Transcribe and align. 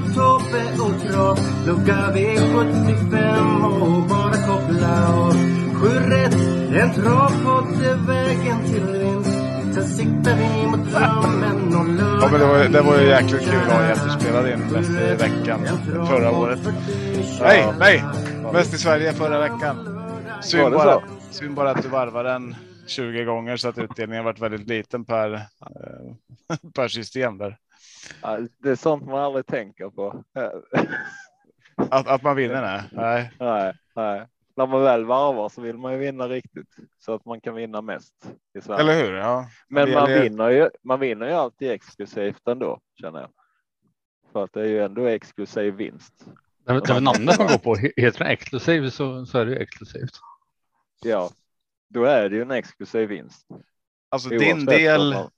Tobbe 0.00 0.62
och 0.84 1.02
Trav 1.02 1.38
Lucka 1.66 2.12
V75 2.14 3.64
och 3.80 4.08
bara 4.08 4.32
koppla 4.32 5.14
av 5.14 5.32
Sju 5.74 5.88
rätt, 5.88 6.34
en 6.82 6.94
travpodd 6.94 7.82
är 7.82 8.06
vägen 8.06 8.64
till 8.64 8.98
vinst 8.98 9.38
Sen 9.74 9.86
siktar 9.86 10.36
vi 10.36 10.66
mot 10.66 10.90
drömmen 10.90 11.74
om 11.74 11.96
lördag 11.96 12.18
Ja, 12.22 12.28
men 12.30 12.40
det, 12.40 12.46
var, 12.46 12.64
det 12.64 12.82
var 12.82 13.00
ju 13.00 13.06
jäkligt 13.06 13.50
kul 13.50 13.60
att 13.66 13.72
ha 13.72 13.82
efterspelade 13.82 14.52
in 14.52 14.60
mest 14.72 14.90
i 14.90 15.14
veckan 15.14 15.60
förra 16.06 16.30
året. 16.30 16.60
Nej, 17.40 17.66
nej! 17.78 18.04
Mest 18.52 18.74
i 18.74 18.78
Sverige 18.78 19.12
förra 19.12 19.38
veckan. 19.38 19.76
Synd 20.42 20.64
det 20.64 20.70
bara, 20.70 21.02
synd 21.30 21.54
bara 21.54 21.70
att 21.70 21.82
du 21.82 21.88
varvar 21.88 22.24
den 22.24 22.56
20 22.86 23.24
gånger 23.24 23.56
så 23.56 23.68
att 23.68 23.78
utdelningen 23.78 24.24
varit 24.24 24.40
väldigt 24.40 24.68
liten 24.68 25.04
per, 25.04 25.34
eh, 25.34 25.40
per 26.74 26.88
system 26.88 27.38
där. 27.38 27.56
Ja, 28.24 28.38
Det 28.58 28.70
är 28.70 28.76
sånt 28.76 29.06
man 29.06 29.18
aldrig 29.20 29.46
tänker 29.46 29.90
på. 29.90 30.24
Att, 31.76 32.08
att 32.08 32.22
man 32.22 32.36
vinner, 32.36 32.62
nej. 32.62 32.82
nej. 32.92 33.30
nej, 33.40 33.74
nej. 33.94 34.26
När 34.56 34.66
man 34.66 34.82
väl 34.82 35.04
varvar 35.04 35.48
så 35.48 35.60
vill 35.60 35.78
man 35.78 35.92
ju 35.92 35.98
vinna 35.98 36.28
riktigt 36.28 36.68
så 36.98 37.14
att 37.14 37.24
man 37.24 37.40
kan 37.40 37.54
vinna 37.54 37.80
mest 37.82 38.14
i 38.58 38.60
Sverige. 38.60 38.80
Eller 38.80 39.02
hur? 39.04 39.12
Ja. 39.14 39.48
Men 39.68 39.90
man 39.92 40.10
gäller- 40.10 40.22
vinner 40.22 40.48
ju. 40.50 40.70
Man 40.82 41.00
vinner 41.00 41.26
ju 41.26 41.32
alltid 41.32 41.70
exklusivt 41.70 42.48
ändå 42.48 42.80
känner 43.00 43.20
jag. 43.20 43.30
För 44.32 44.44
att 44.44 44.52
det 44.52 44.60
är 44.60 44.66
ju 44.66 44.82
ändå 44.84 45.06
exklusiv 45.06 45.74
vinst. 45.74 46.26
Det 46.66 46.72
är 46.72 46.94
väl 46.94 47.02
namnet 47.02 47.38
man 47.38 47.46
går 47.46 47.58
på. 47.58 47.74
He- 47.76 47.92
Heter 47.96 48.18
den 48.18 48.28
exklusiv 48.28 48.90
så, 48.90 49.26
så 49.26 49.38
är 49.38 49.44
det 49.46 49.52
ju 49.52 49.58
exklusivt. 49.58 50.12
Ja, 51.02 51.30
då 51.88 52.04
är 52.04 52.28
det 52.28 52.36
ju 52.36 52.42
en 52.42 52.50
exklusiv 52.50 53.08
vinst. 53.08 53.46
Alltså 54.08 54.28
Oavsett 54.30 54.56
din 54.56 54.66
del 54.66 55.12
man- 55.14 55.30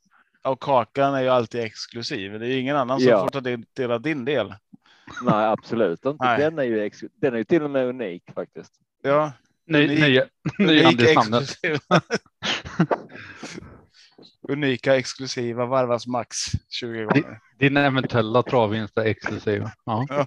av 0.46 0.56
kakan 0.56 1.14
är 1.14 1.22
ju 1.22 1.28
alltid 1.28 1.60
exklusiv. 1.60 2.38
Det 2.38 2.46
är 2.46 2.50
ju 2.50 2.60
ingen 2.60 2.76
annan 2.76 3.00
som 3.00 3.08
Ja. 3.08 3.20
får 3.20 3.28
ta 3.28 3.40
del, 3.74 3.90
av 3.90 4.02
din 4.02 4.24
del. 4.24 4.54
Nej, 5.22 5.46
absolut 5.46 6.04
inte. 6.06 6.24
Nej. 6.24 6.38
Den 6.38 6.58
är 6.58 6.62
ju 6.62 6.82
ex, 6.84 7.00
den 7.20 7.34
är 7.34 7.38
ju 7.38 7.44
till 7.44 7.62
och 7.62 7.70
med 7.70 7.86
unik 7.86 8.22
faktiskt. 8.34 8.72
Ja, 9.02 9.32
Ny, 9.66 9.86
Unik- 9.88 10.00
nya, 10.00 10.24
nya 10.58 10.68
unik 10.68 10.84
andelsnamnet. 10.86 11.42
exklusiv. 11.42 11.78
Unika 14.48 14.96
exklusiva 14.96 15.66
varvas 15.66 16.06
max 16.06 16.36
20 16.68 17.04
gånger. 17.04 17.40
Din 17.58 17.76
eventuella 17.76 18.42
travvinst 18.42 18.98
är 18.98 19.04
exklusiv. 19.04 19.64
Ja. 19.84 20.06
Ja. 20.10 20.26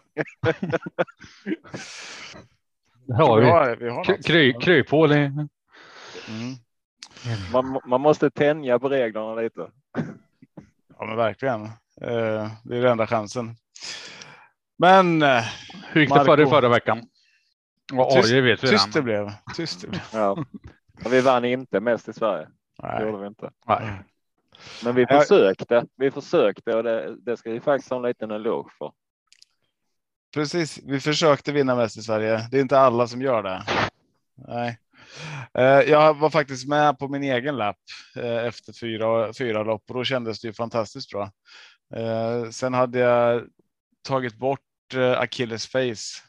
Det 3.07 3.15
har 3.15 3.39
vi 3.39 3.45
vi. 3.45 3.51
har, 3.51 3.75
vi 3.75 3.89
har 3.89 4.23
kry, 4.23 4.53
kryphål 4.53 5.11
i. 5.11 5.15
Mm. 5.15 5.47
Man, 7.53 7.79
man 7.85 8.01
måste 8.01 8.29
tänja 8.29 8.79
på 8.79 8.89
reglerna 8.89 9.35
lite. 9.35 9.71
Ja, 10.99 11.05
men 11.05 11.15
verkligen. 11.17 11.63
Eh, 12.01 12.51
det 12.63 12.77
är 12.77 12.81
den 12.81 12.91
enda 12.91 13.07
chansen. 13.07 13.55
Men 14.77 15.21
eh, 15.21 15.43
Hur 15.91 16.01
gick 16.01 16.13
det 16.13 16.25
för 16.25 16.37
dig 16.37 16.49
förra 16.49 16.69
veckan? 16.69 17.01
Och 17.93 18.11
Tyst- 18.11 18.33
AJ 18.33 18.41
vet 18.41 18.63
vi 18.63 18.67
tyst 18.67 18.93
det 18.93 19.01
blev. 19.01 19.31
Tyst 19.55 19.81
det 19.81 19.87
blev. 19.87 20.01
Ja. 20.13 20.45
Vi 21.09 21.21
vann 21.21 21.45
inte 21.45 21.79
mest 21.79 22.07
i 22.07 22.13
Sverige. 22.13 22.47
Det 22.77 22.87
Nej. 22.87 23.05
gjorde 23.05 23.21
vi 23.21 23.27
inte. 23.27 23.51
Nej. 23.67 23.91
Men 24.83 24.95
vi 24.95 25.05
försökte. 25.07 25.85
Vi 25.95 26.11
försökte 26.11 26.75
och 26.75 26.83
det, 26.83 27.15
det 27.15 27.37
ska 27.37 27.51
vi 27.51 27.59
faktiskt 27.59 27.89
ha 27.89 27.97
en 27.97 28.03
liten 28.03 28.31
eloge 28.31 28.69
för. 28.77 28.91
Precis, 30.33 30.79
vi 30.85 30.99
försökte 30.99 31.51
vinna 31.51 31.75
mest 31.75 31.97
i 31.97 32.01
Sverige. 32.01 32.47
Det 32.51 32.57
är 32.57 32.61
inte 32.61 32.79
alla 32.79 33.07
som 33.07 33.21
gör 33.21 33.43
det. 33.43 33.63
Nej. 34.47 34.79
Eh, 35.57 35.63
Jag 35.89 36.13
var 36.13 36.29
faktiskt 36.29 36.67
med 36.67 36.99
på 36.99 37.07
min 37.07 37.23
egen 37.23 37.57
lapp 37.57 37.77
eh, 38.15 38.45
efter 38.45 38.73
fyra, 38.73 39.33
fyra 39.33 39.63
lopp 39.63 39.83
och 39.89 39.95
då 39.95 40.03
kändes 40.03 40.41
det 40.41 40.47
ju 40.47 40.53
fantastiskt 40.53 41.11
bra. 41.11 41.31
Eh, 41.95 42.49
Sen 42.49 42.73
hade 42.73 42.99
jag 42.99 43.43
tagit 44.07 44.35
bort 44.35 44.59
eh, 44.93 45.19
Achilles 45.19 45.67
face 45.67 46.21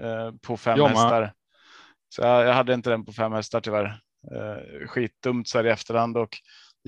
eh, 0.00 0.32
på 0.42 0.56
fem 0.56 0.78
med. 0.78 0.88
hästar. 0.88 1.32
Så 2.08 2.22
jag, 2.22 2.46
jag 2.46 2.52
hade 2.54 2.74
inte 2.74 2.90
den 2.90 3.04
på 3.04 3.12
fem 3.12 3.32
hästar 3.32 3.60
tyvärr. 3.60 4.00
Eh, 4.32 4.86
Skitdumt 4.86 5.48
så 5.48 5.58
här 5.58 5.66
i 5.66 5.70
efterhand 5.70 6.16
och 6.16 6.36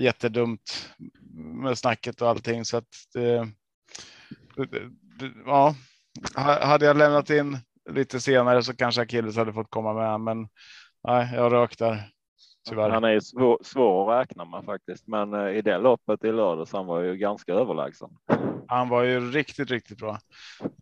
jättedumt 0.01 0.89
med 1.63 1.77
snacket 1.77 2.21
och 2.21 2.29
allting 2.29 2.65
så 2.65 2.77
att 2.77 2.87
det, 3.13 3.47
ja, 5.45 5.75
ha- 6.35 6.65
hade 6.65 6.85
jag 6.85 6.97
lämnat 6.97 7.29
in 7.29 7.57
lite 7.91 8.19
senare 8.21 8.63
så 8.63 8.75
kanske 8.75 9.01
Achilles 9.01 9.35
hade 9.37 9.53
fått 9.53 9.69
komma 9.69 9.93
med, 9.93 10.21
men 10.21 10.47
nej, 11.07 11.29
jag 11.33 11.51
rök 11.53 11.77
där. 11.77 12.03
Tyvärr. 12.69 12.89
Han 12.89 13.03
är 13.03 13.09
ju 13.09 13.21
svår, 13.21 13.59
svår 13.63 14.13
att 14.13 14.21
räkna 14.21 14.45
med 14.45 14.65
faktiskt. 14.65 15.07
Men 15.07 15.33
eh, 15.33 15.49
i 15.57 15.61
det 15.61 15.77
loppet 15.77 16.23
i 16.23 16.31
lördags 16.31 16.73
han 16.73 16.85
var 16.85 17.01
ju 17.01 17.15
ganska 17.17 17.53
överlägsen. 17.53 18.09
Han 18.67 18.89
var 18.89 19.03
ju 19.03 19.31
riktigt, 19.31 19.71
riktigt 19.71 19.97
bra. 19.97 20.17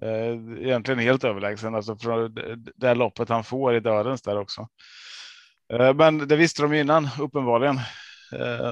Eh, 0.02 0.62
egentligen 0.66 1.00
helt 1.00 1.24
överlägsen, 1.24 1.76
alltså 1.76 1.96
från 1.96 2.36
det- 2.76 2.94
loppet 2.96 3.30
han 3.30 3.44
får 3.44 3.76
i 3.76 3.80
dödens 3.80 4.22
där 4.22 4.40
också. 4.40 4.68
Eh, 5.74 5.94
men 5.94 6.28
det 6.28 6.36
visste 6.36 6.62
de 6.62 6.74
innan, 6.74 7.08
uppenbarligen. 7.20 7.76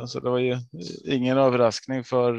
Så 0.07 0.19
det 0.19 0.29
var 0.29 0.37
ju 0.39 0.57
ingen 1.05 1.37
överraskning 1.37 2.03
för 2.03 2.33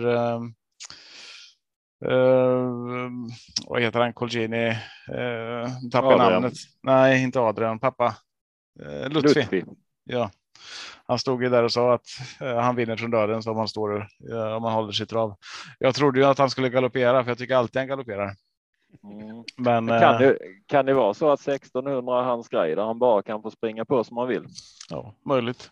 vad 3.66 3.82
heter 3.82 4.00
han, 4.00 4.12
Colgini? 4.12 4.76
Tappade 5.92 6.14
Adrian. 6.14 6.32
namnet. 6.32 6.52
Nej, 6.82 7.22
inte 7.22 7.40
Adrian, 7.40 7.78
pappa. 7.78 8.14
Eh, 8.80 9.08
Lutfi. 9.08 9.40
Lutfi. 9.40 9.64
Ja, 10.04 10.30
han 11.06 11.18
stod 11.18 11.42
ju 11.42 11.48
där 11.48 11.62
och 11.62 11.72
sa 11.72 11.94
att 11.94 12.06
eh, 12.40 12.56
han 12.56 12.76
vinner 12.76 12.96
från 12.96 13.10
döden 13.10 13.42
om 13.46 13.56
han 13.56 13.68
står 13.68 14.08
eh, 14.30 14.56
om 14.56 14.64
han 14.64 14.72
håller 14.72 14.92
sitt 14.92 15.08
trav. 15.08 15.36
Jag 15.78 15.94
trodde 15.94 16.20
ju 16.20 16.26
att 16.26 16.38
han 16.38 16.50
skulle 16.50 16.68
galoppera 16.68 17.24
för 17.24 17.30
jag 17.30 17.38
tycker 17.38 17.54
alltid 17.54 17.80
han 17.80 17.88
galopperar. 17.88 18.34
Mm. 19.04 19.44
Men 19.56 19.84
Men 19.84 20.00
Kan, 20.00 20.14
eh, 20.14 20.18
det, 20.18 20.38
kan 20.66 20.86
det 20.86 20.94
vara 20.94 21.14
så 21.14 21.30
att 21.30 21.40
1600 21.48 22.18
är 22.20 22.24
hans 22.24 22.48
grej 22.48 22.74
där 22.74 22.82
han 22.82 22.98
bara 22.98 23.22
kan 23.22 23.42
få 23.42 23.50
springa 23.50 23.84
på 23.84 24.04
som 24.04 24.16
han 24.16 24.28
vill? 24.28 24.46
ja, 24.90 25.14
möjligt. 25.24 25.70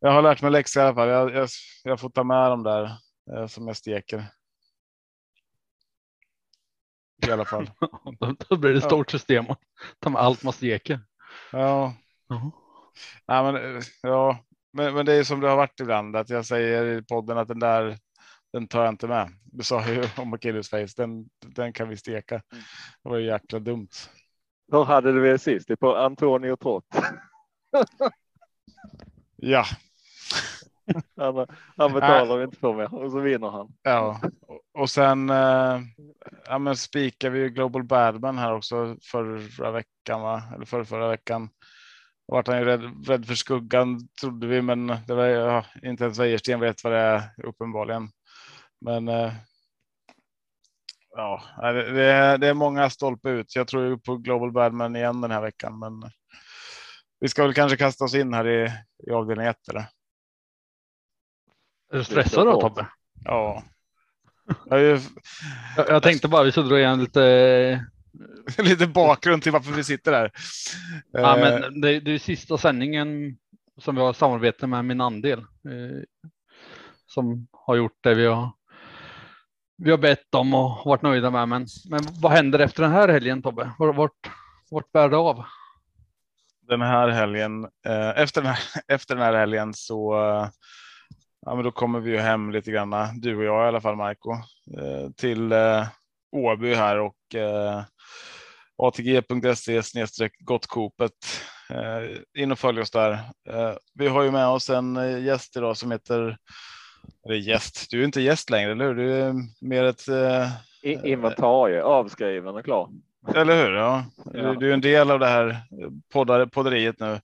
Jag 0.00 0.12
har 0.12 0.22
lärt 0.22 0.42
mig 0.42 0.50
läxa 0.50 0.80
i 0.80 0.82
alla 0.82 0.94
fall. 0.94 1.08
Jag, 1.08 1.34
jag, 1.34 1.48
jag 1.84 2.00
får 2.00 2.10
ta 2.10 2.24
med 2.24 2.50
dem 2.50 2.62
där 2.62 2.90
som 3.48 3.66
jag 3.66 3.76
steker. 3.76 4.24
I 7.28 7.32
alla 7.32 7.44
fall. 7.44 7.70
Då, 8.48 8.56
blir 8.56 8.72
det 8.72 8.80
stort 8.80 9.10
system. 9.10 9.44
Ta 10.00 10.10
med 10.10 10.22
allt 10.22 10.42
man 10.42 10.52
steker. 10.52 11.00
Ja, 11.52 11.94
Ja. 12.28 12.50
Nej, 13.26 13.52
men, 13.52 13.82
ja, 14.02 14.38
men, 14.72 14.94
men 14.94 15.06
det 15.06 15.12
är 15.12 15.24
som 15.24 15.40
det 15.40 15.48
har 15.48 15.56
varit 15.56 15.80
ibland 15.80 16.16
att 16.16 16.30
jag 16.30 16.46
säger 16.46 16.84
i 16.84 17.02
podden 17.02 17.38
att 17.38 17.48
den 17.48 17.58
där 17.58 17.98
den 18.52 18.68
tar 18.68 18.84
jag 18.84 18.92
inte 18.92 19.06
med. 19.06 19.32
Du 19.44 19.64
sa 19.64 19.88
ju 19.88 20.04
om 20.16 20.34
Achilles 20.34 20.70
face, 20.70 20.88
den, 20.96 21.28
den 21.46 21.72
kan 21.72 21.88
vi 21.88 21.96
steka. 21.96 22.42
Det 23.02 23.08
var 23.08 23.18
ju 23.18 23.26
jäkla 23.26 23.58
dumt. 23.58 23.88
Hur 24.72 24.84
hade 24.84 25.12
du 25.12 25.22
det 25.22 25.38
sist? 25.38 25.68
Det 25.68 25.74
är 25.74 25.76
på 25.76 25.96
Antonio 25.96 26.56
Trott. 26.56 26.86
Ja, 29.36 29.64
Han, 31.16 31.46
han 31.76 31.92
betalar 31.92 32.36
vi 32.36 32.44
inte 32.44 32.56
för 32.56 32.74
mer 32.74 32.94
och 32.94 33.12
så 33.12 33.20
vinner 33.20 33.50
han. 33.50 33.68
ja. 33.82 34.20
Och, 34.74 34.90
sen 34.90 35.30
eh, 35.30 35.80
ja, 36.46 36.58
men 36.58 36.76
spikar 36.76 37.30
vi 37.30 37.38
ju 37.38 37.48
Global 37.48 37.84
Badman 37.84 38.38
här 38.38 38.54
också 38.54 38.96
förra 39.02 39.70
veckan, 39.70 40.20
va? 40.20 40.42
eller 40.54 40.64
för 40.64 40.84
förra 40.84 41.08
veckan. 41.08 41.48
Då 42.28 42.34
vart 42.34 42.48
han 42.48 42.58
ju 42.58 42.64
rädd, 42.64 43.08
rädd 43.08 43.26
för 43.26 43.34
skuggan 43.34 44.08
trodde 44.20 44.46
vi, 44.46 44.62
men 44.62 44.86
det 44.86 45.14
var 45.14 45.24
ja, 45.24 45.64
inte 45.82 46.04
ens 46.04 46.18
Wäjersten 46.18 46.60
vet 46.60 46.84
vad 46.84 46.92
det 46.92 46.98
är 46.98 47.22
uppenbarligen. 47.44 48.08
Men. 48.80 49.08
Eh, 49.08 49.32
ja, 51.10 51.42
det 51.60 52.04
är, 52.04 52.38
det 52.38 52.48
är 52.48 52.54
många 52.54 52.90
stolpe 52.90 53.28
ut. 53.28 53.56
Jag 53.56 53.68
tror 53.68 53.86
ju 53.86 53.98
på 53.98 54.16
Global 54.16 54.52
Badman 54.52 54.96
igen 54.96 55.20
den 55.20 55.30
här 55.30 55.42
veckan, 55.42 55.78
men. 55.78 56.10
Vi 57.20 57.28
ska 57.28 57.42
väl 57.42 57.54
kanske 57.54 57.76
kasta 57.76 58.04
oss 58.04 58.14
in 58.14 58.34
här 58.34 58.48
i, 58.48 58.72
i 59.06 59.10
avdelning 59.10 59.46
1 59.46 59.68
eller? 59.68 59.84
Är 61.94 61.98
du 61.98 62.04
stressad 62.04 62.46
då 62.46 62.60
Tobbe? 62.60 62.86
Ja. 63.24 63.62
Jag 64.70 65.00
Jag, 65.76 66.02
tänkte 66.02 66.28
bara 66.28 66.42
vi 66.42 66.52
skulle 66.52 66.68
dra 66.68 66.78
igen 66.78 67.00
lite. 67.00 67.86
lite 68.58 68.86
bakgrund 68.86 69.42
till 69.42 69.52
varför 69.52 69.72
vi 69.72 69.84
sitter 69.84 70.12
här. 70.12 70.32
Ja, 71.12 71.38
Eh, 71.38 71.40
men 71.40 71.80
det, 71.80 72.00
det 72.00 72.10
är 72.10 72.18
sista 72.18 72.58
sändningen 72.58 73.36
som 73.80 73.94
vi 73.94 74.00
har 74.00 74.12
samarbete 74.12 74.66
med 74.66 74.84
min 74.84 75.00
andel. 75.00 75.38
Eh, 75.38 76.26
som 77.06 77.46
har 77.52 77.76
gjort 77.76 77.98
det 78.00 78.14
vi 78.14 78.26
har 78.26 78.50
vi 79.76 79.90
har 79.90 79.98
bett 79.98 80.30
dem 80.30 80.54
och 80.54 80.82
varit 80.84 81.02
nöjda 81.02 81.30
med. 81.30 81.48
Men, 81.48 81.66
men 81.90 82.00
vad 82.20 82.32
händer 82.32 82.58
efter 82.58 82.82
den 82.82 82.92
här 82.92 83.08
helgen 83.08 83.42
Tobbe? 83.42 83.70
Vart, 83.78 84.14
vart, 84.70 84.92
bär 84.92 85.08
det 85.08 85.16
av? 85.16 85.44
Den 86.68 86.80
här 86.80 87.08
helgen, 87.08 87.64
eh, 87.86 88.18
efter, 88.18 88.42
den 88.42 88.50
här, 88.50 88.58
efter 88.88 89.14
den 89.14 89.24
här 89.24 89.34
helgen 89.34 89.74
så 89.74 90.14
eh, 90.14 90.48
ja, 91.44 91.54
men 91.54 91.64
då 91.64 91.70
kommer 91.70 92.00
vi 92.00 92.10
ju 92.10 92.18
hem 92.18 92.50
lite 92.50 92.70
granna, 92.70 93.10
du 93.16 93.36
och 93.36 93.44
jag 93.44 93.64
i 93.64 93.68
alla 93.68 93.80
fall 93.80 93.96
Marco, 93.96 94.32
eh, 94.78 95.10
till 95.16 95.52
eh, 95.52 95.86
Åby 96.32 96.74
här 96.74 96.98
och 96.98 97.34
eh, 97.34 97.82
atg.se 98.76 99.82
snedstreck 99.82 100.32
gottkopet. 100.38 101.12
In 102.38 102.52
och 102.52 102.58
följ 102.58 102.80
oss 102.80 102.90
där. 102.90 103.18
Vi 103.94 104.08
har 104.08 104.22
ju 104.22 104.30
med 104.30 104.46
oss 104.46 104.70
en 104.70 105.24
gäst 105.24 105.56
idag 105.56 105.76
som 105.76 105.90
heter 105.90 106.38
eller 107.24 107.36
gäst, 107.36 107.90
du 107.90 108.00
är 108.00 108.04
inte 108.04 108.20
gäst 108.20 108.50
längre, 108.50 108.72
eller 108.72 108.84
hur? 108.84 108.94
Du 108.94 109.14
är 109.14 109.34
mer 109.60 109.84
ett... 109.84 110.08
Eh, 110.08 110.50
Inventarie 110.82 111.82
avskriven 111.82 112.56
och 112.56 112.64
klar. 112.64 112.88
eller 113.34 113.64
hur? 113.64 113.72
Ja. 113.72 114.04
Du, 114.24 114.54
du 114.54 114.70
är 114.70 114.74
en 114.74 114.80
del 114.80 115.10
av 115.10 115.18
det 115.18 115.26
här 115.26 115.56
poddar, 116.12 116.46
podderiet 116.46 117.00
nu. 117.00 117.20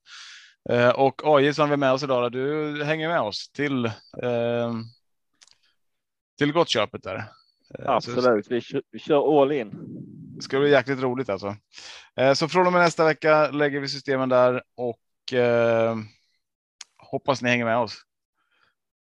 Eh, 0.69 0.89
och 0.89 1.23
AJ 1.25 1.55
som 1.55 1.69
vi 1.69 1.73
är 1.73 1.77
med 1.77 1.93
oss 1.93 2.03
idag, 2.03 2.33
du 2.33 2.85
hänger 2.85 3.09
med 3.09 3.21
oss 3.21 3.51
till, 3.51 3.85
eh, 4.23 4.75
till 6.39 6.53
Gottköpet 6.53 7.03
där. 7.03 7.17
Eh, 7.79 7.91
Absolut, 7.91 8.47
vi 8.51 8.61
kör, 8.61 8.83
vi 8.91 8.99
kör 8.99 9.43
all 9.43 9.53
in. 9.53 9.71
Det 10.37 10.43
ska 10.43 10.61
bli 10.61 10.71
jäkligt 10.71 11.01
roligt 11.01 11.29
alltså. 11.29 11.57
Eh, 12.17 12.33
så 12.33 12.49
från 12.49 12.67
och 12.67 12.73
med 12.73 12.83
nästa 12.83 13.05
vecka 13.05 13.51
lägger 13.51 13.81
vi 13.81 13.89
systemen 13.89 14.29
där 14.29 14.62
och 14.77 15.33
eh, 15.39 15.97
hoppas 16.99 17.43
ni 17.43 17.49
hänger 17.49 17.65
med 17.65 17.79
oss. 17.79 18.03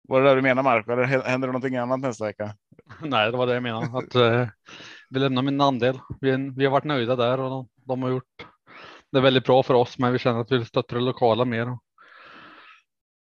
Var 0.08 0.22
det 0.22 0.30
där 0.30 0.36
du 0.36 0.42
menar 0.42 0.64
Marco? 0.64 0.92
Eller 0.92 1.04
händer 1.04 1.48
det 1.48 1.52
någonting 1.52 1.76
annat 1.76 2.00
nästa 2.00 2.26
vecka? 2.26 2.56
Nej, 3.02 3.32
det 3.32 3.38
var 3.38 3.48
det 3.48 3.54
jag 3.54 3.64
menade. 3.64 3.98
Att, 3.98 4.16
eh, 4.16 4.48
vi 5.10 5.20
lämnar 5.20 5.42
min 5.42 5.62
andel. 5.62 6.00
Vi, 6.22 6.52
vi 6.56 6.66
har 6.66 6.72
varit 6.72 6.84
nöjda 6.84 7.16
där 7.16 7.40
och 7.40 7.68
de 7.76 8.04
har 8.04 8.10
gjort 8.10 8.48
det 9.14 9.20
är 9.20 9.22
väldigt 9.22 9.46
bra 9.46 9.64
för 9.64 9.74
oss, 9.74 9.98
men 9.98 10.14
vi 10.14 10.20
känner 10.20 10.40
att 10.40 10.52
vi 10.52 10.58
vill 10.58 10.66
stötta 10.66 10.96
det 10.96 11.02
lokala 11.02 11.46
mer. 11.46 11.78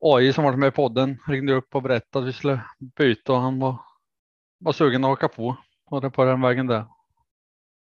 AI 0.02 0.34
som 0.34 0.44
varit 0.44 0.60
med 0.60 0.68
i 0.68 0.72
podden 0.72 1.20
ringde 1.28 1.54
upp 1.54 1.76
och 1.76 1.82
berättade 1.82 2.24
att 2.24 2.30
vi 2.30 2.34
skulle 2.34 2.62
byta 2.80 3.34
och 3.34 3.40
han 3.40 3.60
var, 3.60 3.80
var 4.60 4.74
sugen 4.74 5.04
att 5.04 5.10
haka 5.10 5.28
på. 5.28 5.58
Och 5.86 6.02
det 6.02 6.10
på 6.10 6.26
den 6.26 6.42
vägen 6.42 6.68
där. 6.68 6.86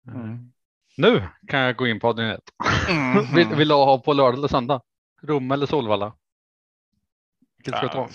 Mm. 0.08 0.52
Nu 0.98 1.24
kan 1.48 1.60
jag 1.60 1.76
gå 1.76 1.88
in 1.88 2.00
på 2.00 2.08
avdelning 2.08 2.34
ett. 2.34 2.54
Vill, 3.36 3.48
vill 3.48 3.68
du 3.68 3.74
ha 3.74 4.00
på 4.00 4.14
lördag 4.14 4.38
eller 4.38 4.48
söndag? 4.48 4.82
Rom 5.22 5.52
eller 5.52 5.66
Solvalla? 5.66 6.14
Vilket 7.58 7.92
ta? 7.92 8.10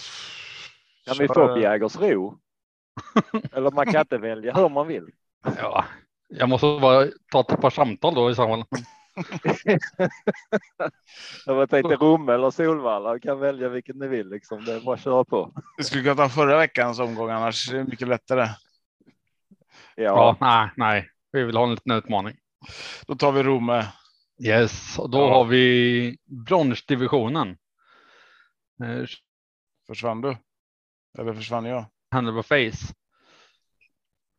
Kan 1.06 1.16
vi 1.18 1.28
få 1.28 1.58
Jägersro? 1.58 2.38
Eller 3.52 3.70
man 3.70 3.86
kan 3.86 4.00
inte 4.00 4.18
välja 4.18 4.54
hur 4.54 4.68
man 4.68 4.86
vill. 4.86 5.10
Ja, 5.58 5.84
jag 6.28 6.48
måste 6.48 6.78
bara 6.80 7.06
ta 7.32 7.40
ett 7.40 7.60
par 7.60 7.70
samtal 7.70 8.14
då 8.14 8.30
i 8.30 8.34
så 8.34 8.64
Jag 11.46 11.70
tänkte 11.70 11.96
Rom 11.96 12.28
eller 12.28 12.50
Solvalla. 12.50 13.12
Du 13.12 13.20
kan 13.20 13.40
välja 13.40 13.68
vilket 13.68 13.96
ni 13.96 14.08
vill. 14.08 14.28
Liksom. 14.28 14.64
Det 14.64 14.72
är 14.74 14.80
bara 14.80 14.94
att 14.94 15.00
köra 15.02 15.24
på. 15.24 15.52
Vi 15.78 15.84
skulle 15.84 16.02
kunna 16.02 16.14
ta 16.14 16.28
förra 16.28 16.58
veckans 16.58 16.98
omgång 16.98 17.30
annars 17.30 17.70
är 17.72 17.76
det 17.76 17.84
mycket 17.84 18.08
lättare. 18.08 18.48
Ja, 19.96 20.02
Ja, 20.04 20.36
nej, 20.40 20.70
nej, 20.76 21.08
vi 21.32 21.44
vill 21.44 21.56
ha 21.56 21.64
en 21.64 21.70
liten 21.70 21.92
utmaning. 21.92 22.36
Då 23.06 23.14
tar 23.14 23.32
vi 23.32 23.42
Romme. 23.42 23.86
Yes, 24.44 24.98
och 24.98 25.10
då 25.10 25.18
Ja. 25.18 25.34
har 25.34 25.44
vi 25.44 26.18
bronsdivisionen. 26.24 27.48
Eh, 28.84 29.04
Försvann 29.86 30.20
du? 30.20 30.36
Eller 31.18 31.34
försvann 31.34 31.64
jag? 31.64 31.84
Handle 32.10 32.32
på 32.32 32.42
face. 32.42 32.94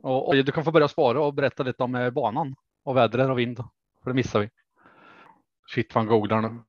Och, 0.04 0.28
och 0.28 0.36
du 0.36 0.52
kan 0.52 0.64
få 0.66 0.72
börja 0.72 0.88
spara 0.88 1.22
och 1.22 1.34
berätta 1.34 1.64
lite 1.64 1.84
om 1.84 1.96
eh, 1.96 2.10
banan 2.10 2.56
och 2.84 2.98
vädret 2.98 3.30
och 3.30 3.40
vind. 3.40 3.58
För 4.04 4.10
det 4.10 4.14
missar 4.14 4.40
vi. 4.40 4.50
Shit 5.74 5.96
vad 5.96 6.08
googlar 6.08 6.42
nu. 6.42 6.60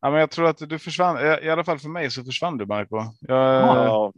Ja, 0.00 0.10
men 0.10 0.20
jag 0.20 0.30
tror 0.30 0.46
att 0.48 0.58
du 0.68 0.78
försvann. 0.78 1.18
I 1.18 1.46
i 1.46 1.50
alla 1.50 1.64
fall 1.64 1.78
för 1.78 1.88
mig 1.88 2.10
så 2.10 2.24
försvann 2.24 2.58
du 2.58 2.66
Marco. 2.66 2.96
Jag, 3.20 3.38
ja, 3.88 4.12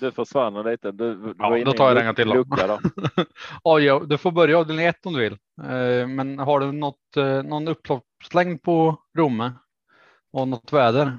du 0.00 0.12
försvann 0.12 0.62
lite. 0.64 0.92
Du, 0.92 1.14
du 1.14 1.34
Ja, 1.38 1.64
då 1.64 1.72
tar 1.72 1.84
jag 1.84 1.90
en 1.90 1.96
den 1.96 2.06
en 2.06 2.14
till 2.14 2.28
då. 2.28 2.34
lucka 2.34 2.66
där. 2.66 2.78
Ja, 3.64 3.80
ja, 3.80 3.98
du 4.06 4.18
får 4.18 4.32
börja 4.32 4.58
avdelning 4.58 4.86
ett 4.86 5.06
om 5.06 5.12
du 5.12 5.20
vill. 5.20 5.32
Eh, 5.62 6.06
Men 6.08 6.38
har 6.38 6.60
du 6.60 6.72
något, 6.72 7.16
eh, 7.16 7.42
någon 7.42 7.68
upploppslängd 7.68 8.62
på 8.62 8.96
Romme 9.18 9.52
och 10.32 10.48
något 10.48 10.72
väder? 10.72 11.18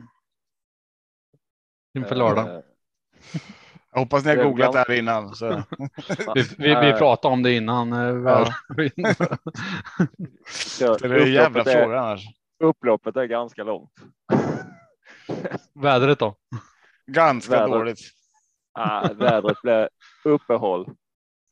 Inför 1.97 2.15
lördag. 2.15 2.63
Jag 3.93 3.99
hoppas 3.99 4.25
ni 4.25 4.29
har 4.35 4.43
googlat 4.43 4.71
det 4.73 4.79
här 4.79 4.91
innan. 4.91 5.35
Så. 5.35 5.47
Vi, 6.35 6.41
vi, 6.57 6.75
vi 6.75 6.93
pratade 6.93 7.33
om 7.33 7.43
det 7.43 7.53
innan. 7.53 7.93
eh, 7.93 8.13
väder. 8.13 8.53
så 10.49 10.95
Det 11.01 11.05
är 11.07 11.21
en 11.27 11.33
jävla 11.33 11.63
fråga 11.63 11.99
annars. 11.99 12.21
Upploppet 12.59 13.15
är 13.15 13.25
ganska 13.25 13.63
långt. 13.63 13.91
Vädret 15.73 16.19
då? 16.19 16.35
Ganska 17.07 17.51
Väder. 17.59 17.67
dåligt. 17.77 17.99
Ah, 18.71 19.09
vädret 19.13 19.61
blir 19.61 19.89
uppehåll 20.23 20.89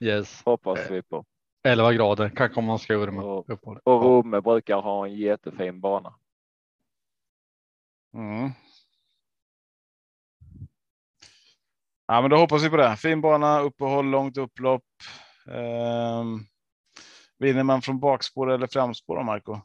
Yes, 0.04 0.42
hoppas 0.46 0.80
vi 0.90 1.02
på. 1.02 1.26
11 1.64 1.94
grader 1.94 2.30
kan 2.30 2.50
komma 2.50 2.74
och 2.74 2.82
skur 2.82 3.12
med 3.12 3.26
Och- 3.26 3.50
uppehåll. 3.50 3.80
Och 3.84 4.02
Romme 4.04 4.42
brukar 4.42 4.82
ha 4.82 5.08
en 5.08 5.16
jättefin 5.16 5.82
bana. 5.82 6.14
Mm. 8.14 8.50
Ja, 12.12 12.22
men 12.22 12.30
då 12.30 12.38
hoppas 12.38 12.64
vi 12.64 12.70
på 12.70 12.78
det. 12.78 12.96
Fin 12.96 13.22
bana, 13.22 13.60
uppehåll, 13.60 14.06
långt 14.06 14.38
upplopp. 14.38 14.84
Ehm, 15.48 16.40
vinner 17.40 17.64
man 17.64 17.82
från 17.82 18.00
bakspår 18.00 18.52
eller 18.52 18.68
framspår 18.68 19.16
då, 19.16 19.24
Marco? 19.24 19.60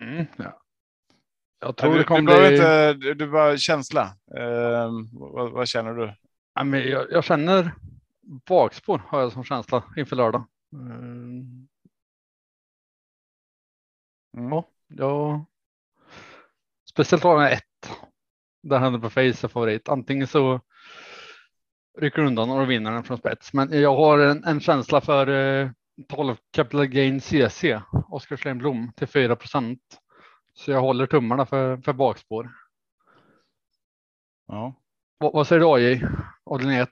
Mm, 0.00 0.26
ja. 0.36 0.44
Jag 0.44 1.68
Ja, 1.68 1.72
tror 1.72 1.92
du, 1.92 1.98
det 1.98 2.04
kommer 2.04 2.22
bli... 2.22 2.52
inte, 2.52 2.92
du, 2.94 3.14
du 3.14 3.30
bara 3.30 3.56
känsla. 3.56 4.02
Ehm, 4.36 5.08
vad, 5.12 5.50
vad 5.52 5.68
känner 5.68 5.94
du? 5.94 6.14
Ja, 6.54 6.64
men 6.64 6.88
jag, 6.88 7.10
jag 7.10 7.24
känner 7.24 7.74
bakspår 8.46 9.02
har 9.08 9.20
jag 9.20 9.32
som 9.32 9.44
känsla 9.44 9.84
inför 9.96 10.16
lördag. 10.16 10.46
Mm, 10.72 11.68
Mm. 14.36 14.50
Ja, 14.52 14.68
ja. 14.88 15.46
Speciellt 16.90 17.22
har 17.22 17.42
jag 17.42 17.52
ett. 17.52 17.71
Där 18.62 18.78
han 18.78 18.94
är 18.94 18.98
på 18.98 19.10
face 19.10 19.20
är 19.20 19.48
favorit. 19.48 19.88
Antingen 19.88 20.26
så 20.26 20.60
rycker 21.98 22.22
du 22.22 22.28
undan 22.28 22.50
och 22.50 22.70
vinner 22.70 22.92
den 22.92 23.04
från 23.04 23.18
spets. 23.18 23.52
Men 23.52 23.80
jag 23.80 23.96
har 23.96 24.18
en, 24.18 24.44
en 24.44 24.60
känsla 24.60 25.00
för 25.00 25.26
eh, 25.28 25.70
12 26.08 26.36
Capital 26.52 26.86
Gain 26.86 27.20
CC, 27.20 27.64
Oskar 28.08 28.54
Blom 28.54 28.92
till 28.96 29.06
4 29.06 29.36
procent. 29.36 29.80
Så 30.54 30.70
jag 30.70 30.80
håller 30.80 31.06
tummarna 31.06 31.46
för, 31.46 31.76
för 31.76 31.92
bakspår. 31.92 32.50
Ja. 34.46 34.74
Vad, 35.18 35.32
vad 35.32 35.46
säger 35.46 35.60
du 35.60 35.66
AJ? 35.66 36.06
Avdelning 36.44 36.78
1. 36.78 36.88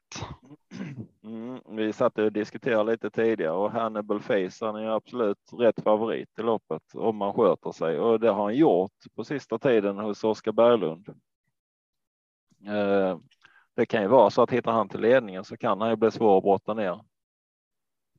Mm, 1.25 1.61
vi 1.77 1.93
satt 1.93 2.19
och 2.19 2.33
diskuterade 2.33 2.91
lite 2.93 3.11
tidigare 3.11 3.53
och 3.53 3.71
Hannibal 3.71 4.21
Face 4.21 4.67
han 4.67 4.77
är 4.77 4.81
ju 4.81 4.91
absolut 4.91 5.51
rätt 5.59 5.83
favorit 5.83 6.39
i 6.39 6.43
loppet 6.43 6.83
om 6.95 7.17
man 7.17 7.33
sköter 7.33 7.73
sig 7.73 7.99
och 7.99 8.21
det 8.21 8.31
har 8.31 8.45
han 8.45 8.55
gjort 8.55 8.93
på 9.17 9.25
sista 9.25 9.59
tiden 9.59 9.99
hos 9.99 10.25
Oskar 10.25 10.53
Berglund. 10.53 11.09
Eh, 12.67 13.19
det 13.77 13.87
kan 13.87 14.03
ju 14.03 14.09
vara 14.09 14.31
så 14.31 14.43
att 14.43 14.51
hittar 14.51 14.73
han 14.73 14.89
till 14.89 15.01
ledningen 15.01 15.45
så 15.45 15.57
kan 15.57 15.81
han 15.81 15.91
ju 15.91 15.97
bli 15.97 16.11
svår 16.11 16.39
att 16.39 16.43
brotta 16.43 16.75
ner. 16.75 17.01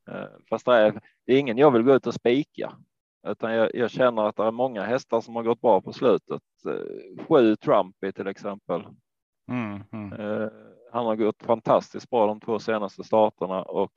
Eh, 0.10 0.27
fast 0.50 0.65
det 0.65 0.75
är, 0.75 1.01
det 1.25 1.33
är 1.33 1.39
ingen 1.39 1.57
jag 1.57 1.71
vill 1.71 1.83
gå 1.83 1.95
ut 1.95 2.07
och 2.07 2.13
spika 2.13 2.77
utan 3.27 3.53
jag, 3.53 3.75
jag 3.75 3.91
känner 3.91 4.24
att 4.24 4.36
det 4.36 4.43
är 4.43 4.51
många 4.51 4.83
hästar 4.83 5.21
som 5.21 5.36
har 5.36 5.43
gått 5.43 5.62
bra 5.62 5.81
på 5.81 5.93
slutet. 5.93 6.41
Eh, 6.67 7.25
sju 7.25 7.55
Trumpy 7.55 8.12
till 8.12 8.27
exempel. 8.27 8.83
Mm, 9.50 9.83
mm. 9.91 10.50
Han 10.91 11.05
har 11.05 11.15
gått 11.15 11.43
fantastiskt 11.43 12.10
bra 12.10 12.27
de 12.27 12.39
två 12.39 12.60
senaste 12.60 13.03
starterna 13.03 13.62
och 13.62 13.91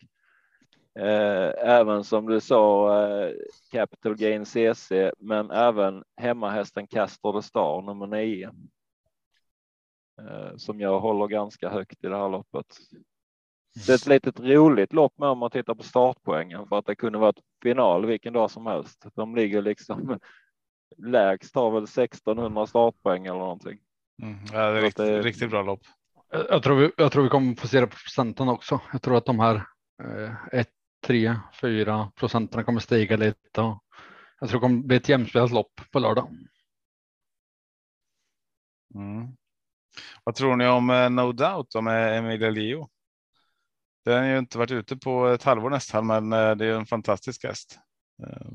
eh, 0.98 1.52
även 1.58 2.04
som 2.04 2.26
du 2.26 2.40
sa 2.40 2.98
eh, 3.06 3.32
Capital 3.72 4.16
Gain 4.16 4.46
CC, 4.46 5.12
men 5.18 5.50
även 5.50 6.04
hemmahästen 6.16 6.86
Castor 6.86 7.32
de 7.32 7.42
Star 7.42 7.82
nummer 7.82 8.06
nio. 8.06 8.52
Eh, 10.20 10.56
som 10.56 10.80
jag 10.80 11.00
håller 11.00 11.26
ganska 11.26 11.68
högt 11.68 12.04
i 12.04 12.06
det 12.06 12.16
här 12.16 12.28
loppet. 12.28 12.66
Det 13.86 13.92
är 13.92 13.96
ett 13.96 14.06
litet 14.06 14.40
roligt 14.40 14.92
lopp 14.92 15.18
med 15.18 15.28
om 15.28 15.38
man 15.38 15.50
tittar 15.50 15.74
på 15.74 15.82
startpoängen 15.82 16.66
för 16.68 16.78
att 16.78 16.86
det 16.86 16.94
kunde 16.96 17.18
varit 17.18 17.40
final 17.62 18.06
vilken 18.06 18.32
dag 18.32 18.50
som 18.50 18.66
helst. 18.66 19.06
De 19.14 19.36
ligger 19.36 19.62
liksom 19.62 20.18
lägst 20.96 21.54
har 21.54 21.70
väl 21.70 21.82
1600 21.84 22.66
startpoäng 22.66 23.26
eller 23.26 23.38
någonting. 23.38 23.78
Mm. 24.22 24.38
Ja, 24.52 24.70
det 24.70 24.78
är 24.78 24.82
riktigt, 24.82 25.06
det- 25.06 25.22
riktigt 25.22 25.50
bra 25.50 25.62
lopp. 25.62 25.80
Jag 26.30 26.62
tror, 26.62 26.76
vi, 26.76 26.90
jag 26.96 27.12
tror 27.12 27.22
vi 27.22 27.28
kommer 27.28 27.54
få 27.54 27.68
se 27.68 27.80
det 27.80 27.86
på 27.86 27.96
procenten 27.96 28.48
också. 28.48 28.80
Jag 28.92 29.02
tror 29.02 29.16
att 29.16 29.24
de 29.26 29.40
här 29.40 29.54
eh, 30.02 30.34
1, 30.52 30.68
3, 31.06 31.36
4 31.60 32.12
procenten 32.14 32.64
kommer 32.64 32.80
stiga 32.80 33.16
lite. 33.16 33.60
Och 33.60 33.84
jag 34.40 34.48
tror 34.48 34.60
det 34.60 34.64
kommer 34.66 34.82
bli 34.82 34.96
ett 34.96 35.08
jämspelat 35.08 35.50
lopp 35.52 35.80
på 35.92 35.98
lördag. 35.98 36.28
Mm. 38.94 39.36
Vad 40.24 40.34
tror 40.34 40.56
ni 40.56 40.66
om 40.66 40.90
eh, 40.90 41.10
No 41.10 41.32
Doubt 41.32 41.82
med 41.82 42.18
Emilia 42.18 42.50
Leo? 42.50 42.88
Den 44.04 44.18
har 44.22 44.30
ju 44.30 44.38
inte 44.38 44.58
varit 44.58 44.70
ute 44.70 44.96
på 44.96 45.26
ett 45.26 45.42
halvår 45.42 45.70
nästan, 45.70 46.06
men 46.06 46.32
eh, 46.32 46.50
det 46.56 46.66
är 46.66 46.74
en 46.74 46.86
fantastisk 46.86 47.44
häst. 47.44 47.78
Eh, 48.22 48.46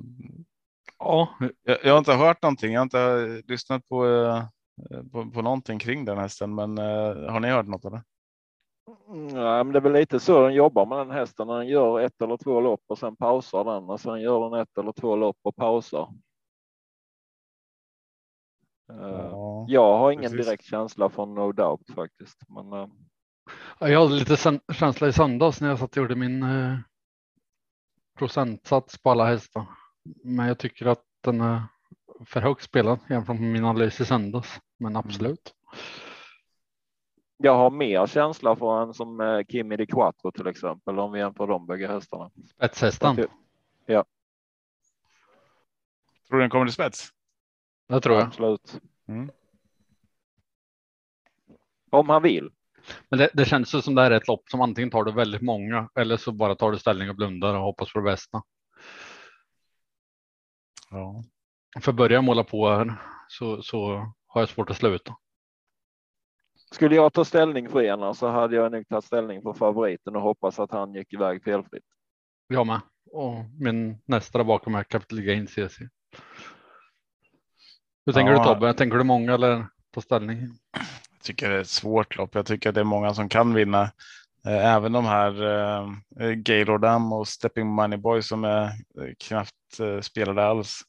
Ja, 1.00 1.30
Jag, 1.64 1.78
jag 1.84 1.92
har 1.92 1.98
inte 2.00 2.14
hört 2.14 2.42
någonting. 2.42 2.74
Jag 2.74 2.80
har 2.80 2.84
inte 2.84 3.00
eh, 3.02 3.52
lyssnat 3.52 3.88
på, 3.88 4.06
på, 5.12 5.32
på 5.32 5.42
någonting 5.42 5.80
kring 5.80 6.06
den 6.06 6.18
hästen, 6.18 6.56
men 6.56 6.78
har 7.30 7.40
ni 7.40 7.48
hört 7.50 7.66
något? 7.68 7.86
Eller? 7.86 8.02
Mm, 9.08 9.36
Ja, 9.36 9.64
men 9.64 9.74
det 9.74 9.80
är 9.80 9.82
väl 9.82 9.94
lite 9.94 10.20
så 10.20 10.44
den 10.44 10.54
jobbar 10.54 10.86
med 10.86 10.98
den 10.98 11.12
hästen. 11.12 11.48
Den 11.48 11.68
gör 11.68 12.00
ett 12.00 12.22
eller 12.22 12.38
två 12.38 12.62
lopp 12.62 12.82
och 12.88 12.98
sen 12.98 13.16
pausar 13.16 13.64
den 13.64 13.84
och 13.84 14.00
sen 14.00 14.22
gör 14.22 14.50
den 14.50 14.62
ett 14.62 14.78
eller 14.78 14.92
två 14.92 15.16
lopp 15.16 15.38
och 15.42 15.56
pausar. 15.56 16.10
Eh, 18.90 18.96
Ja, 19.32 19.66
Jag 19.68 19.98
har 19.98 20.12
ingen 20.12 20.32
precis. 20.32 20.46
direkt 20.48 20.64
känsla 20.66 21.10
från 21.10 21.36
No 21.36 21.52
Doubt 21.52 21.90
faktiskt, 21.96 22.38
men 22.48 22.74
eh, 22.74 22.88
jag 23.80 24.00
hade 24.02 24.14
lite 24.16 24.60
känsla 24.74 25.08
i 25.08 25.14
söndags 25.14 25.62
när 25.62 25.70
jag 25.70 25.80
satt 25.80 25.92
och 25.92 25.98
gjorde 25.98 26.16
min 26.16 26.44
eh, 26.44 26.78
procentsats 28.18 28.98
på 28.98 29.12
alla 29.12 29.26
hästar. 29.26 29.66
Men 30.24 30.48
jag 30.48 30.58
tycker 30.60 30.86
att 30.86 31.04
den 31.22 31.42
är 31.42 31.64
för 32.26 32.42
högt 32.42 32.64
spelad 32.64 33.00
jämfört 33.10 33.40
med 33.40 33.52
min 33.52 33.66
analys 33.66 34.02
i 34.02 34.06
söndags. 34.06 34.60
Men 34.78 34.96
absolut. 34.96 35.54
jag 37.38 37.56
har 37.56 37.70
mer 37.72 38.08
känsla 38.08 38.56
för 38.56 38.82
en 38.84 38.94
som 38.94 39.44
Kimi 39.50 39.76
de 39.78 39.86
Quattro 39.86 40.32
till 40.32 40.48
exempel 40.48 41.00
om 41.00 41.12
vi 41.12 41.20
jämför 41.20 41.48
de 41.48 41.66
bägge 41.68 41.88
hästarna. 41.88 42.32
Spetshästen, 42.56 43.16
ty- 43.16 43.28
Tror 46.28 46.38
du 46.38 46.40
den 46.44 46.50
kommer 46.50 46.66
till 46.66 46.74
spets? 46.74 47.10
Det 47.90 48.02
tror 48.02 48.16
jag. 48.16 48.28
Absolut. 48.28 48.82
Mm. 49.08 49.32
Om 51.92 52.10
han 52.10 52.24
vill. 52.24 52.52
Men 53.10 53.20
det, 53.20 53.30
det 53.34 53.46
känns 53.46 53.76
ju 53.76 53.82
som 53.82 53.96
det 53.96 54.02
här 54.02 54.12
är 54.12 54.18
ett 54.18 54.28
lopp 54.28 54.50
som 54.50 54.62
antingen 54.62 54.92
tar 54.92 55.04
du 55.04 55.12
väldigt 55.12 55.42
många 55.42 55.90
eller 55.96 56.18
så 56.18 56.32
bara 56.32 56.56
tar 56.56 56.72
du 56.72 56.80
ställning 56.80 57.10
och 57.10 57.16
blundar 57.16 57.56
och 57.56 57.62
hoppas 57.62 57.94
på 57.94 58.00
det 58.00 58.06
bästa. 58.06 58.44
Ja. 60.90 61.24
För 61.80 61.92
börjar 61.92 62.14
jag 62.14 62.24
måla 62.24 62.44
på 62.44 62.70
här 62.70 63.02
så, 63.28 63.62
så 63.62 64.14
har 64.28 64.42
jag 64.42 64.50
svårt 64.50 64.70
att 64.70 64.78
sluta. 64.78 65.16
Skulle 66.72 66.96
jag 66.96 67.14
ta 67.14 67.26
ställning 67.26 67.70
för 67.70 67.82
ena 67.82 68.14
så 68.14 68.28
hade 68.28 68.56
jag 68.56 68.72
nog 68.72 68.88
tagit 68.88 69.06
ställning 69.06 69.42
för 69.42 69.54
favoriten 69.54 70.16
och 70.16 70.22
hoppas 70.22 70.60
att 70.60 70.72
han 70.72 70.94
gick 70.94 71.14
iväg 71.14 71.44
felfritt. 71.44 71.86
Jag 72.48 72.68
med. 72.68 72.82
Och 73.12 73.36
min 73.60 74.02
nästa 74.06 74.38
där 74.38 74.46
bakom 74.46 74.76
är 74.76 74.84
Capital 74.84 75.22
Gain 75.22 75.48
CC. 75.48 75.82
Hur 78.10 78.14
tänker 78.14 78.32
Ja. 78.34 78.40
du 78.40 78.44
Tobbe? 78.44 78.74
Tänker 78.74 78.98
du 78.98 79.04
många 79.04 79.34
eller 79.34 79.68
ta 79.94 80.02
ställning? 80.02 80.38
Jag 81.12 81.24
tycker 81.24 81.50
det 81.50 81.56
är 81.56 81.62
ett 81.62 81.68
svårt 81.68 82.18
lopp. 82.18 82.36
Jag 82.36 82.46
tycker 82.46 82.72
det 82.72 82.80
är 82.80 82.84
många 82.84 83.14
som 83.14 83.30
kan 83.30 83.54
vinna. 83.54 83.82
Eh, 84.46 84.66
Även 84.76 84.92
de 84.92 85.06
här 85.06 85.44
eh, 86.20 86.32
Gaylord 86.32 86.82
Dam 86.82 87.14
och 87.14 87.28
Stepping 87.28 87.68
Money 87.68 87.98
Boy 87.98 88.22
som 88.22 88.44
är 88.44 88.64
eh, 88.66 88.72
knappt 89.28 89.80
eh, 89.80 90.00
spelade 90.02 90.46
alls. 90.46 90.82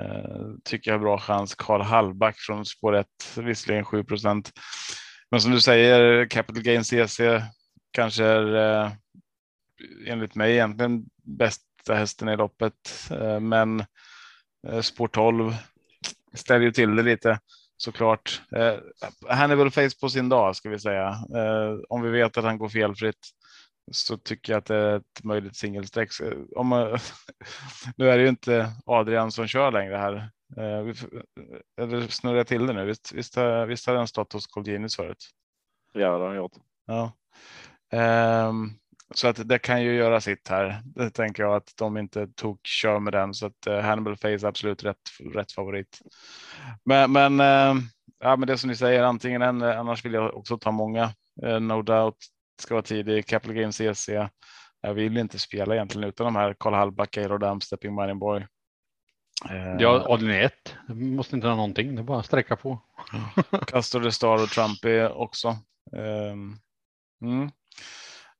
Eh, 0.00 0.40
tycker 0.64 0.90
jag 0.90 0.98
har 0.98 1.02
bra 1.02 1.18
chans. 1.18 1.54
Karl 1.54 1.80
Hallback 1.82 2.36
från 2.38 2.64
spår 2.66 2.96
1, 2.96 3.06
visserligen 3.36 3.84
7% 3.84 4.50
Men 5.30 5.40
som 5.40 5.52
du 5.52 5.60
säger, 5.60 6.26
Capital 6.26 6.62
Gain 6.62 6.84
CC 6.84 7.20
kanske 7.92 8.24
är 8.24 8.54
eh, 8.84 8.90
enligt 10.06 10.34
mig 10.34 10.52
egentligen 10.52 11.04
bästa 11.24 11.94
hästen 11.94 12.28
i 12.28 12.36
loppet. 12.36 13.08
Eh, 13.10 13.40
men 13.40 13.84
spår 14.82 15.08
12 15.08 15.54
ställer 16.34 16.64
ju 16.64 16.72
till 16.72 16.96
det 16.96 17.02
lite 17.02 17.38
såklart. 17.76 18.42
Eh, 18.56 18.74
Hannibal 19.36 19.70
Face 19.70 19.90
på 20.00 20.08
sin 20.08 20.28
dag 20.28 20.56
ska 20.56 20.68
vi 20.68 20.78
säga. 20.78 21.08
Eh, 21.08 21.78
om 21.88 22.02
vi 22.02 22.10
vet 22.10 22.36
att 22.36 22.44
han 22.44 22.58
går 22.58 22.68
felfritt 22.68 23.28
så 23.92 24.16
tycker 24.16 24.52
jag 24.52 24.58
att 24.58 24.66
det 24.66 24.76
är 24.76 24.96
ett 24.96 25.24
möjligt 25.24 25.56
singelsträck. 25.56 26.12
Så 26.12 26.32
Om, 26.56 26.66
man- 26.66 26.98
nu 27.96 28.10
är 28.10 28.16
det 28.16 28.22
ju 28.22 28.28
inte 28.28 28.72
Adrian 28.86 29.32
som 29.32 29.46
kör 29.46 29.72
längre 29.72 29.96
här. 29.96 30.14
Eh, 30.56 30.82
vi 30.82 30.90
f- 30.90 31.04
eller 31.80 32.06
snurrar 32.08 32.36
jag 32.36 32.46
till 32.46 32.66
det 32.66 32.72
nu? 32.72 32.84
Visst, 32.84 33.12
visst, 33.12 33.36
visst 33.68 33.86
har 33.86 33.94
den 33.94 34.08
stått 34.08 34.32
hos 34.32 34.46
Colginis 34.46 34.96
förut? 34.96 35.24
Ja, 35.92 36.00
det 36.00 36.18
har 36.18 36.26
han 36.28 36.36
gjort. 36.36 36.52
Ja. 36.86 37.12
Ehm, 37.92 38.70
så 39.16 39.28
att 39.28 39.48
det 39.48 39.58
kan 39.58 39.82
ju 39.82 39.94
göra 39.94 40.20
sitt 40.20 40.48
här. 40.48 40.80
Det 40.84 41.10
tänker 41.10 41.42
jag 41.42 41.54
att 41.54 41.72
de 41.78 41.96
inte 41.96 42.26
tog 42.26 42.60
kör 42.64 42.98
med 42.98 43.12
den 43.12 43.34
så 43.34 43.46
att 43.46 43.66
eh, 43.66 43.80
Hannibal 43.80 44.16
Face 44.16 44.28
är 44.28 44.44
absolut 44.46 44.84
rätt, 44.84 44.96
rätt 45.34 45.52
favorit. 45.52 45.98
Men, 46.84 47.12
men, 47.12 47.40
eh, 47.40 47.82
ja, 48.18 48.36
men 48.36 48.46
det 48.46 48.58
som 48.58 48.70
ni 48.70 48.76
säger, 48.76 49.02
antingen 49.02 49.42
en, 49.42 49.62
eh, 49.62 49.78
annars 49.80 50.04
vill 50.04 50.12
jag 50.14 50.36
också 50.36 50.58
ta 50.58 50.70
många. 50.70 51.10
Eh, 51.42 51.60
no 51.60 51.82
doubt 51.82 52.16
ska 52.62 52.74
vara 52.74 52.82
tidig. 52.82 53.26
Capital 53.26 53.56
Games 53.56 53.76
CC. 53.76 54.28
Jag 54.80 54.94
vill 54.94 55.16
inte 55.16 55.38
spela 55.38 55.74
egentligen 55.74 56.08
utan 56.08 56.24
de 56.24 56.36
här 56.36 56.54
Karl 56.58 56.74
Hallback, 56.74 57.16
Aerodam, 57.16 57.60
Stepping 57.60 57.94
Mining 57.94 58.18
Boy. 58.18 58.46
Ja, 59.78 60.00
avdelning 60.08 60.38
ett. 60.40 60.74
Det 60.88 60.94
måste 60.94 61.36
inte 61.36 61.48
ha 61.48 61.54
någonting. 61.56 61.94
Det 61.94 62.00
är 62.00 62.04
bara 62.04 62.18
att 62.18 62.26
sträcka 62.26 62.56
på. 62.56 62.78
Castor 63.66 64.00
de 64.00 64.12
Star 64.12 64.42
och 64.42 64.48
Trumpy 64.48 65.04
också. 65.04 65.56
Ehm, 65.96 66.56
Mm. 67.22 67.50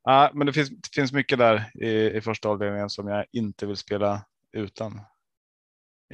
Ja, 0.05 0.31
men 0.35 0.47
det 0.47 0.53
finns, 0.53 0.71
det 0.71 0.89
finns 0.95 1.13
mycket 1.13 1.39
där 1.39 1.71
i, 1.75 2.17
i 2.17 2.21
första 2.21 2.49
avdelningen 2.49 2.91
som 2.91 3.09
jag 3.09 3.25
inte 3.33 3.67
vill 3.67 3.77
spela 3.77 4.25
utan. 4.53 5.01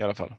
I 0.01 0.03
alla 0.03 0.15
fall. 0.15 0.35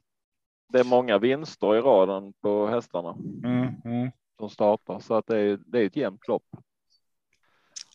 Det 0.74 0.80
är 0.80 0.84
många 0.84 1.18
vinster 1.18 1.76
i 1.76 1.82
raden 1.82 2.34
på 2.42 2.68
hästarna 2.68 3.16
Mm, 3.44 3.76
mm. 3.86 4.12
som 4.40 4.50
startar 4.50 5.00
så 5.00 5.14
att 5.14 5.28
det 5.28 5.40
är, 5.40 5.60
det 5.66 5.80
är 5.80 5.86
ett 5.86 5.96
jämnt 5.96 6.28
lopp. 6.28 6.46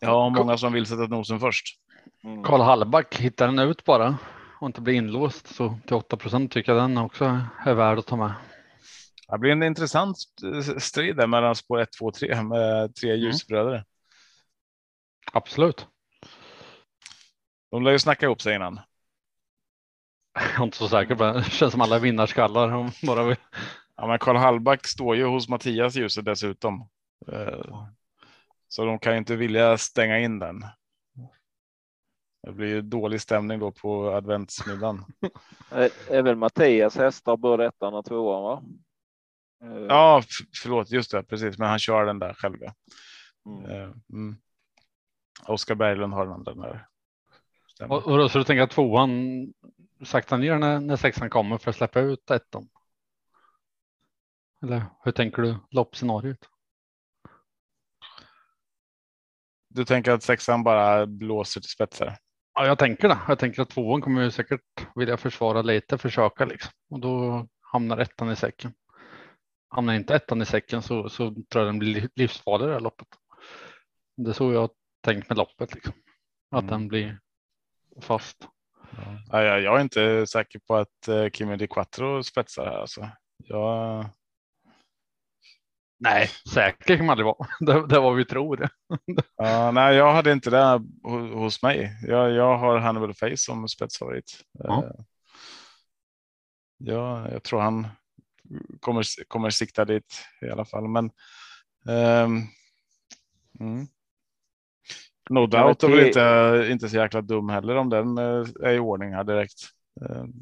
Ja, 0.01 0.29
många 0.29 0.59
som 0.59 0.73
vill 0.73 0.87
sätta 0.87 1.07
nosen 1.07 1.41
först. 1.41 1.67
Mm. 2.25 2.43
Karl 2.43 2.61
Hallback 2.61 3.17
hittar 3.17 3.47
den 3.47 3.59
ut 3.59 3.85
bara 3.85 4.19
och 4.61 4.67
inte 4.67 4.81
blir 4.81 4.95
inlåst 4.95 5.47
så 5.55 5.79
till 5.87 5.97
8 5.97 6.17
tycker 6.51 6.73
jag 6.73 6.83
den 6.83 6.99
också 6.99 7.41
är 7.67 7.75
värd 7.75 7.99
att 7.99 8.07
ta 8.07 8.17
med. 8.17 8.33
Det 9.29 9.39
blir 9.39 9.53
en 9.53 9.63
intressant 9.63 10.17
st- 10.17 10.81
strid 10.81 11.17
där 11.17 11.27
mellan 11.27 11.55
spår 11.55 11.81
1, 11.81 11.89
2, 11.99 12.13
3 12.13 12.43
med 12.43 12.95
tre 12.95 13.15
ljusbröder. 13.15 13.85
Absolut. 15.33 15.89
De 17.71 17.83
lär 17.85 17.93
ju 17.93 17.99
snacka 17.99 18.27
ihop 18.27 18.43
sig 18.43 18.55
innan. 18.55 18.81
Jag 20.35 20.61
är 20.61 20.65
inte 20.65 20.77
så 20.77 20.89
säker 20.89 21.15
på 21.15 21.25
det. 21.25 21.33
Det 21.33 21.45
känns 21.45 21.73
som 21.73 21.81
alla 21.81 21.99
vinnarskallar. 21.99 22.73
Om 22.73 22.91
bara 23.07 23.25
vill. 23.25 23.37
Ja, 23.97 24.07
men 24.07 24.19
Karl 24.19 24.37
Hallback 24.37 24.87
står 24.87 25.17
ju 25.17 25.25
hos 25.27 25.49
Mattias 25.49 25.95
Djuse 25.97 26.23
dessutom. 26.23 26.89
Eh, 27.33 27.87
Så 28.69 28.85
de 28.85 28.99
kan 28.99 29.13
ju 29.13 29.19
inte 29.19 29.37
vilja 29.37 29.79
stänga 29.79 30.19
in 30.19 30.39
den. 30.39 30.65
Det 32.43 32.53
blir 32.53 32.69
ju 32.69 32.83
dålig 32.83 33.21
stämning 33.21 33.59
då 33.59 33.73
på 33.73 34.11
adventsmiddagen. 34.11 35.05
Är 36.11 36.23
väl 36.23 36.37
Mattias 36.37 36.97
hästar 36.97 37.37
både 37.37 37.67
ettan 37.67 37.95
och 37.95 38.05
tvåan 38.05 38.43
va? 38.43 38.63
Eh, 39.65 39.83
Ja, 39.89 40.23
förlåt, 40.63 40.91
just 40.91 41.11
det, 41.11 41.23
precis. 41.23 41.59
Men 41.59 41.69
han 41.69 41.79
kör 41.79 42.07
den 42.07 42.19
där 42.19 42.35
själv. 42.35 42.59
mm. 43.47 43.71
Eh, 43.71 43.91
Mm. 44.13 44.37
Oskar 45.47 45.75
Berglund 45.75 46.13
har 46.13 46.25
den 46.25 46.35
andra 46.35 46.55
där. 46.55 46.87
Stämmer. 47.75 47.95
Och, 47.95 48.07
och 48.07 48.19
då, 48.19 48.29
så 48.29 48.39
du 48.39 48.45
tänker 48.45 48.63
att 48.63 48.71
tvåan 48.71 49.11
sakta 50.05 50.37
ner 50.37 50.59
när, 50.59 50.81
när 50.81 50.97
sexan 50.97 51.31
kommer 51.31 51.59
för 51.59 51.71
att 51.71 51.77
släppa 51.77 52.01
ut 52.01 52.31
ettan? 52.31 52.69
Eller 54.63 54.83
hur 55.05 55.13
tänker 55.13 55.43
du 55.43 55.57
loppscenariot? 55.71 56.49
Du 59.69 59.85
tänker 59.85 60.13
att 60.13 60.23
sexan 60.23 60.65
bara 60.65 61.07
blåser 61.07 61.61
till 61.61 61.71
spetsar? 61.71 62.17
Ja, 62.55 62.67
jag 62.67 62.79
tänker 62.79 63.09
det. 63.09 63.19
Jag 63.29 63.39
tänker 63.39 63.63
att 63.63 63.71
tvåan 63.71 64.01
kommer 64.01 64.23
ju 64.23 64.31
säkert 64.31 64.87
vilja 64.95 65.17
försvara 65.17 65.63
lite, 65.63 65.99
försöka 65.99 66.45
liksom. 66.45 66.73
Och 66.91 67.01
då 67.01 67.47
hamnar 67.61 67.99
ettan 67.99 68.31
i 68.31 68.37
säcken. 68.37 68.75
Hamnar 69.69 69.95
inte 69.95 70.15
ettan 70.15 70.43
i 70.43 70.47
säcken 70.47 70.83
så, 70.83 71.09
så 71.09 71.31
tror 71.31 71.65
jag 71.65 71.67
den 71.67 71.79
blir 71.79 72.09
livsfarlig 72.15 72.69
det 72.69 72.73
här 72.73 72.81
loppet. 72.81 73.09
Det 74.17 74.31
är 74.31 74.35
så 74.35 74.53
jag 74.53 74.71
tänkt 75.05 75.29
med 75.29 75.39
loppet 75.39 75.75
liksom. 75.75 75.93
Att 76.51 76.63
Mm. 76.63 76.71
den 76.73 76.89
blir 76.89 77.21
fast. 78.01 78.49
Ja, 79.31 79.43
jag, 79.43 79.61
jag 79.63 79.77
är 79.79 79.81
inte 79.83 80.27
säker 80.27 80.59
på 80.59 80.77
att 80.77 81.09
eh, 81.09 81.29
Kimi 81.31 81.57
Di 81.57 81.67
Quattro 81.67 82.23
spetsar 82.23 82.65
här. 82.67 82.79
Alltså. 82.79 83.09
Jag, 83.37 84.07
Nej, 85.99 86.29
säker 86.55 86.97
kan 86.97 87.07
man 87.07 87.13
aldrig 87.13 87.27
vara. 87.27 87.49
Det, 87.61 87.87
det 87.87 88.01
vad 88.01 88.17
vi 88.17 88.25
tror. 88.25 88.69
ja, 89.37 89.71
nej, 89.71 89.97
jag 89.97 90.13
hade 90.13 90.33
inte 90.33 90.51
det 90.51 90.63
ho- 91.03 91.35
hos 91.35 91.63
mig. 91.63 91.99
Jag, 92.03 92.31
jag 92.33 92.59
har 92.59 92.79
Hannibal 92.79 93.15
Face 93.15 93.37
som 93.37 93.69
spetsfavorit. 93.69 94.45
Ja. 94.53 94.85
Eh, 94.85 95.05
Ja, 96.79 97.31
jag 97.31 97.43
tror 97.43 97.61
han 97.61 97.87
kommer, 98.81 99.25
kommer 99.29 99.51
sikta 99.51 99.85
dit 99.85 100.25
i 100.43 100.51
alla 100.51 100.65
fall. 100.65 100.89
Men 100.89 101.11
ehm, 101.89 102.43
mm. 103.61 103.87
No 105.31 105.47
doubt 105.47 105.83
är 105.83 105.89
väl 105.89 106.07
inte, 106.07 106.67
inte 106.73 106.89
så 106.89 106.97
jäkla 106.97 107.21
dum 107.21 107.49
heller 107.49 107.77
om 107.77 107.91
den 107.91 108.19
eh, 108.19 108.47
är 108.63 108.73
i 108.73 108.79
ordning 108.79 109.13
här 109.15 109.25
direkt. 109.25 109.69
Ehm, 110.11 110.33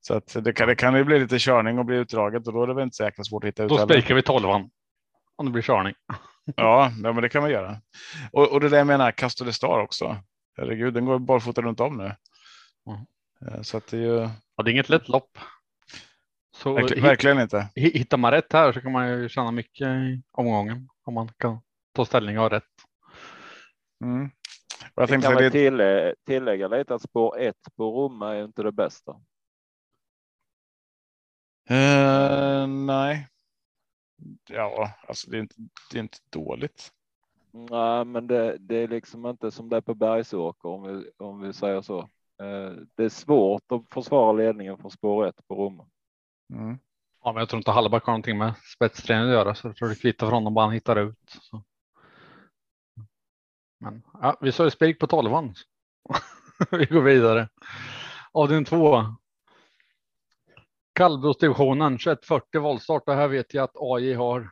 Så 0.00 0.14
att 0.14 0.36
det 0.44 0.52
kan, 0.52 0.68
det 0.68 0.74
kan 0.76 0.94
ju 0.96 1.04
bli 1.04 1.18
lite 1.20 1.38
körning 1.38 1.78
och 1.78 1.84
bli 1.84 1.96
utdraget 1.96 2.46
och 2.46 2.52
då 2.52 2.62
är 2.62 2.66
det 2.66 2.74
väl 2.74 2.84
inte 2.84 2.96
så 2.96 3.02
jäkla 3.04 3.24
svårt 3.24 3.44
att 3.44 3.48
hitta 3.48 3.62
ut. 3.62 3.68
Då 3.68 3.78
spikar 3.78 4.14
vi 4.14 4.22
tolvan. 4.22 4.70
om 5.36 5.46
det 5.46 5.52
blir 5.52 5.62
körning. 5.62 5.94
Ja, 6.56 6.92
ja 7.02 7.12
men 7.12 7.22
det 7.22 7.28
kan 7.28 7.42
man 7.42 7.50
göra. 7.50 7.76
Och, 8.32 8.52
och 8.52 8.60
det 8.60 8.68
där 8.68 8.84
menar, 8.84 9.10
Castor 9.12 9.44
de 9.44 9.52
Star 9.52 9.78
också. 9.80 10.16
Herregud, 10.56 10.94
den 10.94 11.04
går 11.04 11.18
barfota 11.18 11.62
runt 11.62 11.80
om 11.80 11.96
nu. 11.96 12.04
Mm. 12.90 13.00
Eh, 13.54 13.62
Så 13.62 13.76
att 13.76 13.86
det 13.86 13.96
är 13.96 14.00
ju 14.00 14.28
Ja, 14.56 14.62
det 14.64 14.70
är 14.70 14.72
inget 14.72 14.88
lätt 14.88 15.08
lopp. 15.08 15.38
Så 16.56 16.72
verkligen, 16.72 17.04
hi- 17.04 17.08
verkligen 17.08 17.40
inte. 17.40 17.56
hi- 17.76 17.98
hittar 17.98 18.16
man 18.16 18.30
rätt 18.30 18.52
här 18.52 18.72
så 18.72 18.80
kan 18.80 18.92
man 18.92 19.08
ju 19.08 19.28
tjäna 19.28 19.50
mycket 19.50 19.86
i 19.86 20.22
omgången 20.32 20.88
om 21.04 21.14
man 21.14 21.28
kan 21.38 21.60
ta 21.94 22.04
ställning 22.04 22.36
och 22.38 22.42
ha 22.42 22.50
rätt. 22.50 22.64
Mm. 24.04 24.30
Jag 24.94 25.08
tänkte 25.08 25.28
kan 25.28 25.36
det, 25.36 25.50
tillä- 25.50 26.14
tillägga 26.26 26.68
lite 26.68 26.94
att 26.94 27.02
spår 27.02 27.38
1 27.38 27.56
på 27.76 27.84
Romme 27.84 28.26
är 28.26 28.44
inte 28.44 28.62
det 28.62 28.72
bästa. 28.72 29.20
eh, 31.70 32.66
nej. 32.66 33.28
Ja, 34.48 34.90
alltså 35.08 35.30
det 35.30 35.36
är 35.36 35.40
inte, 35.40 35.54
det 35.90 35.98
är 35.98 36.02
inte 36.02 36.18
dåligt. 36.30 36.92
Nej, 37.50 38.04
men 38.04 38.26
det, 38.26 38.56
det 38.58 38.76
är 38.76 38.88
liksom 38.88 39.26
inte 39.26 39.50
som 39.50 39.68
det 39.68 39.76
är 39.76 39.80
på 39.80 39.94
Bergsåker 39.94 40.68
om 40.68 40.82
vi, 40.82 41.10
om 41.16 41.40
vi 41.40 41.52
säger 41.52 41.80
så. 41.82 41.98
Eh, 42.42 42.72
Det 42.94 43.04
är 43.04 43.08
svårt 43.08 43.72
att 43.72 43.82
försvara 43.90 44.32
ledningen 44.32 44.78
från 44.78 44.90
spår 44.90 45.26
1 45.26 45.46
på 45.48 45.54
Romme. 45.54 45.84
Mm. 46.54 46.78
Ja, 47.24 47.32
men 47.32 47.40
jag 47.40 47.48
tror 47.48 47.58
inte 47.58 47.70
Hallback 47.70 48.04
har 48.04 48.12
någonting 48.12 48.38
med 48.38 48.54
spetsträning 48.76 49.28
att 49.28 49.32
göra, 49.34 49.54
så 49.54 49.68
jag 49.68 49.76
tror 49.76 49.88
det 49.88 49.94
kvittar 50.00 50.26
för 50.26 50.34
honom 50.34 50.54
bara 50.54 50.64
han 50.64 50.74
hittar 50.74 50.96
ut. 50.96 51.30
Så. 51.40 51.62
Men 53.78 54.02
ja, 54.12 54.38
vi 54.40 54.52
sa 54.52 54.64
ju 54.64 54.70
spik 54.70 54.98
på 54.98 55.06
tolvan. 55.06 55.54
vi 56.70 56.84
går 56.84 57.02
vidare. 57.02 57.48
Avdelning 58.32 58.64
två. 58.64 59.04
Kallblodsdivisionen 60.92 61.98
2140 61.98 62.60
voltstart. 62.60 63.06
Det 63.06 63.14
här 63.14 63.28
vet 63.28 63.54
jag 63.54 63.64
att 63.64 63.76
AJ 63.76 64.14
har 64.14 64.50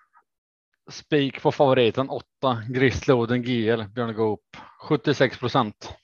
spik 0.91 1.43
på 1.43 1.53
favoriten 1.53 2.11
8 2.11 2.25
Grissloden 2.69 3.43
GL 3.43 3.83
Björn 3.83 4.15
Goop 4.15 4.57
76 4.81 5.39
procent. 5.39 5.95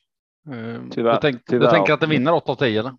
Uh, 0.49 0.89
Tyvärr, 0.91 1.13
du, 1.13 1.19
tänk, 1.21 1.37
du 1.37 1.43
tyvärr. 1.47 1.71
tänker 1.71 1.93
att 1.93 2.01
det 2.01 2.07
vinner 2.07 2.33
8 2.33 2.53
av 2.53 2.57
10 2.57 2.81
eller? 2.81 2.97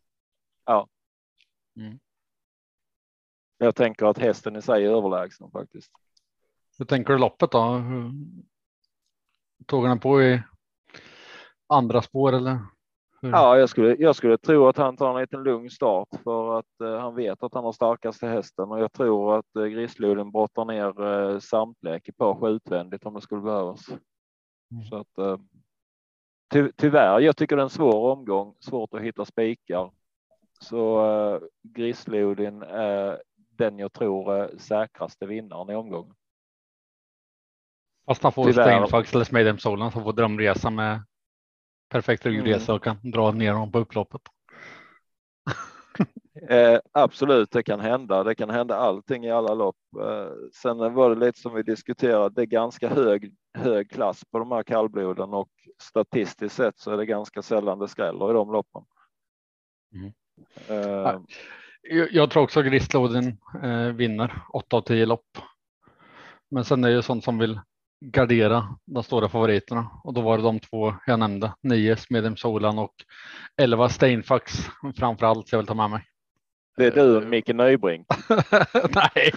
Jag 3.58 3.76
tänker 3.76 4.06
att 4.06 4.18
hästen 4.18 4.56
i 4.56 4.62
sig 4.62 4.86
är 4.86 4.90
överlägsen 4.90 5.52
faktiskt. 5.52 5.92
Hur 6.78 6.86
tänker 6.86 7.14
du 7.14 7.20
loppet 7.20 7.52
då? 7.52 7.82
Han 9.72 10.00
på 10.00 10.22
i 10.22 10.42
andra 11.70 12.02
spår 12.02 12.34
eller? 12.34 12.60
Hur? 13.22 13.30
Ja, 13.30 13.58
jag 13.58 13.70
skulle, 13.70 13.96
jag 13.96 14.16
skulle 14.16 14.38
tro 14.38 14.68
att 14.68 14.78
han 14.78 14.98
tar 14.98 15.16
en 15.16 15.22
liten 15.22 15.44
lugn 15.44 15.70
start 15.70 16.10
för 16.24 16.60
att 16.60 16.82
eh, 16.82 17.00
han 17.00 17.16
vet 17.16 17.44
att 17.44 17.54
han 17.54 17.64
har 17.64 17.72
starkaste 17.72 18.28
hästen 18.28 18.72
och 18.72 18.80
jag 18.80 18.94
tror 18.94 19.40
att 19.40 19.56
eh, 19.56 19.64
Grisloden 19.64 20.32
brottar 20.32 20.66
ner 20.66 21.04
eh, 21.04 21.40
samtliga 21.40 21.96
ekipage 21.96 22.50
utvändigt 22.50 23.06
om 23.06 23.14
det 23.14 23.22
skulle 23.22 23.42
behövas. 23.42 23.90
Mm. 24.72 24.84
Så 24.90 24.96
att, 24.96 25.18
eh, 25.18 25.38
ty, 26.52 26.72
tyvärr, 26.76 27.20
jag 27.20 27.38
tycker 27.38 27.56
det 27.56 27.62
är 27.62 27.64
en 27.64 27.70
svår 27.70 28.12
omgång, 28.12 28.56
svårt 28.60 28.94
att 28.94 29.02
hitta 29.02 29.26
spikar. 29.26 29.92
Så 30.60 31.06
eh, 31.06 31.42
Grislodin 31.64 32.62
är 32.62 33.22
den 33.36 33.80
jag 33.80 33.94
tror 33.94 34.36
är 34.36 34.58
säkraste 34.58 35.26
vinnaren 35.26 35.70
i 35.70 35.76
omgången. 35.76 36.16
Fast 38.06 38.24
han 38.24 38.32
får. 38.32 38.52
Steinfax 38.52 39.14
eller 39.14 39.26
Smedhem 39.26 39.58
Solan 39.58 39.92
som 39.92 40.04
får 40.04 40.14
drömresa 40.14 40.70
med 40.70 41.04
perfekt 41.90 42.26
ryggresa 42.26 42.74
och 42.74 42.84
kan 42.84 43.12
dra 43.12 43.32
ner 43.32 43.54
honom 43.54 43.72
på 43.72 43.80
upploppet. 43.80 44.22
Eh, 46.50 46.80
absolut, 46.92 47.52
det 47.52 47.64
kan 47.64 47.80
hända. 47.80 48.24
Det 48.24 48.36
kan 48.36 48.50
hända 48.50 48.76
allting 48.76 49.26
i 49.26 49.32
alla 49.32 49.54
lopp. 49.54 49.76
Eh, 50.02 50.32
sen 50.54 50.94
var 50.94 51.10
det 51.10 51.26
lite 51.26 51.40
som 51.40 51.54
vi 51.54 51.64
diskuterade. 51.64 52.36
Det 52.36 52.42
är 52.42 52.46
ganska 52.46 52.90
hög, 52.90 53.34
hög 53.58 53.92
klass 53.92 54.24
på 54.32 54.40
de 54.40 54.52
här 54.52 54.64
kallbloden 54.64 55.34
och 55.34 55.50
statistiskt 55.82 56.56
sett 56.56 56.80
så 56.80 56.92
är 56.92 56.98
det 56.98 57.06
ganska 57.06 57.42
sällan 57.42 57.80
det 57.80 57.88
skräller 57.88 58.30
i 58.30 58.34
de 58.34 58.52
loppen. 58.52 58.82
Mm. 59.94 60.14
Eh, 60.68 61.22
Jag, 61.82 62.12
jag 62.12 62.32
tror 62.32 62.44
också 62.44 62.62
Grisloden 62.62 63.38
eh, 63.64 63.88
vinner 63.88 64.42
8 64.54 64.78
av 64.78 64.82
10 64.82 65.06
lopp. 65.06 65.38
Men 66.52 66.66
sen 66.66 66.84
är 66.84 66.90
det 66.90 66.96
ju 66.96 67.02
sånt 67.02 67.24
som 67.24 67.38
vill 67.38 67.60
gardera 68.12 68.76
de 68.86 69.04
stora 69.04 69.30
favoriterna 69.30 69.90
och 70.04 70.14
då 70.14 70.22
var 70.22 70.38
det 70.38 70.44
de 70.44 70.60
två 70.60 70.94
jag 71.06 71.20
nämnde. 71.20 71.54
9 71.64 71.96
Smedhem 71.96 72.38
Solan 72.38 72.80
och 72.80 72.94
11 73.58 73.90
Steinfax 73.90 74.54
framför 74.98 75.26
allt 75.26 75.52
jag 75.52 75.60
vill 75.60 75.68
ta 75.68 75.74
med 75.74 75.90
mig. 75.90 76.06
det 76.78 76.86
är 76.86 76.92
du 76.92 77.18
och 77.18 77.24
Micke 77.24 77.48
Nybrink. 77.48 78.08
Nej, 78.96 79.32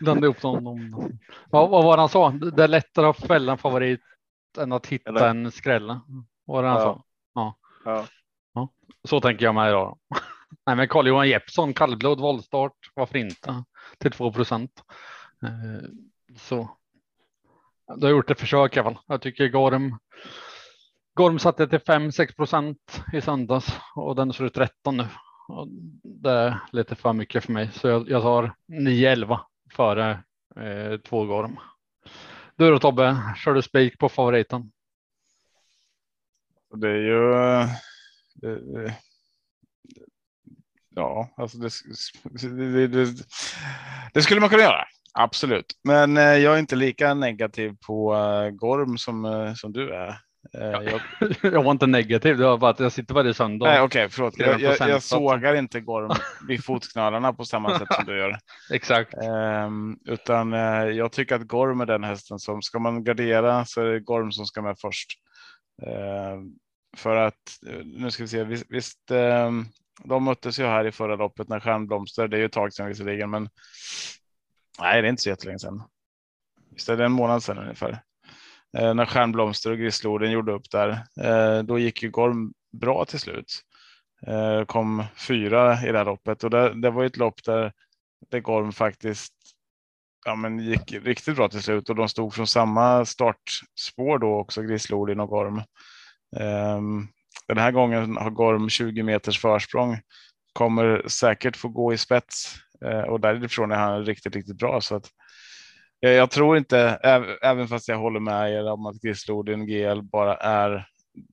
blandade 0.00 0.26
ihop 0.26 0.40
dem. 0.40 0.64
Vad, 1.50 1.70
vad 1.70 1.84
var 1.84 1.96
det 1.96 2.02
han 2.02 2.08
sa? 2.08 2.30
Det 2.30 2.64
är 2.64 2.68
lättare 2.68 3.06
att 3.06 3.26
fälla 3.26 3.52
en 3.52 3.58
favorit 3.58 4.00
än 4.58 4.72
att 4.72 4.86
hitta 4.86 5.10
Eller- 5.10 5.28
en 5.28 5.50
skrälla. 5.52 6.00
Vad 6.44 6.56
var 6.56 6.62
det 6.62 6.68
han 6.68 6.78
Ja. 6.78 6.84
sa? 6.84 7.04
Ja. 7.34 8.06
Ja. 8.54 8.68
Så 9.08 9.20
tänker 9.20 9.44
jag 9.44 9.54
mig 9.54 9.68
idag. 9.68 9.98
Nej, 10.66 10.76
men 10.76 10.88
Carl-Johan 10.88 11.28
Jeppsson, 11.28 11.74
kallblod, 11.74 12.20
voltstart, 12.20 12.76
varför 12.94 13.18
inte? 13.18 13.64
Till 13.98 14.10
2 14.12 14.32
procent. 14.32 14.70
Eh, 15.42 15.88
Så. 16.36 16.68
Du 17.88 18.06
har 18.06 18.10
gjort 18.10 18.30
ett 18.30 18.40
försök 18.40 18.76
i 18.76 18.80
alla 18.80 18.90
fall. 18.90 19.02
Jag 19.06 19.22
tycker 19.22 19.48
Gorm. 19.48 19.98
Gorm 21.14 21.38
satte 21.38 21.68
till 21.68 21.78
5-6 21.78 22.36
procent 22.36 23.04
i 23.12 23.20
söndags 23.20 23.78
och 23.94 24.16
den 24.16 24.32
ser 24.32 24.44
ut 24.44 24.54
13 24.54 24.96
nu. 24.96 25.06
Och 25.48 25.68
det 26.02 26.30
är 26.30 26.58
lite 26.72 26.94
för 26.94 27.12
mycket 27.12 27.44
för 27.44 27.52
mig, 27.52 27.70
så 27.72 27.88
jag, 27.88 28.10
jag 28.10 28.22
tar 28.22 28.54
9-11 28.68 29.40
före 29.72 30.10
eh, 30.56 31.00
två 31.00 31.24
Gorm. 31.24 31.60
Du 32.56 32.70
då 32.70 32.78
Tobbe, 32.78 33.34
kör 33.36 33.54
du 33.54 33.62
spik 33.62 33.98
på 33.98 34.08
favoriten? 34.08 34.72
Det 36.74 36.88
är 36.88 36.96
ju. 36.96 37.32
Det, 38.34 38.72
det, 38.72 38.96
ja, 40.88 41.34
alltså 41.36 41.58
det, 41.58 41.70
det, 42.48 42.86
det, 42.88 43.14
det 44.14 44.22
skulle 44.22 44.40
man 44.40 44.50
kunna 44.50 44.62
göra. 44.62 44.84
Absolut, 45.18 45.66
men 45.84 46.16
eh, 46.16 46.22
jag 46.22 46.54
är 46.54 46.58
inte 46.58 46.76
lika 46.76 47.14
negativ 47.14 47.76
på 47.86 48.14
eh, 48.14 48.50
Gorm 48.50 48.98
som, 48.98 49.24
eh, 49.24 49.54
som 49.54 49.72
du 49.72 49.94
är. 49.94 50.18
Jag, 50.52 51.00
jag 51.52 51.62
var 51.62 51.70
inte 51.70 51.86
negativ, 51.86 52.38
det 52.38 52.44
var 52.44 52.58
bara 52.58 52.70
att 52.70 52.80
jag 52.80 52.92
sitter 52.92 53.14
varje 53.14 53.34
söndag. 53.34 53.66
nej, 53.66 53.80
okej, 53.80 54.08
förlåt. 54.10 54.38
Jag, 54.38 54.60
jag, 54.60 54.74
3%, 54.74 54.88
jag 54.88 55.02
sågar 55.02 55.54
inte 55.54 55.80
Gorm 55.80 56.10
vid 56.48 56.64
fotknölarna 56.64 57.32
på 57.32 57.44
samma 57.44 57.78
sätt 57.78 57.88
som 57.94 58.04
du 58.04 58.18
gör. 58.18 58.38
Exakt. 58.72 59.14
Ehm, 59.14 59.98
utan 60.04 60.52
eh, 60.52 60.84
jag 60.84 61.12
tycker 61.12 61.34
att 61.34 61.46
Gorm 61.46 61.80
är 61.80 61.86
den 61.86 62.04
hästen 62.04 62.38
som 62.38 62.62
ska 62.62 62.78
man 62.78 63.04
gardera 63.04 63.64
så 63.64 63.80
är 63.80 63.84
det 63.84 64.00
Gorm 64.00 64.32
som 64.32 64.46
ska 64.46 64.62
med 64.62 64.78
först. 64.78 65.10
Ehm, 65.82 66.52
för 66.96 67.16
att 67.16 67.58
nu 67.84 68.10
ska 68.10 68.22
vi 68.22 68.28
se, 68.28 68.44
visst, 68.44 68.66
visst 68.68 69.10
ehm, 69.10 69.66
de 70.04 70.24
möttes 70.24 70.58
ju 70.58 70.64
här 70.64 70.86
i 70.86 70.92
förra 70.92 71.16
loppet 71.16 71.48
när 71.48 71.60
Stjärnblomster. 71.60 72.28
Det 72.28 72.36
är 72.36 72.38
ju 72.38 72.46
ett 72.46 72.52
tag 72.52 72.72
sedan 72.72 72.88
visserligen, 72.88 73.30
men 73.30 73.48
nej, 74.80 75.02
det 75.02 75.08
är 75.08 75.10
inte 75.10 75.22
så 75.22 75.28
jättelänge 75.28 75.58
sedan. 75.58 75.82
Visst 76.70 76.88
är 76.88 76.96
det 76.96 77.04
en 77.04 77.12
månad 77.12 77.42
sedan 77.42 77.58
ungefär. 77.58 78.02
Eh, 78.78 78.94
när 78.94 79.06
Stjärnblomster 79.06 79.70
och 79.70 79.78
Grisslorden 79.78 80.30
gjorde 80.30 80.52
upp 80.52 80.70
där. 80.70 80.88
Eh, 81.20 81.62
då 81.62 81.78
gick 81.78 82.02
ju 82.02 82.10
Gorm 82.10 82.52
bra 82.72 83.04
till 83.04 83.20
slut. 83.20 83.62
Eh, 84.26 84.64
kom 84.64 85.04
fyra 85.16 85.86
i 85.86 85.92
det 85.92 85.98
här 85.98 86.04
loppet 86.04 86.44
och 86.44 86.50
det, 86.50 86.80
det 86.80 86.90
var 86.90 87.02
ju 87.02 87.06
ett 87.06 87.16
lopp 87.16 87.44
där 87.44 87.72
där 88.30 88.40
Gorm 88.40 88.72
faktiskt 88.72 89.34
ja, 90.24 90.34
men 90.34 90.58
gick 90.58 90.92
riktigt 90.92 91.36
bra 91.36 91.48
till 91.48 91.62
slut 91.62 91.88
och 91.88 91.96
de 91.96 92.08
stod 92.08 92.34
från 92.34 92.46
samma 92.46 93.04
startspår 93.04 94.18
då 94.18 94.34
också, 94.34 94.62
Grisslodin 94.62 95.20
och 95.20 95.28
Gorm. 95.28 95.62
Ehm, 96.36 97.08
den 97.48 97.58
här 97.58 97.72
gången 97.72 98.16
har 98.16 98.30
Gorm 98.30 98.68
20 98.68 99.02
meters 99.02 99.40
försprång, 99.40 99.98
kommer 100.52 101.08
säkert 101.08 101.56
få 101.56 101.68
gå 101.68 101.92
i 101.92 101.98
spets 101.98 102.54
och 102.84 103.20
därifrån 103.20 103.72
är 103.72 103.76
han 103.76 104.04
riktigt, 104.04 104.36
riktigt 104.36 104.58
bra. 104.58 104.80
Så 104.80 104.96
att, 104.96 105.10
eh, 106.04 106.10
jag 106.10 106.30
tror 106.30 106.56
inte, 106.56 106.98
äv- 107.04 107.36
även 107.42 107.68
fast 107.68 107.88
jag 107.88 107.98
håller 107.98 108.20
med 108.20 108.52
er 108.52 108.70
om 108.70 108.86
att 108.86 109.00
Grisslodin 109.00 109.66
GL 109.66 110.02
bara 110.02 110.36
är 110.36 110.86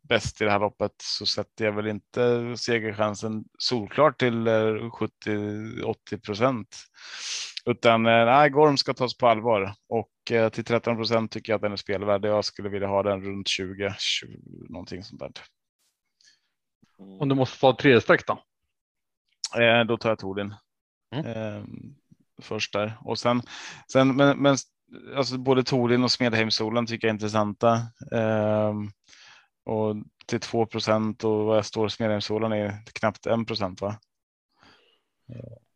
bäst 0.10 0.42
i 0.42 0.46
det 0.46 0.52
här 0.52 0.60
loppet 0.60 0.92
så 1.04 1.26
sätter 1.26 1.66
jag 1.66 1.72
väl 1.72 1.88
inte 1.88 2.54
segerchansen 2.58 3.44
solklart 3.60 4.20
till 4.20 4.48
70-80 4.48 6.22
procent. 6.26 6.68
Utan 7.66 8.06
eh, 8.06 8.26
nej, 8.26 8.50
Gorm 8.50 8.78
ska 8.78 8.94
tas 8.94 9.18
på 9.18 9.28
allvar 9.28 9.74
och 9.90 10.32
eh, 10.32 10.50
till 10.50 10.66
13 10.66 10.98
procent 10.98 11.32
tycker 11.32 11.52
jag 11.54 11.56
att 11.56 11.62
den 11.62 11.72
är 11.72 11.76
spelvärd. 11.76 12.26
Jag 12.26 12.46
skulle 12.46 12.70
vilja 12.70 12.88
ha 12.88 13.04
den 13.04 13.22
runt 13.22 13.48
20, 13.48 13.96
20 13.98 14.38
någonting 14.70 15.04
sånt 15.04 15.20
där. 15.20 15.32
Om 17.20 17.30
du 17.30 17.36
måste 17.36 17.60
ta 17.60 17.78
tre 17.78 18.02
streck 18.02 18.28
då? 18.28 18.34
Eh, 19.62 19.84
då 19.86 19.98
tar 19.98 20.10
jag 20.10 20.20
Tordin 20.20 20.56
Mm. 21.12 21.26
eh, 21.26 21.64
först 22.42 22.74
där 22.74 22.98
och 23.02 23.20
sen, 23.20 23.42
sen 23.92 24.16
men, 24.16 24.38
men 24.38 24.58
alltså 25.16 25.38
både 25.38 25.64
Tordin 25.64 26.04
och 26.04 26.12
Smedheimsolen 26.12 26.86
tycker 26.86 27.08
jag 27.08 27.10
är 27.10 27.14
intressanta. 27.14 27.74
Eh, 28.12 28.74
och 29.66 29.96
till 30.26 30.40
2 30.40 30.66
procent 30.66 31.24
och 31.24 31.46
vad 31.46 31.58
jag 31.58 31.66
står 31.66 31.88
Smedheimsolen 31.88 32.52
är 32.52 32.84
knappt 32.94 33.26
1 33.26 33.48
procent 33.48 33.82
va? 33.82 34.00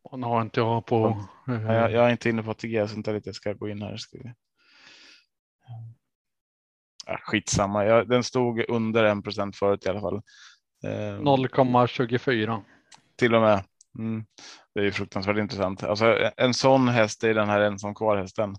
Och 0.03 0.19
nu 0.19 0.27
har 0.27 0.41
inte 0.41 0.59
jag 0.59 0.85
på. 0.85 1.25
Jag, 1.47 1.91
jag 1.91 2.05
är 2.05 2.09
inte 2.09 2.29
inne 2.29 2.43
på 2.43 2.51
ATG 2.51 2.87
så 2.87 2.95
inte 2.95 3.13
lite 3.13 3.29
jag 3.29 3.35
ska 3.35 3.53
gå 3.53 3.69
in 3.69 3.81
här. 3.81 3.97
Ska 3.97 4.17
vi... 4.17 4.33
ja, 7.05 7.19
skitsamma, 7.21 7.85
jag, 7.85 8.09
den 8.09 8.23
stod 8.23 8.69
under 8.69 9.03
1 9.03 9.55
förut 9.55 9.85
i 9.85 9.89
alla 9.89 10.01
fall. 10.01 10.21
Eh, 10.83 11.19
0,24. 11.19 12.63
Till 13.15 13.35
och 13.35 13.41
med. 13.41 13.63
Mm. 13.97 14.25
Det 14.73 14.79
är 14.79 14.83
ju 14.83 14.91
fruktansvärt 14.91 15.37
intressant. 15.37 15.83
Alltså, 15.83 16.31
en 16.37 16.53
sån 16.53 16.87
häst 16.87 17.23
är 17.23 17.33
den 17.33 17.49
här 17.49 17.59
ensam 17.59 17.95
kvar 17.95 18.17
hästen. 18.17 18.55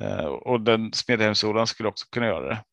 Eh, 0.00 0.24
och 0.26 0.60
den 0.60 0.92
Smedhemssolan 0.92 1.66
skulle 1.66 1.88
också 1.88 2.06
kunna 2.10 2.26
göra 2.26 2.48
det. 2.48 2.64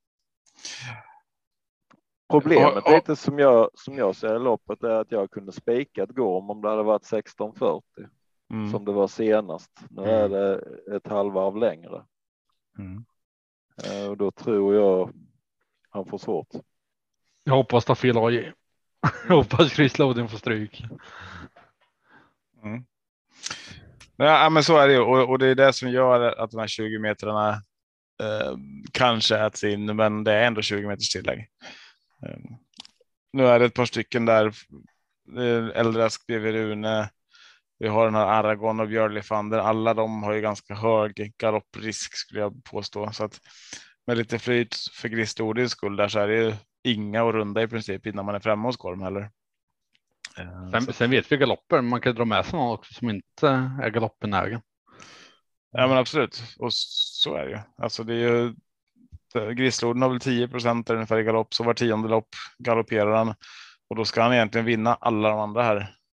Problemet 2.30 2.67
Och- 2.78 2.88
och- 2.88 2.91
lite 2.93 3.15
som 3.15 3.39
jag, 3.39 3.69
som 3.74 3.98
jag 3.98 4.15
ser 4.15 4.39
loppet 4.39 4.84
är 4.84 4.89
att 4.89 5.12
jag 5.12 5.32
kunde 5.32 5.52
spikat 5.52 6.10
Gorm 6.10 6.50
om 6.50 6.62
det 6.62 6.69
hade 6.69 6.84
varit 6.84 7.04
16.40 7.06 7.82
Mm. 8.54 8.71
som 8.71 8.86
det 8.86 8.91
var 8.91 9.08
senast. 9.08 9.71
Nu 9.89 10.04
är 10.04 10.30
det 10.30 10.62
ett 10.95 11.08
halvvarv 11.08 11.58
längre 11.58 12.04
Mm. 12.80 13.06
Eh, 13.84 14.10
och 14.10 14.17
då 14.17 14.32
tror 14.32 14.76
jag 14.76 15.13
han 15.89 16.06
får 16.06 16.17
svårt. 16.17 16.48
Jag 17.43 17.54
hoppas 17.54 17.86
ta 17.86 17.95
fel 17.95 18.17
AJ. 18.17 18.52
Jag 19.28 19.36
hoppas 19.36 19.71
Chris 19.74 20.00
Loden 20.00 20.30
får 20.30 20.38
stryk. 20.38 20.84
Mm. 22.65 22.84
Ja, 24.17 24.49
men 24.49 24.63
så 24.63 24.78
är 24.78 24.88
det 24.88 24.93
ju 24.93 24.99
och, 24.99 25.30
och 25.30 25.39
det 25.39 25.47
är 25.47 25.56
det 25.56 25.73
som 25.73 25.89
gör 25.89 26.21
att 26.21 26.51
de 26.51 26.60
här 26.60 26.67
20 26.67 26.99
metrarna 26.99 27.49
eh, 28.23 28.58
kanske 28.91 29.38
äts 29.38 29.63
in, 29.63 29.95
men 29.95 30.23
det 30.23 30.34
är 30.34 30.47
ändå 30.47 30.62
20 30.62 30.88
meters 30.88 31.10
tillägg. 31.10 31.39
Eh, 32.25 32.38
nu 33.34 33.47
är 33.47 33.60
det 33.60 33.65
ett 33.65 33.73
par 33.73 33.86
stycken 33.86 34.25
där. 34.25 34.45
Eh, 35.38 35.80
Eldrask 35.80 36.28
bredvid 36.28 36.54
Rune. 36.54 37.10
Vi 37.80 37.88
har 37.88 38.06
den 38.06 38.15
här 38.15 38.25
Aragon 38.25 38.80
och 38.80 38.88
Björlifander. 38.88 39.58
Alla 39.58 39.93
de 39.93 40.23
har 40.23 40.34
ju 40.34 40.41
ganska 40.41 40.75
hög 40.75 41.34
galopprisk 41.38 42.15
skulle 42.15 42.39
jag 42.39 42.63
påstå. 42.63 43.12
Så 43.12 43.23
att 43.23 43.39
med 44.08 44.17
lite 44.17 44.39
flyt 44.39 44.75
för 44.93 45.10
Gristodins 45.10 45.71
skull 45.71 45.95
där 45.95 46.08
så 46.08 46.19
är 46.19 46.28
det 46.28 46.36
ju 46.36 46.54
inga 46.84 47.28
att 47.28 47.34
runda 47.34 47.62
i 47.62 47.67
princip 47.67 48.06
innan 48.06 48.25
man 48.25 48.36
är 48.36 48.39
framme 48.39 48.67
hos 48.67 48.78
Gorm 48.78 49.01
heller. 49.01 49.30
Eh, 50.38 50.71
Sen, 50.71 50.82
så- 50.82 50.93
sen 50.93 51.10
vet 51.12 51.32
vi 51.32 51.38
galoppen. 51.38 51.88
Man 51.89 52.02
kan 52.02 52.15
dra 52.15 52.26
med 52.26 52.45
sig 52.45 52.60
någon 52.60 52.74
också 52.74 52.93
som 52.93 53.10
inte 53.10 53.48
är 53.82 53.89
galoppenägen. 53.89 54.62
Ja, 55.71 55.88
men 55.88 55.98
absolut. 55.98 56.43
Och 56.60 56.74
så 56.74 57.36
är 57.36 57.45
det 57.45 57.52
ju. 57.52 57.60
Alltså 57.78 58.04
det 58.04 58.13
är 58.13 58.17
ju. 58.17 58.54
Grisloden 59.56 60.02
har 60.02 60.10
väl 60.10 60.19
10 60.19 60.48
procent 60.48 60.89
ungefär 60.89 61.17
i 61.19 61.24
galopp, 61.24 61.54
så 61.54 61.63
var 61.63 61.74
tionde 61.74 62.10
lopp 62.10 62.28
galopperar 62.58 63.15
han 63.17 63.36
och 63.89 63.95
då 63.95 64.06
ska 64.06 64.21
han 64.24 64.34
egentligen 64.34 64.65
vinna 64.65 64.95
alla 64.95 65.30
de 65.30 65.39
andra 65.39 65.63
här. 65.63 65.78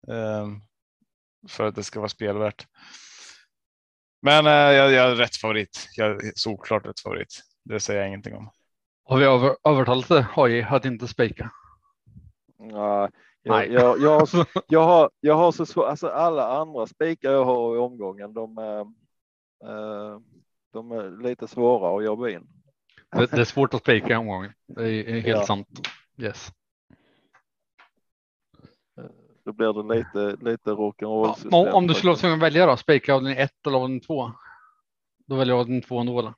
Eh, 0.08 0.46
för 1.48 1.64
att 1.64 1.74
det 1.74 1.82
ska 1.82 2.00
vara 2.00 2.08
spelvärt. 2.08 2.66
Men 4.22 4.46
eh, 4.46 4.52
jag, 4.52 4.92
jag 4.92 5.10
är 5.10 5.14
rätt 5.14 5.36
favorit. 5.36 5.88
Jag 5.96 6.10
är 6.10 6.32
såklart 6.34 6.86
rätt 6.86 7.00
favorit. 7.00 7.42
Det 7.64 7.80
säger 7.80 8.00
jag 8.00 8.08
ingenting 8.08 8.34
om. 8.34 8.50
Har 9.04 9.18
vi 9.18 9.24
över, 9.24 9.56
övertalat 9.68 10.10
AJ 10.38 10.62
att 10.62 10.84
inte 10.84 11.08
spika? 11.08 11.50
Ja, 12.58 13.00
Nej. 13.00 13.10
Jag, 13.46 13.70
jag, 13.72 14.00
jag, 14.00 14.18
har, 14.18 14.26
så- 14.26 14.44
jag, 14.68 14.84
har, 14.84 15.10
jag 15.20 15.34
har 15.34 15.52
så 15.52 15.66
svårt, 15.66 15.84
alltså 15.88 16.08
alla 16.08 16.58
andra 16.60 16.86
spikar 16.86 17.30
jag 17.32 17.44
har 17.44 17.76
i 17.76 17.78
omgången, 17.78 18.34
de 18.34 18.58
är, 18.58 18.80
eh, 19.64 20.20
de 20.72 20.92
är 20.92 21.22
lite 21.22 21.48
svåra 21.48 21.98
att 21.98 22.04
jobba 22.04 22.28
in. 22.28 22.46
Det, 23.16 23.26
det 23.30 23.40
är 23.40 23.44
svårt 23.44 23.74
att 23.74 23.80
spika 23.80 24.12
i 24.12 24.16
omgången. 24.16 24.52
Det 24.66 24.88
är, 24.88 25.12
helt 25.20 25.26
Ja. 25.26 25.46
sant. 25.46 25.88
Yes. 26.22 26.48
Då 29.44 29.52
blir 29.52 29.72
det 29.72 29.94
lite, 29.98 30.44
lite 30.50 30.70
rock'n'roll. 30.70 31.48
Ja, 31.50 31.72
om, 31.72 31.86
du 31.86 31.94
skulle 31.94 32.08
vara 32.08 32.14
faktiskt. 32.14 32.20
tvungen 32.20 32.38
att 32.38 32.42
välja 32.42 32.66
då, 32.66 32.76
spika 32.76 33.14
avdelning 33.14 33.38
1 33.38 33.50
eller 33.66 33.76
avdelning 33.78 34.00
2? 34.00 34.32
Då 35.26 35.36
väljer 35.36 35.54
jag 35.54 35.60
avdelning 35.60 35.82
2 35.82 35.98
ändå. 36.00 36.34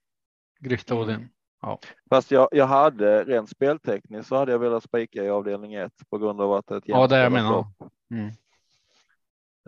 Grifta 0.61 0.95
Mm. 0.95 1.29
Avdelning. 1.61 1.79
Fast 2.11 2.31
jag, 2.31 2.49
jag 2.53 2.67
hade 2.67 3.25
rent 3.25 3.51
speltekniskt 3.51 4.29
så 4.29 4.37
hade 4.37 4.53
jag 4.53 4.59
velat 4.59 4.83
spika 4.83 5.25
i 5.25 5.29
avdelning 5.31 5.75
1 5.75 5.93
på 6.11 6.19
grund 6.19 6.41
av 6.41 6.53
att 6.53 6.67
det 6.67 6.75
är 6.75 6.79
ett 6.79 6.85
Ja, 6.87 7.07
det 7.07 7.19
jag 7.19 7.33
menar. 7.33 7.67
Mm. 8.11 8.31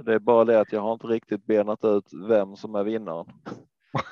Det 0.02 0.14
är 0.14 0.18
bara 0.18 0.44
det 0.44 0.60
att 0.60 0.72
jag 0.72 0.80
har 0.80 0.92
inte 0.92 1.06
riktigt 1.06 1.46
benat 1.46 1.84
ut 1.84 2.04
vem 2.28 2.56
som 2.56 2.74
är 2.74 2.84
vinnaren. 2.84 3.26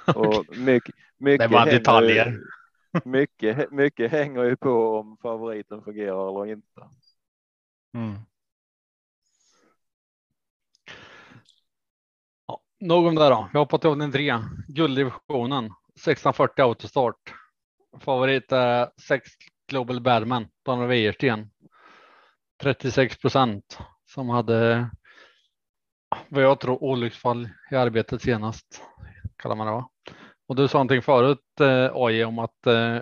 Och 0.17 0.57
mycket, 0.59 0.95
mycket, 1.17 1.51
hänger 1.51 1.67
ju- 1.67 1.79
detaljer. 1.79 2.39
mycket, 3.05 3.71
mycket 3.71 4.11
hänger 4.11 4.45
ju 4.45 4.57
på 4.57 4.99
om 4.99 5.17
favoriten 5.23 5.83
fungerar 5.83 6.29
eller 6.29 6.53
inte. 6.53 6.89
Ja, 12.47 12.61
nog 12.81 13.07
om 13.07 13.15
det 13.15 13.29
då. 13.29 13.49
Vi 13.53 13.59
hoppar 13.59 13.79
till 13.79 13.91
avdelning 13.91 14.13
3. 14.13 14.35
Gulddivisionen. 14.69 15.65
1640 15.65 16.63
autostart. 16.63 17.35
Favorit 18.01 18.53
är 18.53 18.91
6 19.09 19.31
Global 19.69 20.01
Badman. 20.01 20.49
Daniel 20.65 20.89
Wäjersten. 20.89 21.51
36 22.63 23.17
procent 23.17 23.79
som 24.07 24.29
hade 24.29 24.91
vad 26.29 26.43
jag 26.43 26.61
tror 26.61 26.83
olycksfall 26.83 27.49
i 27.71 27.75
arbetet 27.75 28.23
senast. 28.23 28.83
Kallar 29.37 29.57
man 29.57 29.67
det 29.67 29.73
va? 29.73 29.89
Och 30.49 30.57
du 30.57 30.69
sa 30.69 30.79
någonting 30.79 31.03
förut 31.03 31.61
eh, 31.61 31.91
AJ 31.95 32.25
om 32.25 32.39
att 32.39 32.67
eh, 32.67 32.99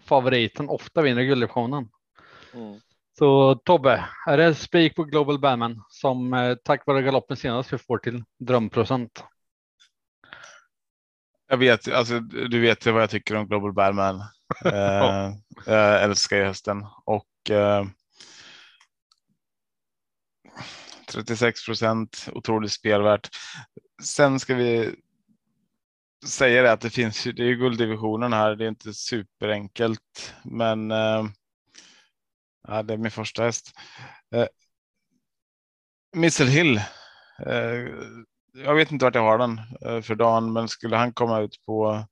favoriten 0.00 0.68
ofta 0.68 1.02
vinner 1.02 1.22
gulddivisionen. 1.22 1.88
Mm. 2.54 2.80
Så 3.18 3.54
Tobbe, 3.54 4.04
är 4.26 4.36
det 4.36 4.54
spik 4.54 4.96
på 4.96 5.04
Global 5.04 5.38
Badman 5.38 5.82
som 5.88 6.34
eh, 6.34 6.54
tack 6.54 6.86
vare 6.86 7.02
galoppen 7.02 7.36
senast 7.36 7.72
vi 7.72 7.78
får 7.78 7.98
till 7.98 8.24
drömprocent? 8.38 9.24
Jag 11.48 11.56
vet, 11.56 11.88
alltså, 11.92 12.20
du 12.20 12.60
vet 12.60 12.86
ju 12.86 12.92
vad 12.92 13.02
jag 13.02 13.10
tycker 13.10 13.36
om 13.36 13.48
Global 13.48 13.72
Badman. 13.72 14.22
Eh, 14.64 15.32
jag 15.66 16.02
älskar 16.02 16.36
ju 16.36 16.44
hästen 16.44 16.86
och 17.04 17.50
eh, 17.50 17.84
36 21.08 21.64
procent 21.64 22.28
otroligt 22.32 22.72
spelvärt. 22.72 23.28
Sen 24.02 24.40
ska 24.40 24.54
vi 24.54 24.94
säga 26.26 26.62
det 26.62 26.72
att 26.72 26.80
det 26.80 26.90
finns 26.90 27.26
ju, 27.26 27.32
det 27.32 27.42
är 27.42 27.46
ju 27.46 27.56
gulddivisionen 27.56 28.32
här. 28.32 28.56
Det 28.56 28.64
är 28.64 28.68
inte 28.68 28.94
superenkelt, 28.94 30.34
men 30.44 30.90
eh, 30.90 31.24
ja, 32.68 32.82
det 32.82 32.94
är 32.94 32.98
min 32.98 33.10
första 33.10 33.42
häst. 33.42 33.72
Eh, 34.34 34.46
Missile 36.16 36.50
Hill. 36.50 36.76
Eh, 37.46 37.88
jag 38.64 38.74
vet 38.74 38.92
inte 38.92 39.04
vart 39.04 39.14
jag 39.14 39.22
har 39.22 39.38
den 39.38 39.60
eh, 39.86 40.00
för 40.00 40.14
dagen, 40.14 40.52
men 40.52 40.68
skulle 40.68 40.96
han 40.96 41.12
komma 41.12 41.40
ut 41.40 41.62
på 41.66 42.04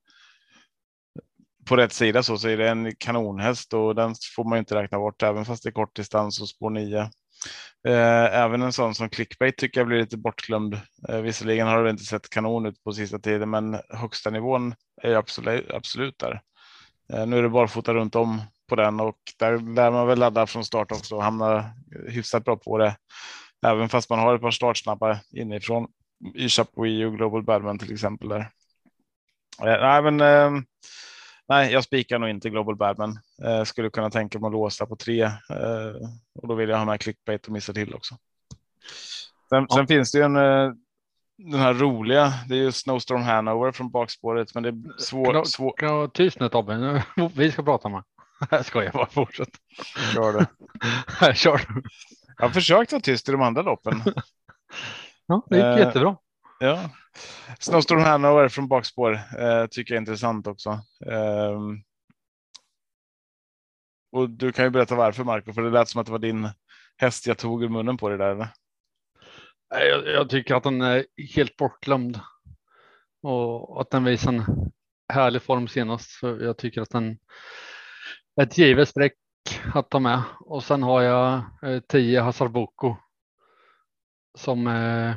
på 1.68 1.76
rätt 1.76 1.92
sida 1.92 2.22
så, 2.22 2.38
så 2.38 2.48
är 2.48 2.56
det 2.56 2.68
en 2.68 2.96
kanonhäst 2.96 3.74
och 3.74 3.94
den 3.94 4.14
får 4.36 4.44
man 4.44 4.56
ju 4.56 4.58
inte 4.58 4.74
räkna 4.74 4.98
bort 4.98 5.22
även 5.22 5.44
fast 5.44 5.62
det 5.62 5.68
är 5.68 5.72
kort 5.72 5.96
distans 5.96 6.40
och 6.40 6.48
spår 6.48 6.70
9. 6.70 6.98
Eh, 7.88 8.34
även 8.34 8.62
en 8.62 8.72
sån 8.72 8.94
som 8.94 9.10
clickbait 9.10 9.56
tycker 9.56 9.80
jag 9.80 9.86
blir 9.86 9.98
lite 9.98 10.16
bortglömd. 10.16 10.80
Eh, 11.08 11.20
visserligen 11.20 11.66
har 11.66 11.84
det 11.84 11.90
inte 11.90 12.04
sett 12.04 12.30
kanon 12.30 12.66
ut 12.66 12.84
på 12.84 12.92
sista 12.92 13.18
tiden, 13.18 13.50
men 13.50 13.80
högsta 13.88 14.30
nivån 14.30 14.74
är 15.02 15.14
absolut, 15.14 15.70
absolut 15.70 16.18
där. 16.18 16.40
Nu 17.26 17.38
är 17.38 17.42
det 17.42 17.48
barfota 17.48 17.94
runt 17.94 18.14
om 18.14 18.42
på 18.68 18.76
den 18.76 19.00
och 19.00 19.18
där 19.38 19.74
lär 19.74 19.90
man 19.90 20.06
väl 20.06 20.18
ladda 20.18 20.46
från 20.46 20.64
start 20.64 20.92
också 20.92 21.16
och 21.16 21.22
hamna 21.22 21.70
hyfsat 22.08 22.44
bra 22.44 22.56
på 22.56 22.78
det. 22.78 22.96
Även 23.66 23.88
fast 23.88 24.10
man 24.10 24.18
har 24.18 24.34
ett 24.34 24.40
par 24.40 24.50
startsnabba 24.50 25.20
inifrån 25.30 25.86
i 26.34 26.48
Chapuis 26.48 27.06
och 27.06 27.16
Global 27.16 27.42
Badman 27.42 27.78
till 27.78 27.92
exempel 27.92 28.28
där. 28.28 28.50
Eh, 29.62 29.80
nej, 29.80 30.02
men 30.02 30.20
eh, 30.20 30.62
nej, 31.48 31.72
jag 31.72 31.84
spikar 31.84 32.18
nog 32.18 32.30
inte 32.30 32.50
Global 32.50 32.76
Badman. 32.76 33.18
Eh, 33.44 33.64
skulle 33.64 33.90
kunna 33.90 34.10
tänka 34.10 34.38
mig 34.38 34.46
att 34.46 34.52
låsa 34.52 34.86
på 34.86 34.96
tre 34.96 35.22
eh, 35.22 36.08
och 36.42 36.48
då 36.48 36.54
vill 36.54 36.68
jag 36.68 36.78
ha 36.78 36.84
med 36.84 37.00
clickbait 37.00 37.46
och 37.46 37.52
missa 37.52 37.72
till 37.72 37.94
också. 37.94 38.14
Sen, 39.48 39.68
sen 39.68 39.86
finns 39.86 40.12
det 40.12 40.18
ju 40.18 40.24
en 40.24 40.36
den 41.38 41.60
här 41.60 41.74
roliga. 41.74 42.32
Det 42.48 42.54
är 42.54 42.58
ju 42.58 42.72
Snowstorm 42.72 43.22
Hanover 43.22 43.72
från 43.72 43.90
bakspåret, 43.90 44.54
men 44.54 44.62
det 44.62 44.68
är 44.68 44.98
svårt. 44.98 45.32
Kan, 45.32 45.46
Svår, 45.46 45.74
kan 45.76 45.88
jag 45.88 45.96
vara 45.96 46.08
tyst 46.08 46.40
nu 46.40 46.48
Tobbe? 46.48 47.04
Vi 47.34 47.52
ska 47.52 47.62
prata 47.62 47.88
med. 47.88 48.02
Jag 48.50 48.66
skojar 48.66 48.92
bara, 48.92 49.06
fortsätt. 49.06 49.48
kör 50.14 50.32
det. 50.32 51.34
Kör. 51.34 51.60
Jag 52.36 52.44
har 52.44 52.50
försökt 52.50 52.92
vara 52.92 53.02
tyst 53.02 53.28
i 53.28 53.32
de 53.32 53.42
andra 53.42 53.62
loppen. 53.62 54.02
Ja, 55.26 55.46
det 55.50 55.56
gick 55.56 55.64
Eh, 55.64 55.78
jättebra. 55.78 56.16
Ja. 56.60 56.90
Snowstorm 57.58 58.00
Hanover 58.00 58.48
från 58.48 58.68
bakspår 58.68 59.12
eh, 59.12 59.66
tycker 59.66 59.94
jag 59.94 59.96
är 59.96 60.00
intressant 60.00 60.46
också. 60.46 60.70
Ehm, 61.06 61.82
och 64.12 64.30
du 64.30 64.52
kan 64.52 64.64
ju 64.64 64.70
berätta 64.70 64.94
varför 64.94 65.24
Marco, 65.24 65.52
för 65.52 65.62
det 65.62 65.70
lät 65.70 65.88
som 65.88 66.00
att 66.00 66.06
det 66.06 66.12
var 66.12 66.18
din 66.18 66.48
häst 66.96 67.26
jag 67.26 67.38
tog 67.38 67.62
ur 67.64 67.68
munnen 67.68 67.96
på 67.96 68.08
det 68.08 68.16
där. 68.16 68.30
Eller? 68.30 68.48
Nej, 69.74 69.88
Jag, 69.88 70.06
jag 70.06 70.30
tycker 70.30 70.54
att 70.54 70.62
den 70.62 70.80
är 70.80 71.06
helt 71.36 71.56
bortglömd. 71.56 72.20
Och 73.22 73.80
att 73.80 73.90
den 73.90 74.04
visar 74.04 74.32
en 74.32 74.44
härlig 75.12 75.42
form 75.42 75.68
senast. 75.68 76.10
Så 76.10 76.38
jag 76.40 76.58
tycker 76.58 76.82
att 76.82 76.90
den 76.90 77.18
är 78.40 78.42
ett 78.42 78.58
givet 78.58 78.88
streck 78.88 79.14
att 79.74 79.90
ta 79.90 79.98
med. 79.98 80.22
Och 80.40 80.64
sen 80.64 80.82
har 80.82 81.02
jag 81.02 81.42
eh, 81.62 81.80
10 81.88 82.20
Hazard 82.20 82.50
Boko. 82.52 82.96
Som 84.36 84.66
eh, 84.66 85.14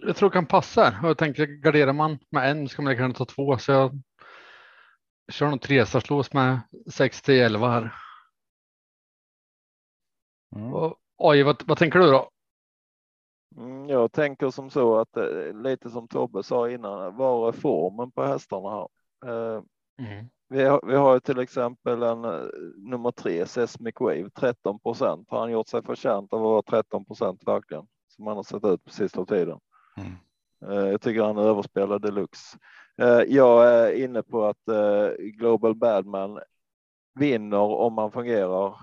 jag 0.00 0.16
tror 0.16 0.30
kan 0.30 0.46
passa. 0.46 0.94
Jag 1.02 1.18
tänker 1.18 1.46
garderar 1.46 1.92
man 1.92 2.18
med 2.30 2.50
en 2.50 2.68
ska 2.68 2.82
man 2.82 2.96
kunna 2.96 3.14
ta 3.14 3.24
två. 3.24 3.58
Så 3.58 3.72
jag 3.72 4.02
kör 5.32 5.50
nog 5.50 5.60
tre 5.60 5.86
slås 5.86 6.32
med 6.32 6.60
6 6.92 7.22
till 7.22 7.40
11 7.40 7.70
här. 7.70 7.94
Mm. 10.56 10.74
Och, 10.74 10.96
oj, 11.16 11.42
vad, 11.42 11.62
vad 11.66 11.78
tänker 11.78 11.98
du 11.98 12.06
då? 12.06 12.30
Mm, 13.56 13.88
jag 13.88 14.12
tänker 14.12 14.50
som 14.50 14.70
så 14.70 14.98
att 14.98 15.16
eh, 15.16 15.62
lite 15.62 15.90
som 15.90 16.08
Tobbe 16.08 16.42
sa 16.42 16.70
innan, 16.70 17.16
var 17.16 17.48
är 17.48 17.52
formen 17.52 18.10
på 18.10 18.22
hästarna 18.22 18.70
här? 18.70 18.88
Eh, 19.98 20.24
vi, 20.48 20.64
har, 20.64 20.80
vi 20.86 20.94
har 20.94 21.14
ju 21.14 21.20
till 21.20 21.38
exempel 21.38 22.02
en 22.02 22.24
eh, 22.24 22.40
nummer 22.76 23.10
tre, 23.10 23.46
Sesmic 23.46 23.94
Wave, 24.00 24.30
13 24.30 24.80
procent. 24.80 25.30
Har 25.30 25.40
han 25.40 25.50
gjort 25.52 25.68
sig 25.68 25.82
förtjänt 25.82 26.32
av 26.32 26.38
att 26.38 26.44
vara 26.44 26.62
13 26.62 27.04
procent 27.04 27.42
verkligen? 27.46 27.86
Som 28.08 28.26
han 28.26 28.36
har 28.36 28.42
sett 28.42 28.64
ut 28.64 28.84
på 28.84 28.90
sista 28.90 29.24
tiden. 29.24 29.58
Mm. 29.96 30.12
Eh, 30.66 30.88
jag 30.90 31.00
tycker 31.00 31.22
han 31.22 31.38
överspelar 31.38 31.98
deluxe. 31.98 32.58
Eh, 32.96 33.22
jag 33.28 33.66
är 33.74 34.04
inne 34.04 34.22
på 34.22 34.44
att 34.44 34.62
Global 35.18 35.74
Badman 35.74 36.40
vinner 37.14 37.58
om 37.58 37.98
han 37.98 38.12
fungerar. 38.12 38.74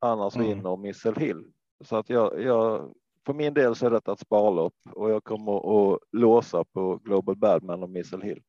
Annars 0.00 0.36
Mm. 0.36 0.48
vinner 0.48 0.76
Missile 0.76 1.20
Hill. 1.20 1.44
Så 1.84 1.96
att 1.96 2.10
jag, 2.10 2.42
jag, 2.42 2.92
för 3.26 3.34
min 3.34 3.54
del 3.54 3.74
så 3.74 3.86
är 3.86 3.90
detta 3.90 4.12
ett 4.12 4.18
sparlopp 4.20 4.74
och 4.92 5.10
jag 5.10 5.24
kommer 5.24 5.56
att 5.92 5.98
låsa 6.12 6.64
på 6.64 6.96
Global 6.96 7.36
Badman 7.36 7.82
och 7.82 7.90
Missile 7.90 8.26
Hill. 8.26 8.42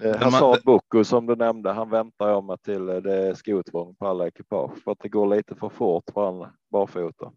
Eh, 0.00 0.10
Men 0.10 0.20
man- 0.20 0.32
Hazard 0.32 0.64
Boko 0.64 1.04
som 1.04 1.26
du 1.26 1.36
nämnde, 1.36 1.72
han 1.72 1.90
väntar 1.90 2.28
jag 2.28 2.44
med 2.44 2.62
till 2.62 2.88
eh, 2.88 2.96
det 2.96 3.14
är 3.28 3.34
skotvång 3.34 3.94
på 3.94 4.06
alla 4.06 4.26
ekipage 4.26 4.82
för 4.84 4.92
att 4.92 4.98
det 5.00 5.08
går 5.08 5.26
lite 5.36 5.54
för 5.54 5.68
fort 5.68 6.04
för 6.14 6.24
han 6.24 6.52
barfota. 6.70 7.32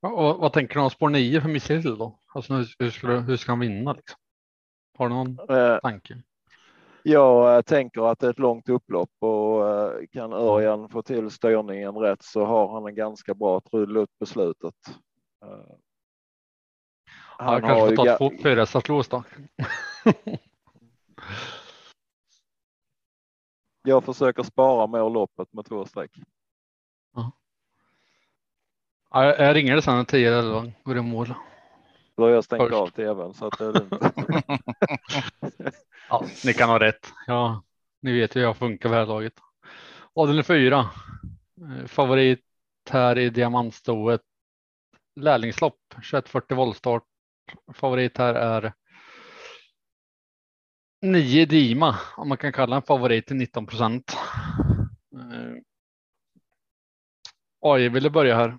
Ja, 0.00 0.08
Och 0.12 0.40
vad 0.40 0.52
tänker 0.52 0.74
du 0.74 0.80
om 0.80 0.90
spår 0.90 1.08
9 1.08 1.40
för 1.40 1.48
Missile 1.48 1.96
då? 1.96 2.18
Alltså 2.34 2.54
hur, 2.54 2.66
hur, 2.78 2.90
ska, 2.90 3.08
hur 3.08 3.36
ska 3.36 3.52
han 3.52 3.60
vinna? 3.60 3.92
Liksom? 3.92 4.18
Har 4.98 5.08
du 5.08 5.14
någon 5.14 5.38
Eh, 5.50 5.78
tanke? 5.78 6.22
Jag 7.02 7.56
eh, 7.56 7.62
tänker 7.62 8.10
att 8.10 8.18
det 8.18 8.26
är 8.26 8.30
ett 8.30 8.38
långt 8.38 8.68
upplopp 8.68 9.10
och 9.18 9.68
eh, 9.68 10.06
kan 10.12 10.32
Örjan 10.32 10.88
få 10.88 11.02
till 11.02 11.30
styrningen 11.30 11.94
rätt 11.96 12.22
så 12.22 12.44
har 12.44 12.68
han 12.72 12.86
en 12.86 12.94
ganska 12.94 13.34
bra 13.34 13.60
trudelutt 13.60 14.18
på 14.18 14.26
Eh, 17.38 17.44
Han 17.44 17.54
ja, 17.54 17.60
kanske 17.60 17.96
får 17.96 18.06
ta 18.06 18.16
två 18.16 18.32
fyra 18.42 18.66
slås 18.66 19.08
då. 19.08 19.24
jag 23.82 24.04
försöker 24.04 24.42
spara 24.42 24.86
mål 24.86 25.12
loppet 25.12 25.52
med 25.52 25.64
två 25.64 25.84
streck. 25.84 26.10
Ja, 29.10 29.24
jag, 29.24 29.40
jag 29.40 29.56
ringer 29.56 29.74
det 29.74 29.82
sen 29.82 29.96
när 29.96 30.04
10 30.04 30.28
eller 30.28 30.38
11 30.38 30.72
går 30.84 30.98
i 30.98 31.02
mål. 31.02 31.34
Då 32.16 32.22
har 32.22 32.30
jag 32.30 32.44
stängt 32.44 32.62
Först. 32.62 32.74
av 32.74 32.88
tvn 32.88 33.34
så 33.34 33.46
att 33.46 33.58
det 33.58 33.64
är 33.64 33.72
lugnt. 33.72 33.92
Ja, 36.08 36.24
ni 36.44 36.52
kan 36.52 36.68
ha 36.68 36.80
rätt. 36.80 37.12
Ja, 37.26 37.62
ni 38.02 38.12
vet 38.12 38.36
ju 38.36 38.40
hur 38.40 38.46
jag 38.46 38.56
funkar 38.56 38.88
vid 38.88 38.96
det 38.96 39.00
här 39.00 39.06
laget. 39.06 39.32
Avdelning 40.14 40.44
4. 40.44 40.90
Favorit 41.86 42.44
här 42.90 43.18
i 43.18 43.30
diamantstoet. 43.30 44.20
Lärlingslopp 45.20 45.78
2140 45.90 46.56
voltstart. 46.56 47.02
Favorit 47.74 48.18
här 48.18 48.34
är 48.34 48.72
9 51.02 51.46
Dima 51.46 51.98
om 52.16 52.28
man 52.28 52.38
kan 52.38 52.52
kalla 52.52 52.76
en 52.76 52.82
favorit 52.82 53.26
till 53.26 53.36
19 53.36 53.66
procent. 53.66 54.16
Oj, 57.60 57.88
vill 57.88 58.02
du 58.02 58.10
börja 58.10 58.36
här? 58.36 58.58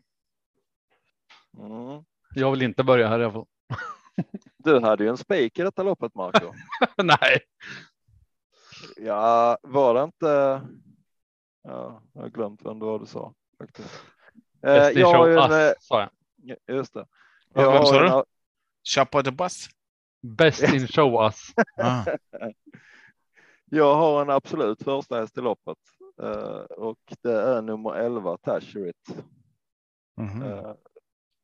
Mm. 1.58 2.04
Jag 2.36 2.52
vill 2.52 2.62
inte 2.62 2.84
börja 2.84 3.08
här 3.08 3.20
i 3.20 3.24
alla 3.24 3.34
fall. 3.34 3.46
Du 4.58 4.80
hade 4.80 5.04
ju 5.04 5.10
en 5.10 5.18
spik 5.18 5.60
i 5.60 5.64
detta 5.64 5.84
loppet 5.84 6.16
Marco. 6.16 6.54
Nej, 7.04 7.40
Ja, 8.98 9.58
var 9.64 9.94
det 9.94 10.04
inte? 10.04 10.62
Ja, 11.64 12.02
jag 12.14 12.22
har 12.22 12.30
glömt 12.30 12.66
vem 12.66 12.80
det 12.80 12.86
var 12.86 13.00
du 13.00 13.06
sa 13.06 13.34
faktiskt. 13.58 14.04
Eh, 14.64 14.72
jag 14.74 15.14
har 15.14 15.28
ju 15.28 15.34
en, 15.34 15.68
eh, 15.68 15.74
sa 15.80 16.10
jag. 16.46 16.58
just 16.78 16.94
det. 16.94 17.08
Vad- 17.50 17.66
Jag 17.66 17.72
vem 17.74 17.86
sa 17.86 18.20
en- 18.20 18.24
du? 18.88 18.92
Chapo 18.92 19.22
de 19.22 19.32
Bus? 19.32 19.70
Best 20.22 20.64
in 20.64 20.88
show 20.88 21.26
us. 21.26 21.54
Ah. 21.78 22.06
Jag 23.70 23.96
har 23.96 24.22
en 24.22 24.30
absolut 24.30 24.84
första 24.84 25.20
häst 25.20 25.38
i 25.38 25.42
loppet 25.42 25.78
eh, 26.22 26.62
och 26.78 27.00
det 27.22 27.42
är 27.42 27.62
nummer 27.62 27.94
11 27.94 28.38
Tasherit. 28.38 29.18
Mhm. 30.18 30.44
Eh, 30.44 30.74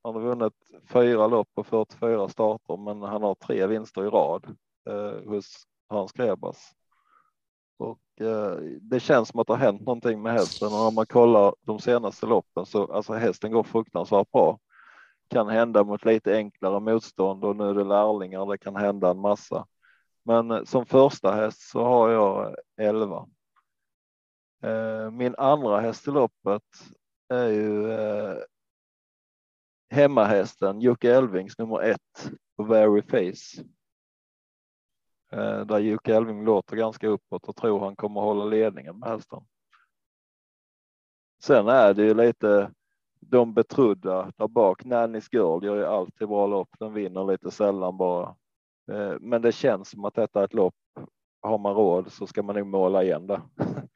han 0.03 0.15
har 0.15 0.21
vunnit 0.21 0.53
fyra 0.89 1.27
lopp 1.27 1.49
och 1.53 1.67
44 1.67 2.29
starter, 2.29 2.77
men 2.77 3.01
han 3.01 3.23
har 3.23 3.35
tre 3.35 3.67
vinster 3.67 4.05
i 4.05 4.09
rad 4.09 4.55
eh, 4.89 5.29
hos 5.29 5.63
Hans 5.89 6.11
Grebas. 6.11 6.71
Och 7.77 8.21
eh, 8.21 8.57
det 8.81 8.99
känns 8.99 9.29
som 9.29 9.39
att 9.39 9.47
det 9.47 9.53
har 9.53 9.57
hänt 9.57 9.81
någonting 9.81 10.21
med 10.21 10.33
hästen 10.33 10.67
och 10.67 10.87
om 10.87 10.95
man 10.95 11.05
kollar 11.05 11.55
de 11.61 11.79
senaste 11.79 12.25
loppen 12.25 12.65
så 12.65 12.93
alltså 12.93 13.13
hästen 13.13 13.51
går 13.51 13.63
fruktansvärt 13.63 14.31
bra. 14.31 14.59
Kan 15.33 15.49
hända 15.49 15.83
mot 15.83 16.05
lite 16.05 16.35
enklare 16.35 16.79
motstånd 16.79 17.45
och 17.45 17.55
nu 17.55 17.69
är 17.69 17.73
det 17.73 17.83
lärlingar. 17.83 18.45
Det 18.45 18.57
kan 18.57 18.75
hända 18.75 19.11
en 19.11 19.19
massa. 19.19 19.67
Men 20.23 20.51
eh, 20.51 20.63
som 20.63 20.85
första 20.85 21.31
häst 21.31 21.61
så 21.61 21.83
har 21.83 22.09
jag 22.09 22.55
11. 22.77 23.27
Eh, 24.63 25.11
min 25.11 25.35
andra 25.35 25.79
häst 25.79 26.07
i 26.07 26.11
loppet 26.11 26.63
är 27.29 27.47
ju 27.47 27.91
eh, 27.91 28.37
hemmahästen 29.89 30.81
Jocke 30.81 31.15
Elvings 31.15 31.57
nummer 31.57 31.81
ett 31.81 32.31
på 32.57 32.63
Very 32.63 33.01
Face. 33.01 33.63
Där 35.65 35.79
Jocke 35.79 36.15
Elving 36.15 36.45
låter 36.45 36.75
ganska 36.75 37.07
uppåt 37.07 37.47
och 37.47 37.55
tror 37.55 37.79
han 37.79 37.95
kommer 37.95 38.21
hålla 38.21 38.45
ledningen 38.45 38.99
med 38.99 39.09
hästen. 39.09 39.39
Sen 41.43 41.67
är 41.67 41.93
det 41.93 42.03
ju 42.03 42.13
lite 42.13 42.71
de 43.29 43.53
betrodda 43.53 44.31
där 44.37 44.47
bak. 44.47 44.85
Nannys 44.85 45.33
Girl 45.33 45.65
gör 45.65 45.75
ju 45.75 45.85
alltid 45.85 46.27
bra 46.27 46.47
lopp. 46.47 46.69
Den 46.79 46.93
vinner 46.93 47.31
lite 47.31 47.51
sällan 47.51 47.97
bara. 47.97 48.35
Eh, 48.91 49.13
men 49.19 49.41
det 49.41 49.51
känns 49.51 49.89
som 49.89 50.05
att 50.05 50.15
detta 50.15 50.39
är 50.39 50.45
ett 50.45 50.53
lopp. 50.53 50.75
Har 51.41 51.57
man 51.57 51.75
råd 51.75 52.11
så 52.11 52.27
ska 52.27 52.43
man 52.43 52.55
nog 52.55 52.67
måla 52.67 53.03
igen 53.03 53.27
det. 53.27 53.41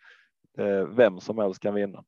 Eh, 0.59 0.87
Vem 0.87 1.19
som 1.19 1.37
helst 1.37 1.59
kan 1.59 1.73
vinna. 1.73 2.03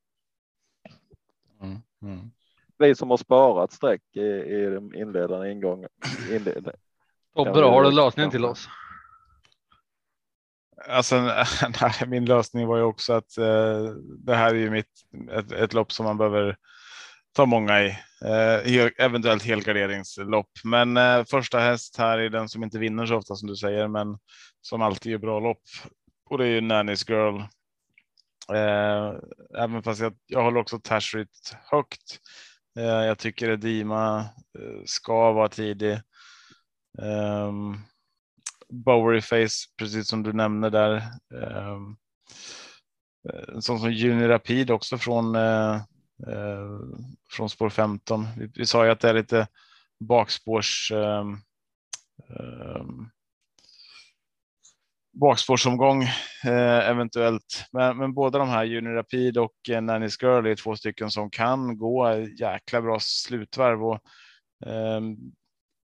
Mm. 1.61 1.77
Mm. 2.01 2.31
Vi 2.77 2.95
som 2.95 3.09
har 3.09 3.17
sparat 3.17 3.71
streck 3.71 4.01
i, 4.15 4.21
i 4.21 4.65
de 4.65 4.95
inledande 4.95 5.51
ingången. 5.51 5.89
Inled, 6.31 6.71
Tobbe, 7.35 7.61
har 7.61 7.83
du 7.83 7.91
lösningen 7.91 8.31
till 8.31 8.45
oss? 8.45 8.69
Alltså, 10.87 11.15
nej, 11.81 11.93
min 12.07 12.25
lösning 12.25 12.67
var 12.67 12.77
ju 12.77 12.83
också 12.83 13.13
att 13.13 13.37
eh, 13.37 13.83
det 14.25 14.35
här 14.35 14.49
är 14.49 14.59
ju 14.59 14.69
mitt, 14.69 14.91
ett, 15.31 15.51
ett 15.51 15.73
lopp 15.73 15.91
som 15.91 16.05
man 16.05 16.17
behöver 16.17 16.57
ta 17.33 17.45
många 17.45 17.83
i. 17.83 17.87
Eh, 18.25 18.89
eventuellt 18.97 19.43
helgarderingslopp. 19.43 20.49
Men 20.63 20.97
eh, 20.97 21.23
första 21.25 21.59
häst 21.59 21.97
här 21.97 22.17
är 22.17 22.29
den 22.29 22.49
som 22.49 22.63
inte 22.63 22.79
vinner 22.79 23.05
så 23.05 23.15
ofta 23.15 23.35
som 23.35 23.47
du 23.47 23.55
säger, 23.55 23.87
men 23.87 24.17
som 24.61 24.81
alltid 24.81 25.13
är 25.13 25.17
bra 25.17 25.39
lopp. 25.39 25.63
Och 26.29 26.37
det 26.37 26.45
är 26.45 26.49
ju 26.49 26.61
Nanny's 26.61 27.11
Girl. 27.11 27.41
Eh, 28.53 29.13
även 29.63 29.83
fast 29.83 30.01
jag, 30.01 30.15
jag 30.27 30.43
håller 30.43 30.59
också 30.59 30.79
Tashrit 30.79 31.55
högt. 31.65 32.19
Eh, 32.77 32.83
jag 32.83 33.17
tycker 33.17 33.49
Edima 33.49 33.67
Dima 33.67 34.19
eh, 34.59 34.83
ska 34.85 35.31
vara 35.31 35.47
tidig. 35.47 35.99
Um, 36.97 37.77
Bowery 38.69 39.21
Face, 39.21 39.67
precis 39.77 40.07
som 40.07 40.23
du 40.23 40.33
nämner 40.33 40.69
där. 40.69 41.03
Um, 41.33 41.97
en 43.53 43.61
sån 43.61 43.79
som 43.79 43.93
Juni 43.93 44.27
Rapid 44.27 44.71
också 44.71 44.97
från, 44.97 45.35
eh, 45.35 45.81
Eh, 46.27 46.79
från 47.31 47.49
spår 47.49 47.69
15. 47.69 48.27
Vi, 48.37 48.51
vi 48.55 48.65
sa 48.65 48.85
ju 48.85 48.91
att 48.91 48.99
det 48.99 49.09
är 49.09 49.13
lite 49.13 49.47
bakspårs 49.99 50.91
ehm, 50.95 51.37
ehm, 52.29 53.09
bakspårsomgång 55.11 56.03
eh, 56.43 56.89
eventuellt. 56.89 57.65
Men, 57.71 57.97
men 57.97 58.13
båda 58.13 58.39
de 58.39 58.49
här 58.49 58.63
Junior 58.63 58.93
Rapid 58.93 59.37
och 59.37 59.55
eh, 59.69 59.81
Nanny's 59.81 60.23
Girl 60.23 60.47
är 60.47 60.55
två 60.55 60.75
stycken 60.75 61.11
som 61.11 61.29
kan 61.29 61.77
gå 61.77 62.15
jäkla 62.39 62.81
bra 62.81 62.97
slutvarv 63.01 63.85
och 63.85 63.99
eh, 64.65 65.01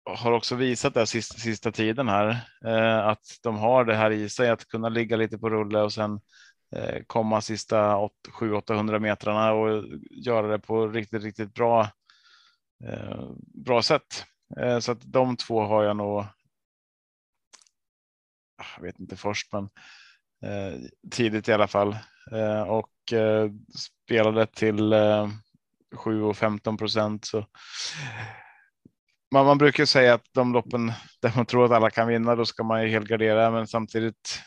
har 0.10 0.32
också 0.32 0.56
visat 0.56 0.94
det 0.94 1.06
sista, 1.06 1.38
sista 1.38 1.72
tiden 1.72 2.08
här 2.08 2.30
eh, 2.66 3.08
att 3.08 3.40
de 3.44 3.58
har 3.58 3.86
det 3.86 3.96
här 3.96 4.12
i 4.12 4.30
sig 4.30 4.50
att 4.50 4.68
kunna 4.68 4.90
ligga 4.90 5.18
lite 5.18 5.38
på 5.38 5.50
rulle 5.50 5.82
och 5.82 5.94
sen 5.94 6.20
Eh, 6.76 7.04
komma 7.08 7.42
sista 7.42 7.96
700-800 8.40 9.00
metrarna 9.00 9.54
och 9.54 9.84
göra 10.12 10.48
det 10.48 10.60
på 10.60 10.88
riktigt, 10.88 11.24
riktigt 11.24 11.54
bra. 11.54 11.90
Eh, 12.84 13.30
bra 13.66 13.82
sätt. 13.82 14.26
Eh, 14.60 14.80
så 14.80 14.92
att 14.92 15.02
de 15.02 15.38
två 15.38 15.62
har 15.62 15.84
jag 15.84 15.98
nog. 15.98 16.20
Ah, 18.58 18.66
jag 18.76 18.84
vet 18.84 19.00
inte 19.00 19.16
först, 19.16 19.54
men 19.54 19.70
tidigt 21.12 21.48
i 21.48 21.54
alla 21.54 21.68
fall 21.68 21.98
och 22.68 22.92
spelade 23.78 24.46
till 24.46 24.94
7 25.96 26.22
och 26.22 26.38
15 26.38 26.78
procent. 26.78 27.26
Så 27.26 27.46
man, 29.32 29.46
man 29.46 29.58
brukar 29.58 29.86
säga 29.86 30.14
att 30.14 30.26
de 30.34 30.54
loppen 30.54 30.94
där 31.22 31.34
man 31.36 31.46
tror 31.46 31.66
att 31.66 31.72
alla 31.72 31.90
kan 31.90 32.08
vinna, 32.08 32.36
då 32.36 32.46
ska 32.46 32.64
man 32.64 32.84
ju 32.84 32.90
helgardera, 32.90 33.52
men 33.52 33.68
samtidigt. 33.68 34.42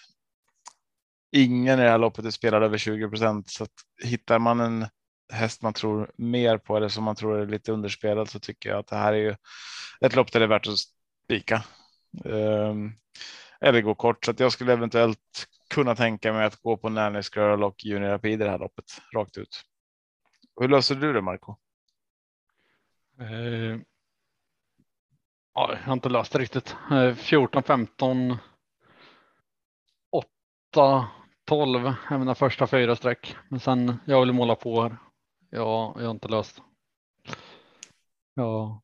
Ingen 1.32 1.78
i 1.78 1.82
det 1.82 1.90
här 1.90 1.98
loppet 1.98 2.24
är 2.24 2.30
spelad 2.30 2.62
över 2.62 2.78
20 2.78 3.08
procent, 3.08 3.50
så 3.50 3.64
att 3.64 3.72
hittar 4.04 4.38
man 4.38 4.60
en 4.60 4.86
häst 5.32 5.62
man 5.62 5.72
tror 5.72 6.10
mer 6.16 6.58
på 6.58 6.76
eller 6.76 6.88
som 6.88 7.04
man 7.04 7.16
tror 7.16 7.38
är 7.38 7.46
lite 7.46 7.72
underspelad 7.72 8.28
så 8.28 8.40
tycker 8.40 8.70
jag 8.70 8.78
att 8.78 8.86
det 8.86 8.96
här 8.96 9.12
är 9.12 9.16
ju 9.16 9.36
ett 10.00 10.14
lopp 10.16 10.32
där 10.32 10.40
det 10.40 10.46
är 10.46 10.48
värt 10.48 10.66
att 10.66 10.78
spika. 11.24 11.64
Um, 12.24 12.92
eller 13.60 13.80
gå 13.80 13.94
kort 13.94 14.24
så 14.24 14.30
att 14.30 14.40
jag 14.40 14.52
skulle 14.52 14.72
eventuellt 14.72 15.46
kunna 15.74 15.94
tänka 15.94 16.32
mig 16.32 16.44
att 16.44 16.62
gå 16.62 16.76
på 16.76 16.88
Nannys 16.88 17.36
Girl 17.36 17.62
och 17.62 17.84
Junior 17.84 18.10
Rapid 18.10 18.32
i 18.32 18.44
det 18.44 18.50
här 18.50 18.58
loppet 18.58 18.84
rakt 19.14 19.38
ut. 19.38 19.62
Hur 20.60 20.68
löser 20.68 20.94
du 20.94 21.12
det 21.12 21.22
Marco? 21.22 21.56
Uh, 23.20 23.80
ja, 25.54 25.72
jag 25.72 25.86
har 25.86 25.92
inte 25.92 26.08
löst 26.08 26.32
det 26.32 26.38
riktigt. 26.38 26.76
Uh, 26.92 27.14
14, 27.14 27.62
15. 27.62 28.36
8, 30.10 31.08
12 31.50 31.94
är 32.10 32.18
mina 32.18 32.34
första 32.34 32.66
fyra 32.66 32.96
streck, 32.96 33.36
men 33.48 33.60
sen 33.60 33.98
jag 34.04 34.20
vill 34.20 34.32
måla 34.32 34.56
på 34.56 34.82
här. 34.82 34.96
Jag, 35.50 35.96
jag 35.96 36.04
har 36.04 36.10
inte 36.10 36.28
löst. 36.28 36.62
Jag 38.34 38.80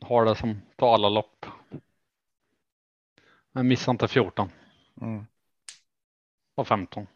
har 0.00 0.24
det 0.24 0.34
som 0.34 0.60
på 0.76 0.86
alla 0.86 1.08
lopp. 1.08 1.46
Men 3.52 3.68
missa 3.68 3.90
inte 3.90 4.08
14. 4.08 4.50
Mm. 5.00 5.26
Och 6.54 6.68
15. 6.68 7.06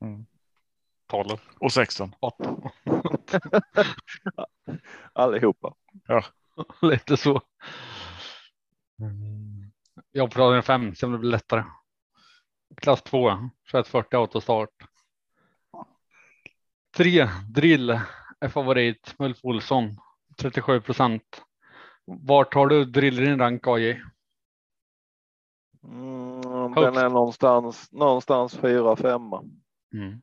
Mm. 0.00 0.26
12. 1.06 1.28
Och 1.60 1.72
16. 1.72 2.14
8. 2.20 2.56
Allihopa. 5.12 5.74
Lite 6.82 7.16
så. 7.16 7.42
Mm. 9.00 9.72
Jag 10.12 10.30
på 10.30 10.40
raden 10.40 10.62
5, 10.62 10.94
se 10.94 11.06
om 11.06 11.12
det 11.12 11.18
blir 11.18 11.30
lättare. 11.30 11.64
Klass 12.76 13.02
2, 13.02 13.30
2140 13.70 14.16
autostart. 14.18 14.70
3, 16.96 17.28
drill 17.48 18.00
är 18.40 18.48
favorit, 18.48 19.14
Ulf 19.18 19.38
Olsson, 19.42 19.96
37 20.36 20.80
procent. 20.80 21.42
Vart 22.04 22.54
har 22.54 22.66
du 22.66 22.84
drill 22.84 23.22
i 23.22 23.26
din 23.26 23.38
rank 23.38 23.66
AJ? 23.66 24.02
Mm, 25.84 26.40
den 26.74 26.96
är 26.96 27.08
någonstans, 27.08 27.92
någonstans 27.92 28.56
fyra, 28.56 28.96
femma. 28.96 29.44
Mm. 29.94 30.22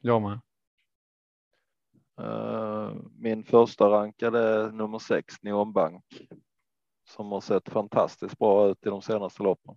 Jag 0.00 0.22
med. 0.22 0.40
Uh, 2.20 2.96
min 3.18 3.44
första 3.44 3.90
rankade 3.90 4.40
är 4.40 4.70
nummer 4.70 4.98
sex, 4.98 5.42
Neon 5.42 5.72
Bank. 5.72 6.04
Som 7.04 7.32
har 7.32 7.40
sett 7.40 7.68
fantastiskt 7.68 8.38
bra 8.38 8.68
ut 8.68 8.86
i 8.86 8.88
de 8.88 9.02
senaste 9.02 9.42
loppen. 9.42 9.76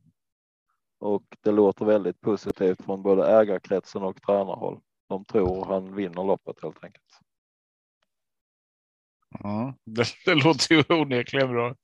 Och 1.00 1.24
det 1.42 1.52
låter 1.52 1.86
väldigt 1.86 2.22
positivt 2.22 2.82
från 2.86 3.02
både 3.04 3.28
ägarkretsen 3.28 4.04
och 4.04 4.22
tränarhåll. 4.22 4.80
De 5.10 5.26
tror 5.26 5.66
han 5.66 5.96
vinner 5.96 6.24
loppet 6.24 6.56
helt 6.64 6.84
enkelt. 6.84 7.04
Mm. 9.44 9.74
Det, 9.86 10.08
det 10.26 10.36
låter 10.36 10.76
ju 10.76 10.84
onekligen 10.90 11.48
bra. 11.48 11.76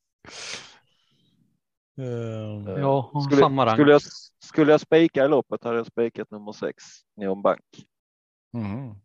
Um, 1.97 2.67
Ja, 2.67 3.12
skulle, 3.26 3.41
samma 3.41 3.65
rank. 3.65 3.76
Skulle 3.76 3.91
jag, 3.91 4.02
skulle 4.43 4.71
jag 4.71 4.82
spika 4.82 5.26
i 5.26 5.28
loppet 5.28 5.63
hade 5.63 5.78
jag 5.78 5.86
spikat 5.88 6.32
nummer 6.32 6.52
sex, 6.52 6.84
Neon 7.15 7.41
Bank. 7.41 7.86
mm. 8.54 8.95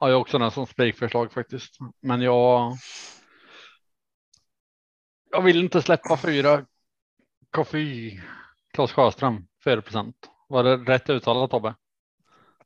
Ja, 0.00 0.08
jag 0.08 0.14
har 0.14 0.20
också 0.20 0.38
den 0.38 0.50
som 0.50 0.66
spikförslag 0.66 1.32
faktiskt. 1.32 1.78
Men 2.00 2.20
jag. 2.20 2.76
Jag 5.30 5.42
vill 5.42 5.62
inte 5.62 5.82
släppa 5.82 6.16
fyra. 6.16 6.66
Koffie. 7.50 8.22
Claes 8.76 8.92
Sjöström 8.92 9.46
4 9.64 9.82
procent. 9.82 10.16
Var 10.48 10.64
det 10.64 10.76
rätt 10.76 11.10
uttalat 11.10 11.50
Tobbe? 11.50 11.74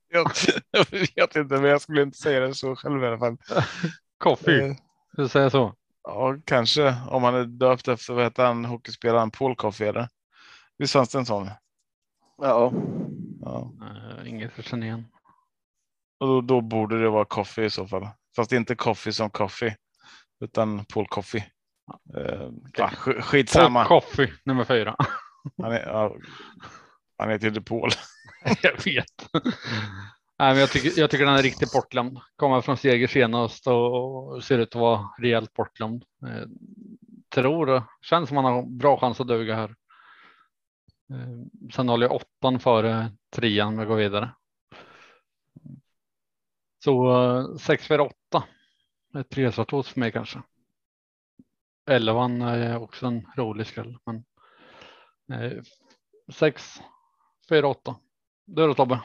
Jag, 0.09 0.31
jag 0.71 0.91
vet 0.91 1.37
inte, 1.37 1.55
men 1.55 1.65
jag 1.71 1.81
skulle 1.81 2.03
inte 2.03 2.19
säga 2.19 2.41
det 2.41 2.55
så 2.55 2.77
själv 2.77 3.03
i 3.03 3.07
alla 3.07 3.19
fall. 3.19 3.37
Koffie. 4.19 4.67
Eh, 4.69 4.77
Du 5.13 5.29
säger 5.29 5.49
så? 5.49 5.75
Ja, 6.03 6.37
kanske 6.45 6.95
om 7.11 7.23
han 7.23 7.35
är 7.35 7.45
döpt 7.45 7.89
efter 7.89 8.15
vad 8.15 8.25
heter 8.25 8.45
han 8.47 8.65
hockeyspelaren 8.65 9.31
Paul 9.31 9.57
Coffey 9.57 9.87
eller? 9.87 10.09
Visst 10.79 10.93
fanns 10.93 11.09
det 11.09 11.19
en 11.19 11.27
sån? 11.27 11.51
Ja, 12.39 12.73
Ja, 13.43 13.73
Uh, 13.81 14.29
inget 14.29 14.53
jag 14.57 14.65
känner 14.65 14.87
igen. 14.87 15.05
och 16.21 16.27
då, 16.27 16.41
då 16.41 16.61
borde 16.61 17.03
det 17.03 17.09
vara 17.09 17.25
Coffey 17.25 17.65
i 17.65 17.71
så 17.71 17.87
fall. 17.87 18.09
Fast 18.37 18.53
inte 18.53 18.75
Coffey 18.75 19.13
som 19.13 19.31
Coffey 19.31 19.75
utan 20.41 20.85
Paul 20.85 21.07
Coffey. 21.09 21.41
Eh, 22.17 22.49
ja, 22.77 22.87
sk- 22.89 23.21
skitsamma. 23.21 23.85
Koffie 23.85 24.33
nummer 24.45 24.65
fyra. 24.65 24.97
Han, 25.63 25.73
är, 25.73 25.87
ja, 25.87 26.17
han 27.19 27.31
heter 27.31 27.49
inte 27.49 27.61
Paul. 27.61 27.91
jag 28.63 28.85
vet. 28.85 29.29
Nej, 30.41 30.53
men 30.53 30.59
jag, 30.59 30.71
tycker, 30.71 31.01
jag 31.01 31.11
tycker 31.11 31.27
den 31.27 31.35
är 31.35 31.43
riktigt 31.43 31.73
bortglömd. 31.73 32.19
Kommer 32.37 32.61
från 32.61 32.77
seger 32.77 33.07
senast 33.07 33.67
och 33.67 34.45
ser 34.45 34.59
ut 34.59 34.69
att 34.69 34.81
vara 34.81 35.09
rejält 35.19 35.55
bortglömd. 35.55 36.05
Eh, 36.27 36.49
tror 37.35 37.67
det 37.67 37.85
känns 38.03 38.29
som 38.29 38.35
man 38.35 38.45
har 38.45 38.63
bra 38.63 39.01
chans 39.01 39.21
att 39.21 39.29
duga 39.29 39.55
här. 39.55 39.75
Eh, 41.11 41.69
sen 41.75 41.89
håller 41.89 42.07
jag 42.07 42.17
åttan 42.17 42.61
före 42.61 43.13
trean 43.31 43.77
med 43.77 43.83
att 43.83 43.89
gå 43.89 43.95
vidare. 43.95 44.31
Så 46.85 47.59
6 47.59 47.87
4 47.87 48.03
8. 48.03 48.45
Ett 49.19 49.37
resartos 49.37 49.89
för 49.89 50.01
mig 50.01 50.13
kanske. 50.13 50.43
Elvan 51.91 52.43
är 52.43 52.79
också 52.79 53.07
en 53.07 53.27
rolig 53.37 53.67
skräll. 53.67 53.99
Men 54.07 54.25
6 56.33 56.81
4 57.49 57.69
8. 57.69 57.97
Du 58.47 58.67
då 58.67 58.75
Tobbe? 58.75 59.01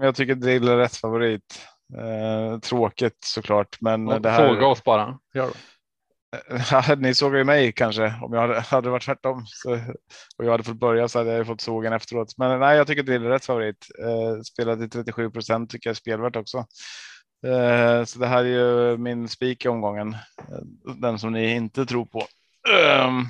Jag 0.00 0.14
tycker 0.14 0.34
Drill 0.34 0.68
är 0.68 0.76
rätt 0.76 0.96
favorit. 0.96 1.66
Eh, 1.98 2.58
tråkigt 2.58 3.18
såklart, 3.24 3.80
men 3.80 4.06
Ja, 4.08 4.18
det 4.18 4.30
här. 4.30 4.48
Såga 4.48 4.66
oss 4.66 4.84
bara. 4.84 5.18
Gör 5.34 5.46
det. 5.46 6.96
Ni 6.96 7.14
såg 7.14 7.36
ju 7.36 7.44
mig 7.44 7.72
kanske 7.72 8.14
om 8.22 8.32
jag 8.32 8.40
hade, 8.40 8.60
hade 8.60 8.90
varit 8.90 9.04
tvärtom 9.04 9.44
så, 9.46 9.72
och 10.36 10.44
jag 10.44 10.50
hade 10.50 10.64
fått 10.64 10.76
börja 10.76 11.08
så 11.08 11.18
hade 11.18 11.32
jag 11.32 11.46
fått 11.46 11.60
sågen 11.60 11.92
efteråt. 11.92 12.34
Men 12.36 12.60
nej, 12.60 12.76
jag 12.76 12.86
tycker 12.86 13.02
Drill 13.02 13.24
är 13.26 13.30
rätt 13.30 13.44
favorit. 13.44 13.86
Eh, 13.98 14.40
spelat 14.42 14.78
till 14.78 14.90
37 14.90 15.30
procent 15.30 15.70
tycker 15.70 15.88
jag 15.88 15.92
är 15.92 15.96
spelvärt 15.96 16.36
också. 16.36 16.58
Eh, 17.46 18.04
så 18.04 18.18
det 18.18 18.26
här 18.26 18.44
är 18.44 18.48
ju 18.48 18.96
min 18.96 19.28
spik 19.28 19.64
i 19.64 19.68
omgången. 19.68 20.12
Eh, 20.38 20.94
den 20.96 21.18
som 21.18 21.32
ni 21.32 21.54
inte 21.54 21.86
tror 21.86 22.06
på. 22.06 22.26
Ehm, 22.68 23.28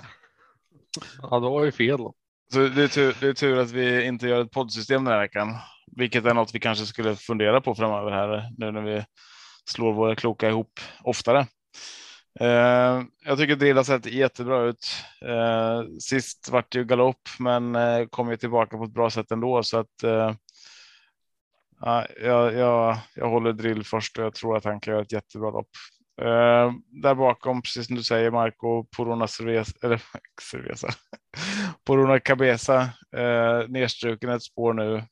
Ja, 1.23 1.41
det 1.41 1.49
var 1.49 1.65
ju 1.65 1.73
fel. 1.73 1.99
Då. 1.99 2.15
så 2.53 2.59
det 2.59 2.83
är, 2.83 2.89
tur, 2.89 3.17
det 3.21 3.29
är 3.29 3.33
tur 3.33 3.59
att 3.59 3.71
vi 3.71 4.05
inte 4.05 4.29
gör 4.29 4.41
ett 4.45 4.51
poddsystem 4.51 5.05
den 5.05 5.13
här 5.13 5.21
veckan, 5.21 5.55
vilket 5.97 6.25
är 6.25 6.35
något 6.35 6.55
vi 6.55 6.61
kanske 6.61 6.87
skulle 6.87 7.17
fundera 7.17 7.61
på 7.61 7.75
framöver 7.75 8.11
här 8.11 8.51
nu 8.59 8.71
när 8.71 8.83
vi 8.83 9.05
slår 9.71 9.93
våra 9.93 10.15
kloka 10.15 10.49
ihop 10.49 10.81
oftare. 11.03 11.47
Eh, 12.41 13.03
jag 13.25 13.39
tycker 13.39 13.57
Drill 13.57 13.77
har 13.77 13.85
sett 13.85 14.07
jättebra 14.07 14.63
ut. 14.63 14.87
Eh, 15.25 15.83
sist 16.01 16.49
vart 16.53 16.73
det 16.73 16.79
ju 16.79 16.85
galopp, 16.85 17.29
men 17.39 17.77
eh, 17.77 18.07
kom 18.07 18.31
ju 18.31 18.37
tillbaka 18.37 18.77
på 18.77 18.85
ett 18.85 18.95
bra 18.95 19.11
sätt 19.11 19.31
ändå 19.31 19.63
så 19.63 19.79
att. 19.79 20.03
Eh, 20.03 20.35
ja, 21.81 22.07
jag, 22.23 22.55
jag, 22.55 22.99
jag 23.15 23.31
håller 23.31 23.53
Drill 23.53 23.85
först 23.85 24.19
och 24.19 24.25
jag 24.25 24.35
tror 24.35 24.57
att 24.57 24.65
han 24.65 24.81
kan 24.81 24.93
göra 24.93 25.03
ett 25.03 25.13
jättebra 25.13 25.51
lopp. 25.51 25.71
Eh, 26.21 26.73
där 27.03 27.15
bakom, 27.15 27.63
precis 27.63 27.87
som 27.87 27.97
du 27.97 28.03
säger, 28.03 28.31
Marco 28.31 28.85
Porona 28.85 29.27
Cerveza, 29.27 29.73
eller 29.83 30.03
Cerveza, 30.51 30.89
Porona 31.85 32.21
Cabeza, 32.21 32.81
eh, 33.17 33.69
nedstruken 33.69 34.31
ett 34.31 34.43
spår 34.43 34.73
nu. 34.73 35.05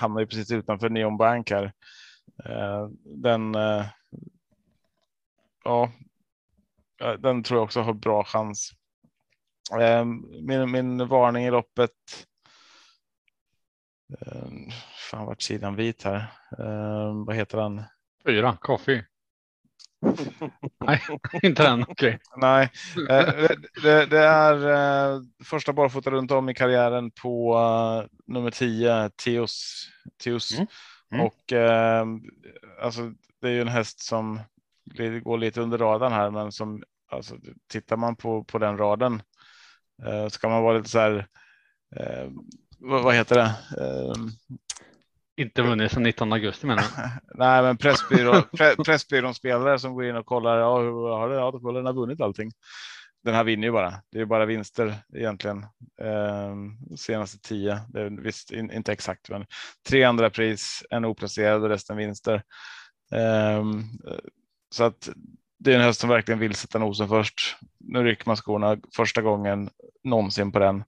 Hamnar 0.00 0.20
ju 0.20 0.26
precis 0.26 0.50
utanför 0.50 0.88
Neon 0.88 1.16
Bank 1.16 1.50
här. 1.50 1.72
Eh, 2.44 2.88
den. 3.04 3.54
Eh, 3.54 3.86
ja, 5.64 5.92
eh, 7.02 7.12
den 7.12 7.42
tror 7.42 7.58
jag 7.58 7.64
också 7.64 7.80
har 7.80 7.92
bra 7.92 8.24
chans. 8.24 8.70
Eh, 9.80 10.04
min, 10.42 10.70
min 10.70 11.08
varning 11.08 11.44
i 11.44 11.50
loppet. 11.50 11.90
Fan 15.10 15.26
vart 15.26 15.42
sidan 15.42 15.76
vit 15.76 16.02
här. 16.02 16.32
Vad 17.26 17.36
heter 17.36 17.58
han? 17.58 17.82
Fyra, 18.26 18.56
coffee. 18.60 19.04
Nej, 20.80 21.00
inte 21.42 21.62
den. 21.62 21.82
Okej. 21.82 22.18
Nej, 22.36 22.70
eh, 23.10 23.48
det, 23.82 24.06
det 24.06 24.18
är 24.18 24.68
eh, 25.14 25.20
första 25.44 25.72
barfota 25.72 26.10
runt 26.10 26.30
om 26.30 26.48
i 26.48 26.54
karriären 26.54 27.10
på 27.10 27.54
eh, 27.54 28.16
nummer 28.34 28.50
10, 28.50 29.10
Teos. 29.24 29.86
Teos. 30.24 30.58
Mm. 30.58 30.66
Mm. 31.12 31.26
Och 31.26 31.52
alltså, 32.82 33.12
det 33.40 33.48
är 33.48 33.52
ju 33.52 33.60
en 33.60 33.68
häst 33.68 34.00
som 34.00 34.40
går 35.22 35.38
lite 35.38 35.60
under 35.60 35.78
radarn 35.78 36.12
här, 36.12 36.30
men 36.30 36.52
som 36.52 36.82
alltså, 37.10 37.36
tittar 37.68 37.96
man 37.96 38.16
på, 38.16 38.44
på 38.44 38.58
den 38.58 38.78
raden 38.78 39.22
så 40.30 40.40
kan 40.40 40.50
man 40.50 40.62
vara 40.62 40.76
lite 40.76 40.88
så 40.88 40.98
här. 40.98 41.26
Vad 42.78 43.14
heter 43.14 43.36
det? 43.36 43.54
Inte 45.40 45.62
vunnit 45.62 45.92
sedan 45.92 46.02
19 46.02 46.32
augusti 46.32 46.66
menar 46.66 46.82
du? 46.82 46.88
Nej, 47.34 47.62
men 47.62 47.76
Pressbyrån, 47.76 48.42
pre, 48.56 48.76
Pressbyrån 48.84 49.34
spelare 49.34 49.78
som 49.78 49.94
går 49.94 50.04
in 50.04 50.16
och 50.16 50.26
kollar. 50.26 50.58
Ja, 50.58 50.78
hur 50.78 51.08
har 51.08 51.28
det? 51.28 51.34
Ja, 51.34 51.50
då 51.50 51.72
den 51.72 51.86
har 51.86 51.92
vunnit 51.92 52.20
allting. 52.20 52.50
Den 53.24 53.34
här 53.34 53.44
vinner 53.44 53.66
ju 53.66 53.72
bara. 53.72 53.94
Det 54.12 54.20
är 54.20 54.24
bara 54.24 54.46
vinster 54.46 54.94
egentligen. 55.16 55.58
Eh, 56.02 56.54
senaste 56.96 57.38
tio. 57.38 57.80
Det 57.88 58.00
är 58.00 58.22
visst 58.22 58.52
in, 58.52 58.70
inte 58.70 58.92
exakt, 58.92 59.30
men 59.30 59.46
tre 59.88 60.04
andra 60.04 60.30
pris, 60.30 60.82
en 60.90 61.04
oplacerad 61.04 61.62
och 61.62 61.68
resten 61.68 61.96
vinster. 61.96 62.42
Eh, 63.12 63.64
så 64.74 64.84
att 64.84 65.08
det 65.58 65.72
är 65.72 65.76
en 65.76 65.84
höst 65.84 66.00
som 66.00 66.10
verkligen 66.10 66.38
vill 66.38 66.54
sätta 66.54 66.78
nosen 66.78 67.08
först. 67.08 67.56
Nu 67.78 68.04
rycker 68.04 68.26
man 68.26 68.36
skorna 68.36 68.76
första 68.96 69.22
gången 69.22 69.70
någonsin 70.04 70.52
på 70.52 70.58
den. 70.58 70.84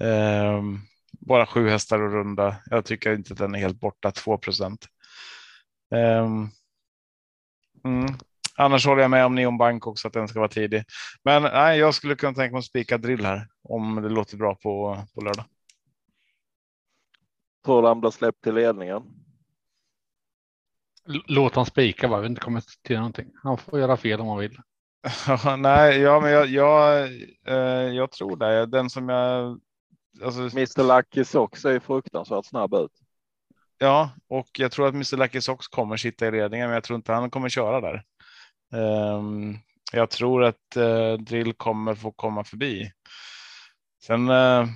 Eh, 0.00 0.62
bara 1.20 1.46
sju 1.46 1.68
hästar 1.68 2.02
och 2.02 2.12
runda. 2.12 2.56
Jag 2.66 2.84
tycker 2.84 3.14
inte 3.14 3.32
att 3.32 3.38
den 3.38 3.54
är 3.54 3.58
helt 3.58 3.80
borta, 3.80 4.10
2 4.10 4.38
procent. 4.38 4.86
Um, 5.90 6.50
mm. 7.84 8.14
Annars 8.56 8.86
håller 8.86 9.02
jag 9.02 9.10
med 9.10 9.26
om 9.26 9.34
Neon 9.34 9.58
Bank 9.58 9.86
också 9.86 10.08
att 10.08 10.14
den 10.14 10.28
ska 10.28 10.38
vara 10.38 10.48
tidig. 10.48 10.84
Men 11.24 11.42
nej, 11.42 11.78
jag 11.78 11.94
skulle 11.94 12.14
kunna 12.14 12.34
tänka 12.34 12.52
mig 12.52 12.58
att 12.58 12.64
spika 12.64 12.98
drill 12.98 13.24
här 13.24 13.48
om 13.62 14.02
det 14.02 14.08
låter 14.08 14.36
bra 14.36 14.54
på, 14.54 14.98
på 15.14 15.20
lördag. 15.20 15.44
Han 17.66 18.00
blir 18.00 18.10
släppt 18.10 18.42
till 18.42 18.54
ledningen? 18.54 19.02
Låt 21.28 21.54
han 21.54 21.66
spika 21.66 22.08
bara, 22.08 22.20
vi 22.20 22.26
inte 22.26 22.40
kommer 22.40 22.62
till 22.82 22.96
någonting. 22.96 23.32
Han 23.42 23.58
får 23.58 23.78
göra 23.78 23.96
fel 23.96 24.20
om 24.20 24.28
han 24.28 24.38
vill. 24.38 24.58
nej, 25.58 26.00
ja, 26.00 26.20
men 26.20 26.30
jag, 26.30 26.46
jag, 26.46 27.04
eh, 27.46 27.94
jag 27.94 28.10
tror 28.10 28.36
det. 28.36 28.66
Den 28.66 28.90
som 28.90 29.08
jag 29.08 29.60
Alltså, 30.24 30.40
Mr 30.40 30.96
Lucky 30.96 31.24
Sox 31.24 31.64
är 31.64 31.80
fruktansvärt 31.80 32.46
snabb 32.46 32.74
ut. 32.74 32.92
Ja, 33.78 34.10
och 34.28 34.48
jag 34.58 34.72
tror 34.72 34.86
att 34.88 34.94
Mr 34.94 35.16
Lucky 35.16 35.40
Sox 35.40 35.68
kommer 35.68 35.96
sitta 35.96 36.26
i 36.26 36.30
ledningen, 36.30 36.66
men 36.66 36.74
jag 36.74 36.84
tror 36.84 36.96
inte 36.96 37.12
han 37.12 37.30
kommer 37.30 37.48
köra 37.48 37.80
där. 37.80 38.04
Um, 38.72 39.58
jag 39.92 40.10
tror 40.10 40.44
att 40.44 40.76
uh, 40.76 41.12
Drill 41.12 41.52
kommer 41.52 41.94
få 41.94 42.12
komma 42.12 42.44
förbi. 42.44 42.92
Sen 44.02 44.30
uh, 44.30 44.66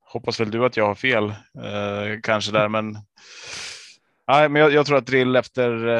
hoppas 0.00 0.40
väl 0.40 0.50
du 0.50 0.64
att 0.64 0.76
jag 0.76 0.86
har 0.86 0.94
fel 0.94 1.24
uh, 1.24 2.20
kanske 2.22 2.52
där, 2.52 2.68
men. 2.68 2.98
Nej, 4.28 4.48
men 4.48 4.62
jag, 4.62 4.72
jag, 4.72 4.86
tror 4.86 4.98
att 4.98 5.06
Drill 5.06 5.36
efter 5.36 5.98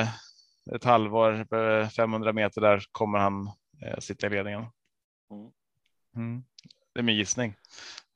ett 0.75 0.85
halvår, 0.85 1.89
500 1.89 2.33
meter 2.33 2.61
där 2.61 2.83
kommer 2.93 3.19
han 3.19 3.51
sitta 3.99 4.27
i 4.27 4.31
ledningen. 4.31 4.65
Mm. 6.17 6.45
Det 6.97 7.01
är 7.01 7.03
min 7.03 7.17
gissning. 7.17 7.55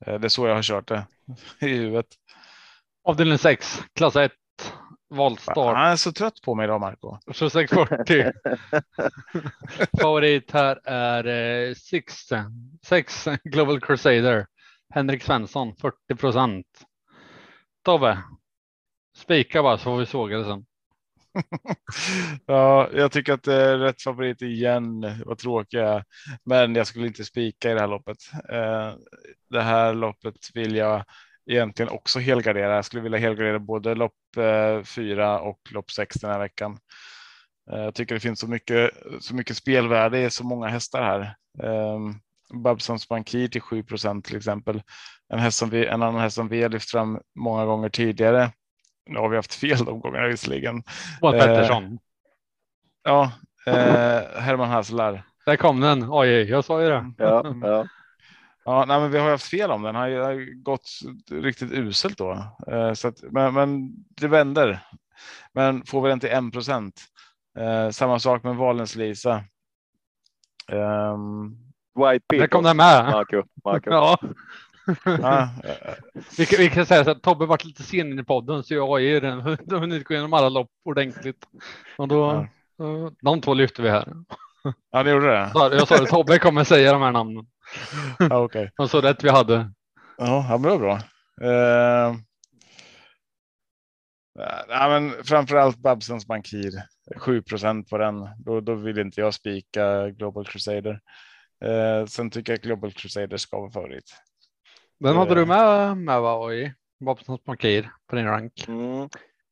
Eh, 0.05 0.19
det 0.19 0.27
är 0.27 0.29
så 0.29 0.47
jag 0.47 0.55
har 0.55 0.61
kört 0.61 0.87
det 0.87 1.05
i 1.59 1.67
huvudet. 1.67 2.05
Avdelning 3.03 3.37
6, 3.37 3.81
klass 3.95 4.15
1, 4.15 4.31
valstart. 5.09 5.77
Han 5.77 5.91
är 5.91 5.95
så 5.95 6.11
trött 6.11 6.41
på 6.41 6.55
mig 6.55 6.63
idag, 6.63 6.81
Marco. 6.81 7.17
2640. 7.25 8.31
Favorit 10.01 10.51
här 10.51 10.79
är 10.83 11.27
eh, 11.27 11.73
Six, 11.73 12.29
Sex 12.85 13.27
Global 13.43 13.81
Crusader. 13.81 14.47
Henrik 14.93 15.23
Svensson, 15.23 15.75
40 15.75 16.15
procent. 16.17 16.67
Tobbe, 17.85 18.23
spika 19.17 19.63
bara 19.63 19.77
så 19.77 19.83
får 19.83 19.97
vi 19.97 20.05
såga 20.05 20.37
det 20.37 20.45
sen. 20.45 20.65
ja, 22.45 22.89
jag 22.93 23.11
tycker 23.11 23.33
att 23.33 23.43
det 23.43 23.53
är 23.55 23.77
rätt 23.77 24.01
favorit 24.01 24.41
igen. 24.41 25.05
Vad 25.25 25.37
tråkiga, 25.37 26.03
men 26.45 26.75
jag 26.75 26.87
skulle 26.87 27.07
inte 27.07 27.25
spika 27.25 27.71
i 27.71 27.73
det 27.73 27.79
här 27.79 27.87
loppet. 27.87 28.17
Eh, 28.49 28.93
det 29.49 29.61
här 29.61 29.93
loppet 29.93 30.35
vill 30.53 30.75
jag 30.75 31.03
egentligen 31.45 31.89
också 31.89 32.19
helgardera. 32.19 32.75
Jag 32.75 32.85
skulle 32.85 33.03
vilja 33.03 33.19
helgardera 33.19 33.59
både 33.59 33.95
lopp 33.95 34.13
eh, 34.37 34.83
fyra 34.83 35.39
och 35.39 35.59
lopp 35.71 35.91
sex 35.91 36.15
den 36.15 36.31
här 36.31 36.39
veckan. 36.39 36.79
Eh, 37.71 37.79
jag 37.79 37.95
tycker 37.95 38.15
det 38.15 38.21
finns 38.21 38.39
så 38.39 38.47
mycket, 38.47 38.91
så 39.19 39.35
mycket 39.35 39.57
spelvärde 39.57 40.21
i 40.21 40.29
så 40.29 40.43
många 40.43 40.67
hästar 40.67 41.03
här. 41.03 41.35
Ehm, 41.63 42.15
Babsons 42.63 43.07
Bankir 43.07 43.47
till 43.47 43.61
7% 43.61 44.21
till 44.21 44.37
exempel. 44.37 44.81
En, 45.33 45.39
häst 45.39 45.57
som 45.57 45.69
vi, 45.69 45.85
en 45.85 46.03
annan 46.03 46.21
häst 46.21 46.35
som 46.35 46.47
vi 46.47 46.61
har 46.61 46.69
lyft 46.69 46.91
fram 46.91 47.19
många 47.35 47.65
gånger 47.65 47.89
tidigare 47.89 48.51
nu 49.09 49.19
har 49.19 49.29
vi 49.29 49.35
haft 49.35 49.53
fel 49.53 49.85
de 49.85 49.99
gångerna 49.99 50.27
visserligen. 50.27 50.83
Pettersson. 51.21 51.83
Eh, 51.83 51.99
ja, 53.03 53.31
eh, 53.65 54.41
Herman 54.41 54.69
Hasslar. 54.69 55.23
Där 55.45 55.55
kom 55.55 55.79
den. 55.79 56.05
Oj, 56.09 56.27
jag 56.27 56.65
sa 56.65 56.81
ju 56.81 56.89
det. 56.89 57.13
Ja, 57.17 57.55
ja. 57.61 57.87
Ja, 58.65 58.85
nej, 58.87 58.99
men 58.99 59.11
vi 59.11 59.19
har 59.19 59.29
haft 59.29 59.49
fel 59.49 59.71
om 59.71 59.81
den. 59.81 59.95
Han 59.95 60.13
har 60.13 60.63
gått 60.63 60.89
riktigt 61.31 61.71
uselt 61.71 62.17
då. 62.17 62.31
Eh, 62.67 62.93
så 62.93 63.07
att, 63.07 63.21
men, 63.21 63.53
men 63.53 63.91
det 64.21 64.27
vänder. 64.27 64.79
Men 65.53 65.85
får 65.85 66.01
vi 66.01 66.09
den 66.09 66.19
till 66.19 66.29
1 66.29 66.53
procent. 66.53 67.01
Eh, 67.59 67.89
samma 67.89 68.19
sak 68.19 68.43
med 68.43 68.55
Valens 68.55 68.95
Lisa. 68.95 69.43
Um, 70.71 71.57
White 71.95 72.25
Där 72.29 72.47
kom 72.47 72.63
den 72.63 72.77
med. 72.77 73.05
Marco, 73.05 73.43
Marco. 73.63 73.89
ja 73.91 74.17
vi, 76.37 76.45
kan, 76.45 76.57
vi 76.59 76.69
kan 76.69 76.85
säga 76.85 77.03
så 77.03 77.11
att 77.11 77.21
Tobbe 77.21 77.45
varit 77.45 77.65
lite 77.65 77.83
sen 77.83 78.11
in 78.11 78.19
i 78.19 78.23
podden 78.23 78.63
så 78.63 78.73
jag 78.73 78.87
har 78.87 78.99
ju 78.99 79.19
den 79.19 79.41
hunnit 79.69 80.07
gå 80.07 80.13
igenom 80.13 80.33
alla 80.33 80.49
lopp 80.49 80.71
ordentligt. 80.85 81.45
Och 81.97 82.07
då, 82.07 82.47
ja. 82.77 83.11
de 83.21 83.41
två 83.41 83.53
lyfter 83.53 83.83
vi 83.83 83.89
här. 83.89 84.13
Ja, 84.91 85.03
det 85.03 85.11
gjorde 85.11 85.27
det. 85.27 85.51
Jag 85.53 85.87
sa 85.87 85.97
det, 85.97 86.05
Tobbe 86.05 86.39
kommer 86.39 86.63
säga 86.63 86.93
de 86.93 87.01
här 87.01 87.11
namnen. 87.11 87.45
Ja, 88.19 88.25
okej. 88.25 88.61
Okay. 88.61 88.69
Och 88.77 88.89
så 88.89 89.01
rätt 89.01 89.23
vi 89.23 89.29
hade. 89.29 89.71
Ja, 90.17 90.59
det 90.61 90.69
var 90.69 90.77
bra. 90.77 90.99
Uh, 91.41 92.15
ja, 94.69 94.89
men 94.89 95.23
framförallt 95.23 95.77
Babsons 95.77 96.27
Bankir. 96.27 96.71
7% 97.15 97.89
på 97.89 97.97
den. 97.97 98.29
Då, 98.37 98.61
då 98.61 98.75
vill 98.75 98.99
inte 98.99 99.21
jag 99.21 99.33
spika 99.33 100.09
Global 100.09 100.45
Crusader. 100.45 100.99
Uh, 101.65 102.05
sen 102.05 102.29
tycker 102.29 102.53
jag 102.53 102.61
Global 102.61 102.91
Crusader 102.91 103.37
ska 103.37 103.59
vara 103.59 103.71
favorit. 103.71 104.15
Den 105.01 105.15
hade 105.15 105.35
du 105.35 105.45
med, 105.45 105.97
med 105.97 106.21
va, 106.21 106.53
i 106.53 106.73
Bankir 107.45 107.91
på 108.07 108.15
din 108.15 108.25
rank? 108.25 108.65
Mm. 108.67 109.09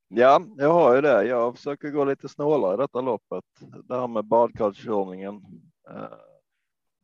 Ja, 0.08 0.42
jag 0.58 0.74
har 0.74 0.96
ju 0.96 1.02
det. 1.02 1.24
Jag 1.24 1.56
försöker 1.56 1.90
gå 1.90 2.06
lite 2.06 2.30
snålare 2.30 2.74
i 2.74 2.78
detta 2.78 3.02
loppet. 3.02 3.44
Det 3.84 4.00
här 4.00 4.08
med 4.08 4.26
badkarskörningen. 4.26 5.36
Eh, 5.90 6.18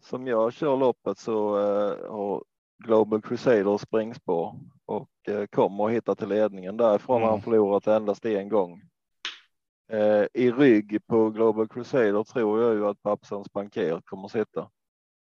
som 0.01 0.27
jag 0.27 0.53
kör 0.53 0.77
loppet 0.77 1.17
så 1.17 1.57
eh, 1.57 2.11
har 2.11 2.43
Global 2.83 3.21
Crusader 3.21 3.77
springspår 3.77 4.59
och 4.85 5.09
eh, 5.27 5.45
kommer 5.45 5.85
att 5.85 5.91
hitta 5.91 6.15
till 6.15 6.29
ledningen. 6.29 6.77
Därifrån 6.77 7.15
mm. 7.15 7.25
har 7.25 7.31
han 7.31 7.41
förlorat 7.41 7.87
endast 7.87 8.25
en 8.25 8.49
gång. 8.49 8.81
I 10.33 10.51
rygg 10.51 11.07
på 11.07 11.29
Global 11.29 11.67
Crusader 11.67 12.23
tror 12.23 12.61
jag 12.61 12.73
ju 12.73 12.87
att 12.87 13.01
Babsons 13.01 13.53
Bankir 13.53 14.01
kommer 14.05 14.25
att 14.25 14.31
sitta. 14.31 14.69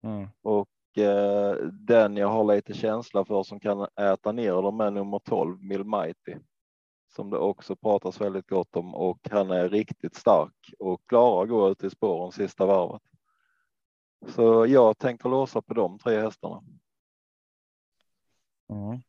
Mm. 0.05 0.29
Och 0.43 0.69
Eh, 0.69 0.76
den 1.73 2.17
jag 2.17 2.29
har 2.29 2.55
lite 2.55 2.75
känsla 2.75 3.25
för 3.25 3.43
som 3.43 3.61
kan 3.61 3.87
äta 4.01 4.33
ner 4.33 4.63
dem 4.63 4.81
är 4.81 4.91
nummer 4.91 5.19
12 5.19 5.63
Milmighty 5.63 6.35
som 7.17 7.31
det 7.31 7.39
också 7.39 7.77
pratas 7.77 8.21
väldigt 8.21 8.47
gott 8.47 8.77
om 8.77 8.95
och 8.95 9.19
han 9.31 9.51
är 9.51 9.69
riktigt 9.69 10.15
stark 10.17 10.75
och 10.79 11.03
klarar 11.09 11.43
att 11.43 11.49
gå 11.49 11.71
ut 11.71 11.85
i 11.85 11.91
spåren 11.91 12.33
sista 12.33 12.67
varvet. 12.67 13.03
Så 14.29 14.67
jag 14.67 14.99
tänker 14.99 15.29
låsa 15.29 15.63
på 15.63 15.75
de 15.75 15.99
tre 15.99 16.21
hästarna. 16.21 16.63
Mm. 18.73 19.01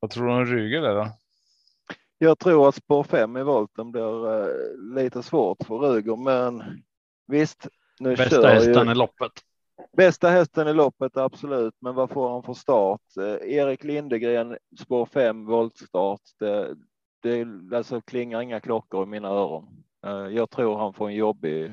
Vad 0.00 0.10
tror 0.10 0.26
du 0.26 0.32
om 0.32 0.46
Ryger 0.46 0.82
där 0.82 0.94
då? 0.94 1.08
Jag 2.18 2.38
tror 2.38 2.68
att 2.68 2.74
spår 2.74 3.04
5 3.04 3.36
i 3.36 3.42
volten 3.42 3.92
blir 3.92 4.40
eh, 4.40 4.46
lite 4.94 5.22
svårt 5.22 5.66
för 5.66 5.78
Ruger, 5.78 6.16
men 6.16 6.62
visst. 7.26 7.68
Nu 8.00 8.16
Bästa 8.16 8.48
hästen 8.48 8.86
ju... 8.86 8.92
i 8.92 8.94
loppet. 8.94 9.32
Bästa 9.96 10.28
hästen 10.28 10.68
i 10.68 10.74
loppet, 10.74 11.16
absolut. 11.16 11.74
Men 11.80 11.94
vad 11.94 12.10
får 12.10 12.30
han 12.30 12.42
för 12.42 12.54
start? 12.54 13.00
Eh, 13.18 13.54
Erik 13.54 13.84
Lindegren, 13.84 14.56
spår 14.80 15.06
5, 15.06 15.46
voltstart. 15.46 16.20
Det, 16.38 16.74
det 17.22 17.76
alltså 17.76 18.00
klingar 18.00 18.40
inga 18.40 18.60
klockor 18.60 19.02
i 19.02 19.06
mina 19.06 19.28
öron. 19.28 19.84
Eh, 20.06 20.12
jag 20.12 20.50
tror 20.50 20.78
han 20.78 20.94
får 20.94 21.08
en 21.08 21.14
jobbig, 21.14 21.72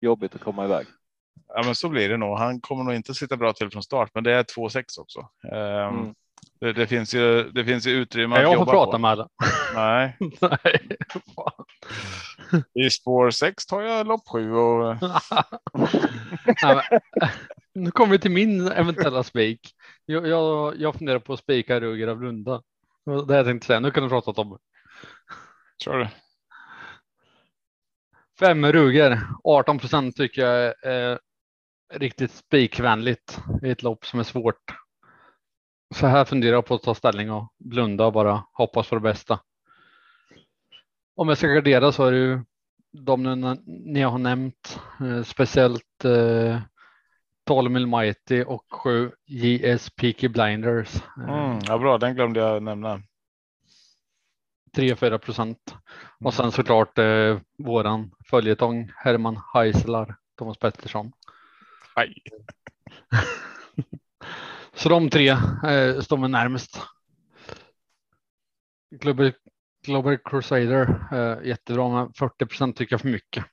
jobbigt 0.00 0.34
att 0.34 0.40
komma 0.40 0.64
iväg. 0.64 0.86
Ja, 1.48 1.62
men 1.64 1.74
så 1.74 1.88
blir 1.88 2.08
det 2.08 2.16
nog. 2.16 2.38
Han 2.38 2.60
kommer 2.60 2.84
nog 2.84 2.94
inte 2.94 3.14
sitta 3.14 3.36
bra 3.36 3.52
till 3.52 3.70
från 3.70 3.82
start, 3.82 4.10
men 4.14 4.24
det 4.24 4.32
är 4.32 4.42
2-6 4.42 4.82
också. 5.00 5.28
Ehm, 5.52 5.98
mm. 5.98 6.14
Det, 6.60 6.72
det, 6.72 6.86
finns 6.86 7.14
ju, 7.14 7.50
det 7.50 7.64
finns 7.64 7.86
ju 7.86 7.90
utrymme 7.90 8.36
att 8.36 8.42
jag 8.42 8.52
jobba 8.52 8.64
får 8.64 8.72
prata 8.72 8.92
på. 8.92 8.98
med 8.98 9.10
alla. 9.10 9.28
Nej. 9.74 10.16
Nej. 10.40 10.96
I 12.74 12.90
spår 12.90 13.30
6 13.30 13.66
tar 13.66 13.82
jag 13.82 14.06
lopp 14.06 14.28
7 14.28 14.52
och. 14.52 14.96
nu 17.74 17.90
kommer 17.90 18.12
vi 18.12 18.18
till 18.18 18.30
min 18.30 18.68
eventuella 18.68 19.22
spik. 19.22 19.74
Jag, 20.06 20.26
jag, 20.26 20.80
jag 20.80 20.94
funderar 20.94 21.18
på 21.18 21.32
att 21.32 21.38
spika 21.38 21.80
Ruger 21.80 22.08
av 22.08 22.22
Lunda. 22.22 22.62
Det 23.26 23.36
jag 23.36 23.46
tänkte 23.46 23.66
säga. 23.66 23.80
Nu 23.80 23.90
kan 23.90 24.02
du 24.02 24.08
prata 24.08 24.40
om. 24.40 24.58
Kör 25.84 25.98
du. 25.98 26.08
Fem 28.38 28.72
Ruger, 28.72 29.20
18 29.44 29.78
procent 29.78 30.16
tycker 30.16 30.46
jag 30.46 30.74
är 30.82 31.18
riktigt 31.94 32.32
spikvänligt 32.32 33.40
i 33.62 33.70
ett 33.70 33.82
lopp 33.82 34.06
som 34.06 34.20
är 34.20 34.24
svårt. 34.24 34.85
Så 35.94 36.06
här 36.06 36.24
funderar 36.24 36.52
jag 36.54 36.66
på 36.66 36.74
att 36.74 36.82
ta 36.82 36.94
ställning 36.94 37.30
och 37.30 37.52
blunda 37.58 38.06
och 38.06 38.12
bara 38.12 38.44
hoppas 38.52 38.88
på 38.88 38.94
det 38.94 39.00
bästa. 39.00 39.40
om 41.16 41.28
jag 41.28 41.38
ska 41.38 41.46
gardera 41.46 41.92
så 41.92 42.04
är 42.04 42.12
det 42.12 42.18
ju 42.18 42.40
de 42.92 43.56
ni 43.66 44.02
har 44.02 44.18
nämnt, 44.18 44.80
eh, 45.00 45.22
speciellt 45.22 46.04
eh, 46.04 46.60
12 47.46 47.70
mil 47.70 47.86
Mighty 47.86 48.42
och 48.44 48.64
7 48.70 49.10
JS 49.26 49.90
Peaky 49.90 50.28
Blinders. 50.28 50.96
Eh, 50.96 51.02
Mm, 51.28 51.58
ja, 51.66 51.78
bra, 51.78 51.98
den 51.98 52.14
glömde 52.14 52.40
jag 52.40 52.62
nämna. 52.62 53.00
3-4 54.76 55.18
procent. 55.18 55.58
Mm. 55.68 55.78
Och 56.24 56.34
sen 56.34 56.52
såklart 56.52 56.98
eh, 56.98 57.38
våran 57.58 58.10
följetong 58.30 58.92
Herman 58.96 59.40
Heislar, 59.54 60.16
Thomas 60.38 60.58
Pettersson. 60.58 61.12
Aj. 61.94 62.14
Så 64.76 64.88
de 64.88 65.10
tre 65.10 65.28
eh, 65.66 66.00
står 66.00 66.16
mig 66.16 66.30
närmast. 66.30 66.80
Global, 68.90 69.32
Global 69.86 70.18
Crusader, 70.18 71.06
eh, 71.12 71.48
jättebra, 71.48 71.88
men 71.88 72.12
40 72.12 72.46
procent 72.46 72.76
tycker 72.76 72.92
jag 72.92 73.00
för 73.00 73.08
mycket. 73.08 73.44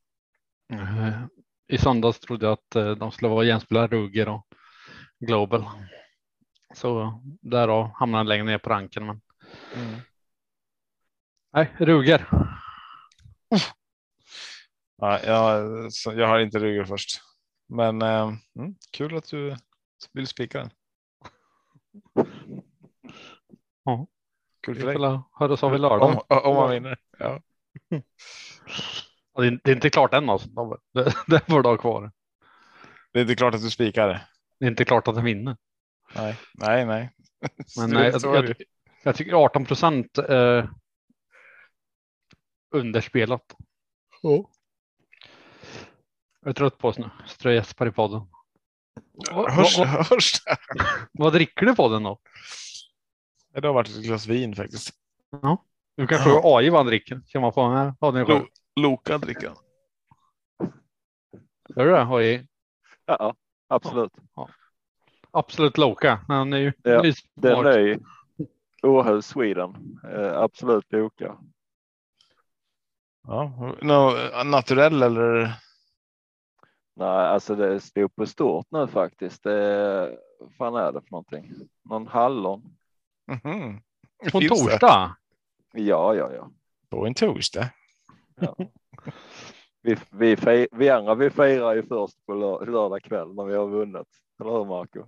Eh, 0.73 1.23
I 1.67 1.77
söndags 1.77 2.19
trodde 2.19 2.45
jag 2.45 2.53
att 2.53 2.75
eh, 2.75 2.91
de 2.91 3.11
skulle 3.11 3.29
vara 3.29 3.45
jämspelare 3.45 3.87
Ruger 3.87 4.29
och 4.29 4.47
Global. 5.19 5.65
Så 6.73 7.21
därav 7.41 7.91
hamnar 7.93 8.17
han 8.19 8.27
längre 8.27 8.43
ner 8.43 8.57
på 8.57 8.69
ranken. 8.69 9.05
Men 9.05 9.21
Mm. 9.75 9.99
nej, 11.53 11.75
Ruger. 11.77 12.27
Ja, 14.97 15.19
jag, 15.23 15.89
jag 16.05 16.27
har 16.27 16.39
inte 16.39 16.59
ryggen 16.59 16.87
först, 16.87 17.21
men 17.69 18.01
eh, 18.01 18.33
mm, 18.59 18.75
kul 18.91 19.17
att 19.17 19.29
du 19.29 19.55
vill 20.13 20.27
spika 20.27 20.59
den. 20.59 20.69
Ja. 23.83 24.07
Kul 24.61 24.75
för 24.75 24.85
dig. 24.85 24.97
la 24.97 25.29
höras 25.31 25.63
av 25.63 25.75
i 25.75 25.77
lördag. 25.77 26.25
Om, 26.29 26.39
om 26.43 26.55
man 26.55 26.69
vinner. 26.69 26.97
Ja. 27.19 27.41
Det 29.35 29.47
är, 29.47 29.69
inte 29.69 29.89
klart 29.89 30.13
än 30.13 30.29
alltså. 30.29 30.49
Det, 30.93 31.01
är 31.27 31.35
ett 31.35 31.47
dag 31.47 31.79
kvar. 31.79 32.11
Det 33.11 33.19
är 33.19 33.21
inte 33.21 33.35
klart 33.35 33.55
att 33.55 33.61
du 33.61 33.69
spikar 33.69 34.07
det. 34.07 34.27
Det 34.59 34.65
är 34.65 34.69
inte 34.69 34.85
klart 34.85 35.07
att 35.07 35.15
den 35.15 35.23
vinner. 35.23 35.57
Nej, 36.15 36.35
nej, 36.53 36.85
nej. 36.85 37.11
Men 37.77 37.89
nej, 37.89 38.13
jag, 38.23 38.35
jag, 38.35 38.55
jag 39.03 39.15
tycker 39.15 39.33
18 39.33 39.65
procent 39.65 40.17
eh, 40.17 40.65
underspelat. 42.75 43.55
Jag 44.21 44.49
är 46.49 46.53
trött 46.53 46.77
på 46.77 46.87
oss 46.87 46.97
nu. 46.97 47.09
Strö 47.27 47.53
Jesper 47.53 47.87
i 47.87 47.91
podden. 47.91 48.21
Vad, 49.31 49.51
Hörs, 49.51 49.77
vad, 49.77 49.87
hörs 49.87 50.43
det? 50.45 50.57
vad 51.11 51.33
dricker 51.33 51.65
du 51.65 51.75
på 51.75 51.89
den 51.89 52.03
då? 52.03 52.19
Det 53.53 53.67
har 53.67 53.73
varit 53.73 53.89
ett 53.89 54.03
glas 54.03 54.27
vin 54.27 54.55
faktiskt. 54.55 54.93
Du 55.95 56.07
kan 56.07 56.19
fråga 56.19 56.41
AI 56.43 56.69
vad 56.69 56.79
han 56.79 56.85
dricker. 56.85 57.21
Kan 57.27 57.41
man 57.41 57.53
få 57.53 57.69
med? 57.69 57.95
Ja, 57.99 58.11
Lo. 58.11 58.47
Loka 58.75 59.17
dricker 59.17 59.47
han. 59.47 59.57
Gör 61.75 61.85
du 61.85 61.91
det 61.91 62.07
AI? 62.09 62.47
Ja, 63.05 63.35
absolut. 63.67 64.13
Absolut 65.31 65.77
Loka. 65.77 66.19
Han 66.27 66.53
är 66.53 66.57
ju 66.57 66.73
Ja, 66.83 67.03
Den 67.35 67.65
är 67.65 67.79
ju 67.79 67.99
Åhus 68.83 69.25
Sweden. 69.25 69.99
Eh, 70.11 70.39
absolut 70.39 70.91
Loka. 70.91 71.37
Ja, 73.27 73.73
no, 73.81 74.11
naturell 74.43 75.03
eller? 75.03 75.53
Nej, 76.95 77.07
alltså 77.07 77.55
det 77.55 77.79
stod 77.79 78.15
på 78.15 78.25
stort 78.25 78.67
nu 78.71 78.87
faktiskt. 78.87 79.43
Det, 79.43 80.17
vad 80.39 80.55
fan 80.55 80.75
är 80.75 80.91
det 80.91 81.01
för 81.01 81.11
någonting? 81.11 81.53
Någon 81.89 82.07
hallon? 82.07 82.63
Mhm. 83.27 83.81
På 84.31 84.39
Finns 84.39 84.49
det? 84.65 84.69
torsdag. 84.71 85.15
Ja, 85.73 86.15
ja, 86.15 86.31
ja. 86.33 86.49
På 86.89 87.05
en 87.07 87.13
torsdag. 87.13 87.69
Vi, 89.81 89.95
vi, 90.11 90.35
fi- 90.37 90.67
vi 90.71 90.89
andra 90.89 91.15
vi 91.15 91.29
firar 91.29 91.75
ju 91.75 91.83
först 91.83 92.25
på 92.25 92.33
lör, 92.33 92.65
lördag 92.65 93.01
kväll 93.03 93.35
när 93.35 93.45
vi 93.45 93.55
har 93.55 93.67
vunnit. 93.67 94.07
Eller 94.41 94.51
hur 94.51 94.65
Marco? 94.65 95.05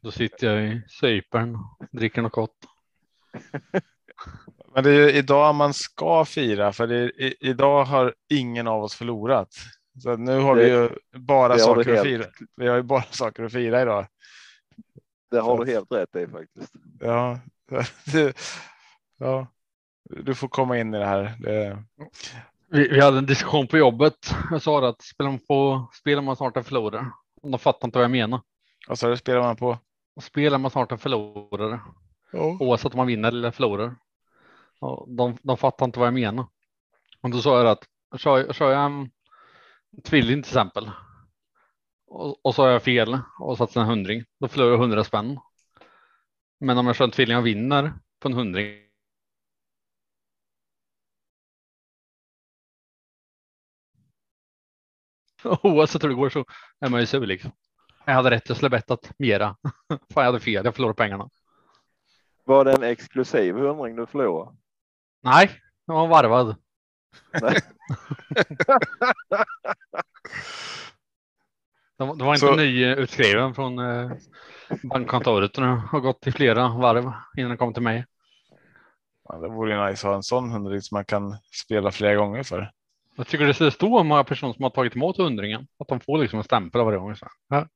Då 0.00 0.10
sitter 0.10 0.46
jag 0.54 0.64
i 0.68 0.82
Cypern 1.00 1.54
och 1.54 1.86
dricker 1.92 2.22
något 2.22 2.32
gott. 2.32 2.56
Men 4.74 4.84
det 4.84 4.90
är 4.90 4.94
ju 4.94 5.12
idag 5.12 5.54
man 5.54 5.74
ska 5.74 6.24
fira, 6.24 6.72
för 6.72 6.86
det 6.86 6.96
är, 6.96 7.20
i, 7.20 7.36
idag 7.40 7.84
har 7.84 8.14
ingen 8.28 8.66
av 8.68 8.82
oss 8.82 8.94
förlorat. 8.94 9.48
Så 9.98 10.16
nu 10.16 10.38
har 10.38 10.54
vi 10.54 10.62
Det- 10.62 10.68
ju 10.68 11.18
bara 11.18 11.58
saker 11.58 11.94
att 11.94 12.02
fira. 12.02 12.24
Vi 12.56 12.68
har 12.68 12.76
ju 12.76 12.82
bara 12.82 13.02
saker 13.10 13.42
att 13.42 13.52
fira 13.52 13.82
idag. 13.82 14.06
Det 15.30 15.40
har 15.40 15.56
Så 15.56 15.64
du 15.64 15.72
helt 15.72 15.92
rätt 15.92 16.16
i 16.16 16.26
faktiskt. 16.26 16.72
Ja, 17.00 17.38
det, 18.12 18.36
ja. 19.18 19.46
Du 20.10 20.34
får 20.34 20.48
komma 20.48 20.78
in 20.78 20.94
i 20.94 20.98
det 20.98 21.06
här. 21.06 21.34
Det, 21.38 21.84
Vi, 22.68 22.88
vi 22.88 23.00
hade 23.00 23.18
en 23.18 23.26
diskussion 23.26 23.66
på 23.66 23.78
jobbet. 23.78 24.34
Jag 24.50 24.62
sa 24.62 24.88
att 24.88 25.02
spelar 25.02 25.30
man, 25.30 25.40
på, 25.48 25.88
spelar 25.94 26.22
man 26.22 26.36
snart 26.36 26.56
en 26.56 26.64
förlorare. 26.64 27.10
De 27.42 27.58
fattar 27.58 27.88
inte 27.88 27.98
vad 27.98 28.04
jag 28.04 28.10
menar. 28.10 28.40
vad 28.88 28.98
sa 28.98 29.08
du, 29.08 29.16
spelar 29.16 29.40
man 29.40 29.56
på? 29.56 29.78
Spelar 30.20 30.58
man 30.58 30.70
snart 30.70 30.92
en 30.92 30.98
förlorare. 30.98 31.80
Ja. 32.32 32.56
Oavsett 32.60 32.92
om 32.94 32.96
man 32.98 33.06
vinner 33.06 33.28
eller 33.28 33.50
förlorar. 33.50 33.94
De, 35.06 35.36
de 35.42 35.56
fattar 35.56 35.86
inte 35.86 35.98
vad 35.98 36.06
jag 36.06 36.14
menar. 36.14 36.46
Och 37.20 37.30
då 37.30 37.38
sa 37.38 37.58
jag 37.58 37.66
att 37.66 37.84
kör, 38.20 38.52
kör 38.52 38.70
jag 38.72 38.84
en 38.84 39.10
tvilling 40.04 40.42
till 40.42 40.50
exempel. 40.50 40.90
Och, 42.06 42.46
och 42.46 42.54
så 42.54 42.62
har 42.62 42.68
jag 42.68 42.82
fel 42.82 43.18
och 43.38 43.58
satt 43.58 43.76
en 43.76 43.86
hundring. 43.86 44.24
Då 44.40 44.48
förlorar 44.48 44.70
jag 44.70 44.78
hundra 44.78 45.04
spänn. 45.04 45.38
Men 46.60 46.78
om 46.78 46.86
jag 46.86 46.96
kör 46.96 47.04
en 47.04 47.10
tvilling 47.10 47.36
och 47.36 47.46
vinner 47.46 47.92
på 48.20 48.28
en 48.28 48.34
hundring. 48.34 48.90
Oavsett 55.62 56.04
hur 56.04 56.08
det 56.08 56.14
går 56.14 56.30
så 56.30 56.44
är 56.80 56.90
man 56.90 57.00
ju 57.00 57.06
sur 57.06 57.26
liksom. 57.26 57.52
Jag 58.04 58.14
hade 58.14 58.30
rätt, 58.30 58.48
jag 58.48 58.56
skulle 58.56 58.70
bettat 58.70 59.12
mera. 59.18 59.56
Fan, 59.88 59.98
jag 60.14 60.24
hade 60.24 60.40
fel, 60.40 60.64
jag 60.64 60.74
förlorade 60.74 60.96
pengarna. 60.96 61.28
Var 62.44 62.64
det 62.64 62.72
en 62.72 62.82
exklusiv 62.82 63.54
hundring 63.54 63.96
du 63.96 64.06
förlorade? 64.06 64.56
Nej, 65.22 65.50
jag 65.86 65.94
var 65.94 66.08
varvad. 66.08 66.56
Det 71.98 72.04
var, 72.06 72.34
inte 72.34 72.46
Så- 72.46 72.56
nyutskriven 72.56 73.54
från 73.54 73.78
eh, 73.78 74.10
bankkontoret. 74.82 75.54
Den 75.54 75.64
har 75.64 76.00
gått 76.00 76.26
i 76.26 76.32
flera 76.32 76.68
varv 76.68 77.12
innan 77.36 77.48
den 77.48 77.58
kom 77.58 77.74
till 77.74 77.82
mig. 77.82 78.06
Ja, 79.28 79.36
det 79.38 79.48
vore 79.48 79.74
ju 79.74 79.86
nice 79.86 80.06
att 80.06 80.10
ha 80.10 80.16
en 80.16 80.22
sån 80.22 80.50
hundring 80.50 80.82
som 80.82 80.96
man 80.96 81.04
kan 81.04 81.36
spela 81.64 81.90
flera 81.90 82.14
gånger 82.14 82.42
för. 82.42 82.70
Jag 83.16 83.26
tycker 83.26 83.46
det 83.46 83.54
ska 83.54 83.70
stå 83.70 83.98
hur 83.98 84.04
många 84.04 84.24
personer 84.24 84.52
som 84.52 84.62
har 84.62 84.70
tagit 84.70 84.96
emot 84.96 85.16
hundringen. 85.16 85.66
Att 85.78 85.88
de 85.88 86.00
får 86.00 86.18
liksom 86.18 86.38
en 86.38 86.44
stämpel 86.44 86.80
varje 86.84 86.98
gång. 86.98 87.16
Så 87.16 87.26
här. 87.50 87.68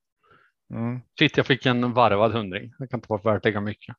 Mm. 0.74 1.00
Shit, 1.18 1.36
jag 1.36 1.46
fick 1.46 1.66
en 1.66 1.92
varvad 1.92 2.32
hundring. 2.32 2.72
Det 2.78 2.88
kan 2.88 2.98
inte 2.98 3.08
vara 3.08 3.32
värt 3.34 3.44
lika 3.44 3.60
mycket. 3.60 3.96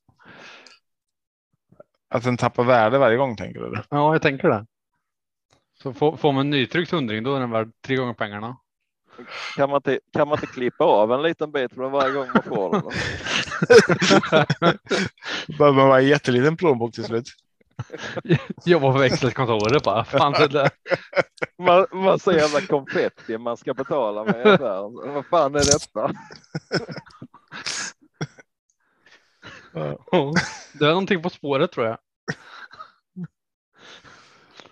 Att 2.10 2.24
den 2.24 2.38
tappar 2.38 2.64
värde 2.64 2.98
varje 2.98 3.18
gång 3.18 3.36
tänker 3.36 3.60
du? 3.60 3.82
Ja, 3.90 4.14
jag 4.14 4.22
tänker 4.22 4.48
det. 4.50 4.66
Så 5.86 5.94
får, 5.94 6.18
får 6.18 6.32
man 6.32 6.46
en 6.46 6.50
nytryckt 6.50 6.92
hundring, 6.92 7.24
då 7.24 7.36
är 7.36 7.40
den 7.40 7.52
värd 7.52 7.72
tre 7.86 7.96
gånger 7.96 8.14
pengarna. 8.14 8.58
Kan 9.56 9.70
man, 9.70 9.78
inte, 9.78 10.00
kan 10.14 10.28
man 10.28 10.38
inte 10.38 10.54
klippa 10.54 10.84
av 10.84 11.12
en 11.12 11.22
liten 11.22 11.52
bit 11.52 11.74
från 11.74 11.92
varje 11.92 12.14
gång 12.14 12.28
man 12.34 12.44
får 12.44 12.72
den? 12.72 12.82
Behöver 15.58 15.78
man 15.78 15.88
vara 15.88 16.00
en 16.00 16.08
jätteliten 16.08 16.58
plånbok 16.58 16.94
till 16.94 17.04
slut? 17.04 17.26
Jobbar 18.66 18.94
på 18.94 19.00
växelkontoret 19.00 19.84
bara. 19.84 20.04
Fan, 20.04 20.34
det 20.34 20.48
där. 20.48 20.70
Man, 21.58 21.86
man 21.92 22.20
ser 22.20 22.34
jävla 22.34 22.62
konfetti 22.62 23.38
man 23.38 23.58
ska 23.58 23.74
betala 23.74 24.24
med. 24.24 24.48
affären. 24.48 25.14
Vad 25.14 25.26
fan 25.26 25.56
är 25.56 25.60
detta? 25.60 26.12
Det 30.80 30.86
är 30.86 30.90
någonting 30.90 31.22
på 31.22 31.30
spåret 31.30 31.72
tror 31.72 31.86
jag. 31.86 31.98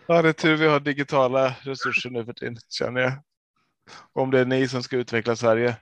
Ja, 0.07 0.21
det 0.21 0.29
är 0.29 0.33
tur 0.33 0.55
vi 0.55 0.67
har 0.67 0.79
digitala 0.79 1.55
resurser 1.61 2.09
nu 2.09 2.25
för 2.25 2.33
tiden 2.33 2.57
känner 2.69 3.01
jag. 3.01 3.13
Om 4.13 4.31
det 4.31 4.39
är 4.39 4.45
ni 4.45 4.67
som 4.67 4.83
ska 4.83 4.97
utveckla 4.97 5.35
Sverige. 5.35 5.77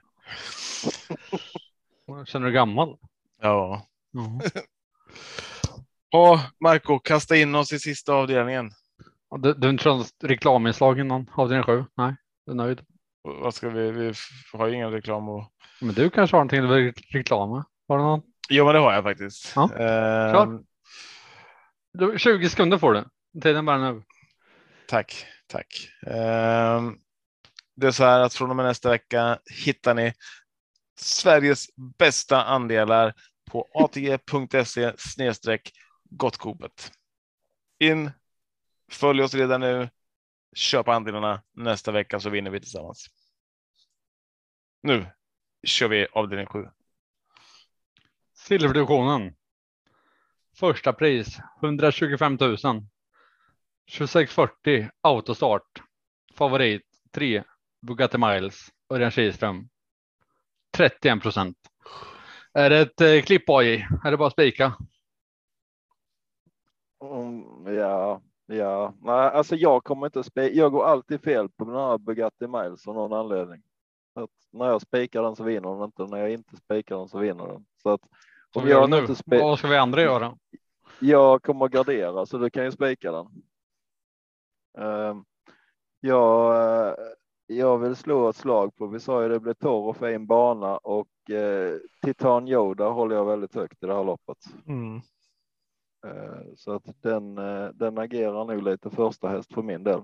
Känner 2.26 2.46
du 2.46 2.52
gammal? 2.52 2.96
Ja. 3.40 3.86
Ja. 4.12 4.40
Och 6.14 6.38
Marco, 6.60 6.98
kasta 6.98 7.36
in 7.36 7.54
oss 7.54 7.72
i 7.72 7.78
sista 7.78 8.12
avdelningen. 8.14 8.70
Du, 9.38 9.54
du 9.54 9.78
kör 9.78 9.96
något 9.96 10.12
reklaminslag 10.22 11.00
innan 11.00 11.30
avdelning 11.34 11.64
sju? 11.64 11.84
Nej, 11.96 12.16
du 12.46 12.52
är 12.52 12.56
nöjd. 12.56 12.80
Vad 13.22 13.54
ska 13.54 13.68
vi? 13.68 13.90
Vi 13.90 14.12
har 14.52 14.66
ju 14.66 14.74
ingen 14.74 14.90
reklam 14.90 15.28
och. 15.28 15.44
Men 15.80 15.94
du 15.94 16.10
kanske 16.10 16.36
har 16.36 16.44
någonting 16.44 16.68
vill 16.68 16.92
reklama? 17.10 17.64
Har 17.88 17.98
du 17.98 18.04
någon? 18.04 18.22
Jo, 18.48 18.64
men 18.64 18.74
det 18.74 18.80
har 18.80 18.92
jag 18.92 19.02
faktiskt. 19.02 19.52
Ja, 19.56 19.62
Ehm, 19.62 20.32
kör. 20.34 20.62
Du, 21.92 22.18
20 22.18 22.48
sekunder 22.50 22.78
får 22.78 22.92
du. 22.92 23.04
Tiden 23.42 23.64
börjar 23.66 23.92
nu. 23.92 24.02
Tack, 24.86 25.26
tack. 25.46 25.88
Ehm, 26.06 26.98
det 27.76 27.86
är 27.86 27.90
så 27.90 28.04
här 28.04 28.20
att 28.20 28.34
från 28.34 28.50
och 28.50 28.56
med 28.56 28.66
nästa 28.66 28.90
vecka 28.90 29.38
hittar 29.64 29.94
ni 29.94 30.12
Sveriges 30.96 31.66
bästa 31.98 32.44
andelar 32.44 33.14
på 33.50 33.70
atg.se 33.74 34.92
snedstreck 34.98 35.72
gottkopet. 36.04 36.92
In, 37.78 38.10
Följ 38.92 39.22
oss 39.22 39.34
redan 39.34 39.60
nu. 39.60 39.88
Köp 40.54 40.88
andelarna. 40.88 41.42
Nästa 41.52 41.92
vecka 41.92 42.20
så 42.20 42.30
vinner 42.30 42.50
vi 42.50 42.60
tillsammans. 42.60 43.06
Nu 44.82 45.06
kör 45.66 45.88
vi 45.88 46.06
avdelning 46.12 46.46
7. 46.46 46.68
Silverdivisionen. 48.34 49.34
Första 50.56 50.92
pris 50.92 51.38
125 51.62 52.36
000. 52.40 52.56
2640 53.90 54.88
autostart. 55.00 55.82
Favorit 56.34 56.82
3 57.14 57.42
Bugatti 57.86 58.18
Miles 58.18 58.68
Örjan 58.94 59.10
Kihlström. 59.10 59.68
31 60.76 61.22
procent. 61.22 61.56
Är 62.54 62.70
det 62.70 62.78
ett 62.80 63.00
eh, 63.00 63.22
klipp 63.22 63.48
i? 63.48 63.86
Är 64.04 64.10
det 64.10 64.16
bara 64.16 64.30
spika? 64.30 64.72
Mm, 67.04 67.74
ja, 67.76 68.20
ja, 68.46 68.94
nej, 69.00 69.14
alltså 69.14 69.56
jag 69.56 69.84
kommer 69.84 70.06
inte 70.06 70.22
spika. 70.24 70.54
Jag 70.54 70.72
går 70.72 70.84
alltid 70.84 71.22
fel 71.22 71.48
på 71.48 71.64
den 71.64 71.74
här 71.74 71.98
Bugatti 71.98 72.46
Miles 72.46 72.88
av 72.88 72.94
någon 72.94 73.12
anledning. 73.12 73.62
Att 74.14 74.30
när 74.52 74.66
jag 74.66 74.82
spikar 74.82 75.22
den 75.22 75.36
så 75.36 75.44
vinner 75.44 75.74
den 75.74 75.82
inte. 75.84 76.02
När 76.02 76.18
jag 76.18 76.30
inte 76.32 76.56
spikar 76.56 76.96
den 76.96 77.08
så 77.08 77.18
vinner 77.18 77.46
den. 77.46 77.64
Så 77.82 77.90
att 77.90 78.00
om 78.54 78.68
jag 78.68 78.90
nu. 78.90 78.98
inte 78.98 79.14
Vad 79.26 79.58
ska 79.58 79.68
vi 79.68 79.76
andra 79.76 80.02
göra? 80.02 80.36
jag 80.98 81.42
kommer 81.42 81.64
att 81.64 81.72
gardera 81.72 82.26
så 82.26 82.38
du 82.38 82.50
kan 82.50 82.64
ju 82.64 82.72
spika 82.72 83.12
den. 83.12 83.26
Ehm, 84.78 85.24
jag, 86.00 86.56
eh, 86.88 86.94
jag 87.46 87.78
vill 87.78 87.96
slå 87.96 88.28
ett 88.28 88.36
slag 88.36 88.76
på, 88.76 88.86
vi 88.86 89.00
sa 89.00 89.22
ju 89.22 89.28
det 89.28 89.40
blir 89.40 89.54
torr 89.54 89.88
och 89.88 89.96
fin 89.96 90.26
bana 90.26 90.76
och 90.78 91.30
eh, 91.30 91.78
Titan 92.04 92.48
Yoda 92.48 92.88
håller 92.88 93.16
jag 93.16 93.24
väldigt 93.24 93.54
högt 93.54 93.82
i 93.82 93.86
det 93.86 93.94
här 93.94 94.04
loppet. 94.04 94.38
Eh, 96.06 96.54
Så 96.56 96.72
att 96.72 97.02
den, 97.02 97.38
eh, 97.38 97.68
den 97.68 97.98
agerar 97.98 98.44
nog 98.44 98.62
lite 98.62 98.90
första 98.90 99.28
häst 99.28 99.54
för 99.54 99.62
min 99.62 99.84
del. 99.84 100.02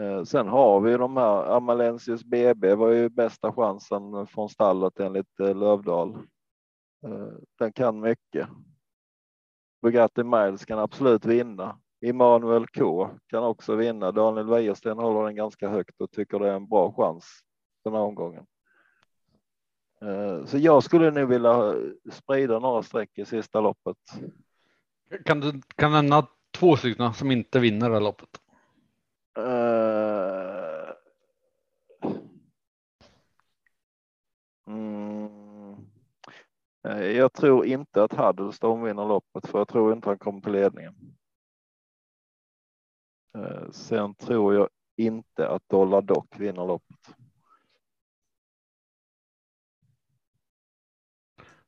Eh, 0.00 0.22
Sen 0.24 0.48
har 0.48 0.80
vi 0.80 0.96
de 0.96 1.16
här, 1.16 1.56
Amalensius 1.56 2.24
BB 2.24 2.74
var 2.74 2.88
ju 2.90 3.08
bästa 3.08 3.52
chansen 3.52 4.26
från 4.26 4.48
stallet 4.48 5.00
enligt 5.00 5.38
Lövdal. 5.38 6.18
Den 7.58 7.72
kan 7.72 8.00
mycket. 8.00 8.48
Bugatti 9.82 10.24
Miles 10.24 10.64
kan 10.64 10.78
absolut 10.78 11.24
vinna. 11.24 11.80
Immanuel 12.00 12.66
K 12.66 13.10
kan 13.26 13.44
också 13.44 13.74
vinna. 13.76 14.12
Daniel 14.12 14.46
Wäjersten 14.46 14.98
håller 14.98 15.24
den 15.24 15.36
ganska 15.36 15.68
högt 15.68 16.00
och 16.00 16.10
tycker 16.10 16.38
det 16.38 16.48
är 16.48 16.54
en 16.54 16.68
bra 16.68 16.92
chans 16.92 17.44
den 17.84 17.92
här 17.92 18.00
omgången. 18.00 18.46
Eh, 20.02 20.44
Så 20.44 20.58
jag 20.58 20.82
skulle 20.82 21.10
nu 21.10 21.26
vilja 21.26 21.74
sprida 22.12 22.58
några 22.58 22.82
streck 22.82 23.18
i 23.18 23.24
sista 23.24 23.60
loppet. 23.60 23.96
Kan 25.24 25.40
du 25.40 25.60
kan 25.76 25.92
nämna 25.92 26.26
två 26.50 26.76
stycken 26.76 27.14
som 27.14 27.30
inte 27.30 27.58
vinner 27.58 27.88
det 27.88 27.94
här 27.94 28.00
loppet? 28.02 28.40
Eh, 29.36 30.68
Mm. 34.66 35.76
Eh, 36.88 37.10
Jag 37.16 37.32
tror 37.32 37.66
inte 37.66 38.02
att 38.02 38.12
Huddleston 38.12 38.82
vinner 38.82 39.04
loppet 39.08 39.46
för 39.46 39.58
jag 39.58 39.68
tror 39.68 39.92
inte 39.92 40.08
han 40.08 40.18
kommer 40.18 40.40
till 40.40 40.52
ledningen. 40.52 40.94
Eh, 43.34 43.70
Sen 43.72 44.14
tror 44.14 44.54
jag 44.54 44.68
inte 44.96 45.48
att 45.48 45.62
Dollar 45.68 46.02
Dock 46.02 46.40
vinner 46.40 46.66
loppet. 46.66 47.14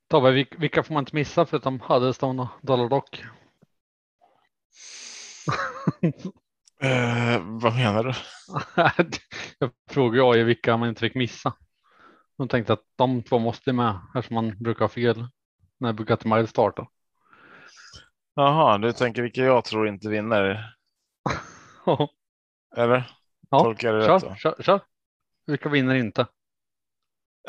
Tobbe, 0.09 0.31
vil- 0.33 0.57
vilka 0.59 0.83
får 0.83 0.95
man 0.95 1.03
inte 1.03 1.15
missa 1.15 1.47
förutom 1.47 1.81
Huddleston 1.81 2.41
och 2.41 2.49
Dollar 2.63 2.89
Dock? 2.89 3.23
Eh, 6.83 7.41
vad 7.45 7.75
menar 7.75 8.05
du? 8.05 8.13
jag 9.59 9.71
frågar 9.91 10.19
jag 10.19 10.37
ju 10.37 10.45
vilka 10.45 10.77
man 10.77 10.89
inte 10.89 11.01
fick 11.01 11.15
missa. 11.15 11.53
De 12.39 12.49
tänkte 12.49 12.73
att 12.73 12.85
de 12.97 13.23
två 13.23 13.39
måste 13.39 13.73
med 13.73 14.01
eftersom 14.17 14.35
man 14.35 14.57
brukar 14.59 14.81
ha 14.81 14.89
fel 14.89 15.29
när 15.79 15.93
Bugatti 15.93 16.29
Miles 16.29 16.51
startar. 16.51 16.89
Jaha, 18.35 18.79
du 18.79 18.93
tänker 18.93 19.23
vilka 19.23 19.41
jag 19.43 19.65
tror 19.65 19.89
inte 19.89 20.09
vinner? 20.09 20.75
Eller? 22.77 23.11
ja, 23.51 23.63
Tolkar 23.63 23.89
jag 23.89 24.03
det 24.03 24.15
rätt 24.15 24.23
kör, 24.23 24.29
då? 24.29 24.35
kör, 24.37 24.55
kör. 24.63 24.81
Vilka 25.47 25.69
vinner 25.69 25.95
inte? 25.95 26.27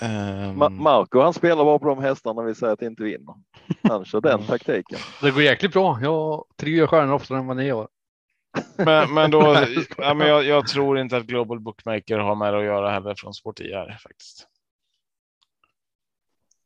Ehm, 0.02 0.64
Ma- 0.64 0.70
Marco 0.70 1.20
han 1.20 1.34
spelar 1.34 1.66
bara 1.66 1.80
på 1.80 1.86
de 1.88 2.00
hästarna 2.00 2.42
vi 2.42 2.56
säger 2.56 2.74
att 2.74 2.82
inte 2.82 3.04
vinner. 3.04 3.36
Han 3.84 4.06
kör 4.06 4.22
den 4.22 4.44
taktiken. 4.48 5.00
Det 5.22 5.32
går 5.32 5.42
jäkligt 5.42 5.74
bra. 5.74 6.00
Jag 6.02 6.46
tre 6.58 6.88
stjärnor 6.88 7.14
oftare 7.14 7.38
än 7.38 7.48
vad 7.48 7.58
ni 7.58 7.70
har. 7.70 7.88
men, 8.78 9.14
men 9.14 9.32
då, 9.32 9.56
ja, 9.98 10.14
men 10.14 10.28
jag, 10.28 10.44
jag 10.44 10.68
tror 10.68 11.00
inte 11.00 11.18
att 11.18 11.24
Global 11.24 11.60
Bookmaker 11.60 12.18
har 12.18 12.36
med 12.36 12.54
det 12.54 12.60
att 12.60 12.66
göra 12.66 12.92
heller 12.92 13.16
från 13.16 13.34
Sport 13.34 13.60
IR 13.60 13.98
faktiskt. 14.04 14.48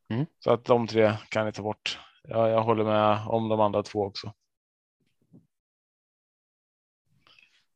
Mm. 0.10 0.26
Så 0.40 0.52
att 0.52 0.66
de 0.66 0.88
tre 0.88 1.14
kan 1.30 1.46
ni 1.46 1.52
ta 1.52 1.62
bort. 1.64 2.00
Ja, 2.24 2.50
jag 2.50 2.62
håller 2.64 2.84
med 2.84 3.28
om 3.28 3.50
de 3.50 3.60
andra 3.60 3.84
två 3.84 4.06
också. 4.06 4.34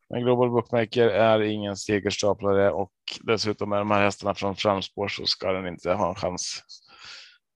Men 0.09 0.21
Global 0.23 0.49
Bookmaker 0.49 1.07
är 1.09 1.39
ingen 1.41 1.77
segerstaplare 1.77 2.71
och 2.71 2.91
dessutom 3.21 3.71
är 3.71 3.77
de 3.77 3.91
här 3.91 4.03
hästarna 4.03 4.35
från 4.35 4.55
framspår 4.55 5.07
så 5.07 5.25
ska 5.25 5.51
den 5.51 5.67
inte 5.67 5.93
ha 5.93 6.09
en 6.09 6.15
chans. 6.15 6.63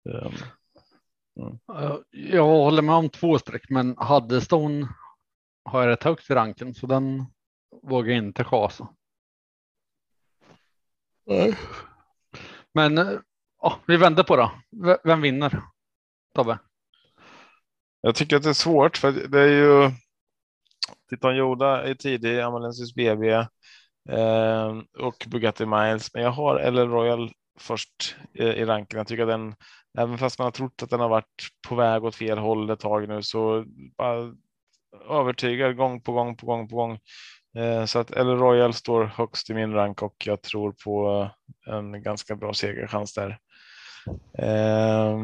Ehm, 0.10 0.34
Eh, 1.76 1.96
Jag 2.12 2.44
håller 2.46 2.82
med 2.82 2.96
om 2.96 3.10
två 3.10 3.40
streck, 3.40 3.70
men 3.70 3.96
Huddleston 3.98 4.88
har 5.66 5.82
jag 5.82 5.88
rätt 5.90 6.04
högt 6.04 6.30
i 6.30 6.34
ranken 6.34 6.74
så 6.74 6.88
den 6.88 7.26
vågar 7.84 8.10
jag 8.14 8.18
inte 8.26 8.44
chasa. 8.44 8.88
Men 12.74 12.98
eh, 12.98 13.20
ja, 13.62 13.80
vi 13.88 13.98
vänder 13.98 14.24
på 14.24 14.36
det. 14.36 14.52
V- 14.86 14.98
Vem 15.04 15.22
vinner? 15.22 15.62
Tobbe? 16.36 16.60
Jag 18.02 18.16
tycker 18.16 18.36
att 18.36 18.44
det 18.44 18.50
är 18.50 18.54
svårt 18.54 18.98
för 18.98 19.12
det 19.12 19.40
är 19.42 19.48
ju 19.48 19.92
Titan 21.10 21.36
Yoda 21.36 21.90
är 21.90 21.94
tidig, 21.94 22.40
Amalensis 22.40 22.96
BB 22.96 23.32
eh, 24.10 24.78
och 25.00 25.26
Bugatti 25.28 25.66
Miles. 25.66 26.14
Men 26.14 26.24
jag 26.24 26.32
har 26.32 26.72
LL 26.72 26.90
Royal 26.90 27.32
först 27.60 28.16
eh, 28.34 28.48
i 28.48 28.66
ranken. 28.66 28.98
Jag 28.98 29.08
tycker 29.08 29.24
att 29.24 29.30
den, 29.30 29.56
även 29.98 30.18
fast 30.18 30.40
man 30.40 30.46
har 30.46 30.52
trott 30.52 30.84
att 30.84 30.90
den 30.90 31.00
har 31.00 31.10
varit 31.10 31.48
på 31.68 31.76
väg 31.76 32.04
åt 32.04 32.16
fel 32.16 32.38
håll 32.38 32.70
ett 32.70 32.80
tag 32.80 33.08
nu, 33.08 33.24
så 33.24 33.66
bara 33.98 34.34
övertygad 35.10 35.78
gång 35.78 36.02
på 36.02 36.12
gång 36.12 36.38
på 36.38 36.46
gång 36.46 36.68
på 36.68 36.76
gång. 36.76 37.00
Eh, 37.58 37.86
så 37.86 38.00
att 38.00 38.10
LL 38.10 38.38
Royal 38.38 38.74
står 38.74 39.04
högst 39.06 39.50
i 39.50 39.54
min 39.54 39.74
rank 39.74 40.02
och 40.02 40.16
jag 40.26 40.42
tror 40.42 40.76
på 40.84 41.30
en 41.66 42.04
ganska 42.04 42.36
bra 42.36 42.54
segerchans 42.54 43.14
där. 43.14 43.40
Eh, 44.38 45.20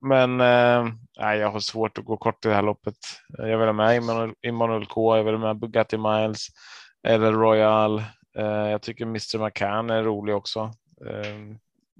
men 0.00 0.40
eh, 0.40 0.92
nej, 1.16 1.38
jag 1.38 1.50
har 1.50 1.60
svårt 1.60 1.98
att 1.98 2.04
gå 2.04 2.16
kort 2.16 2.44
i 2.44 2.48
det 2.48 2.54
här 2.54 2.62
loppet. 2.62 2.96
Jag 3.28 3.58
vill 3.58 3.66
ha 3.66 3.72
med 3.72 3.96
Immanuel, 3.96 4.34
Immanuel 4.42 4.86
K, 4.86 5.16
jag 5.16 5.24
vill 5.24 5.34
ha 5.34 5.40
med 5.40 5.58
Bugatti 5.58 5.98
Miles 5.98 6.46
eller 7.02 7.32
Royal. 7.32 7.98
Eh, 8.36 8.44
jag 8.46 8.82
tycker 8.82 9.04
Mr 9.04 9.38
McCann 9.44 9.90
är 9.90 10.02
rolig 10.02 10.34
också. 10.34 10.60
Eh, 11.06 11.36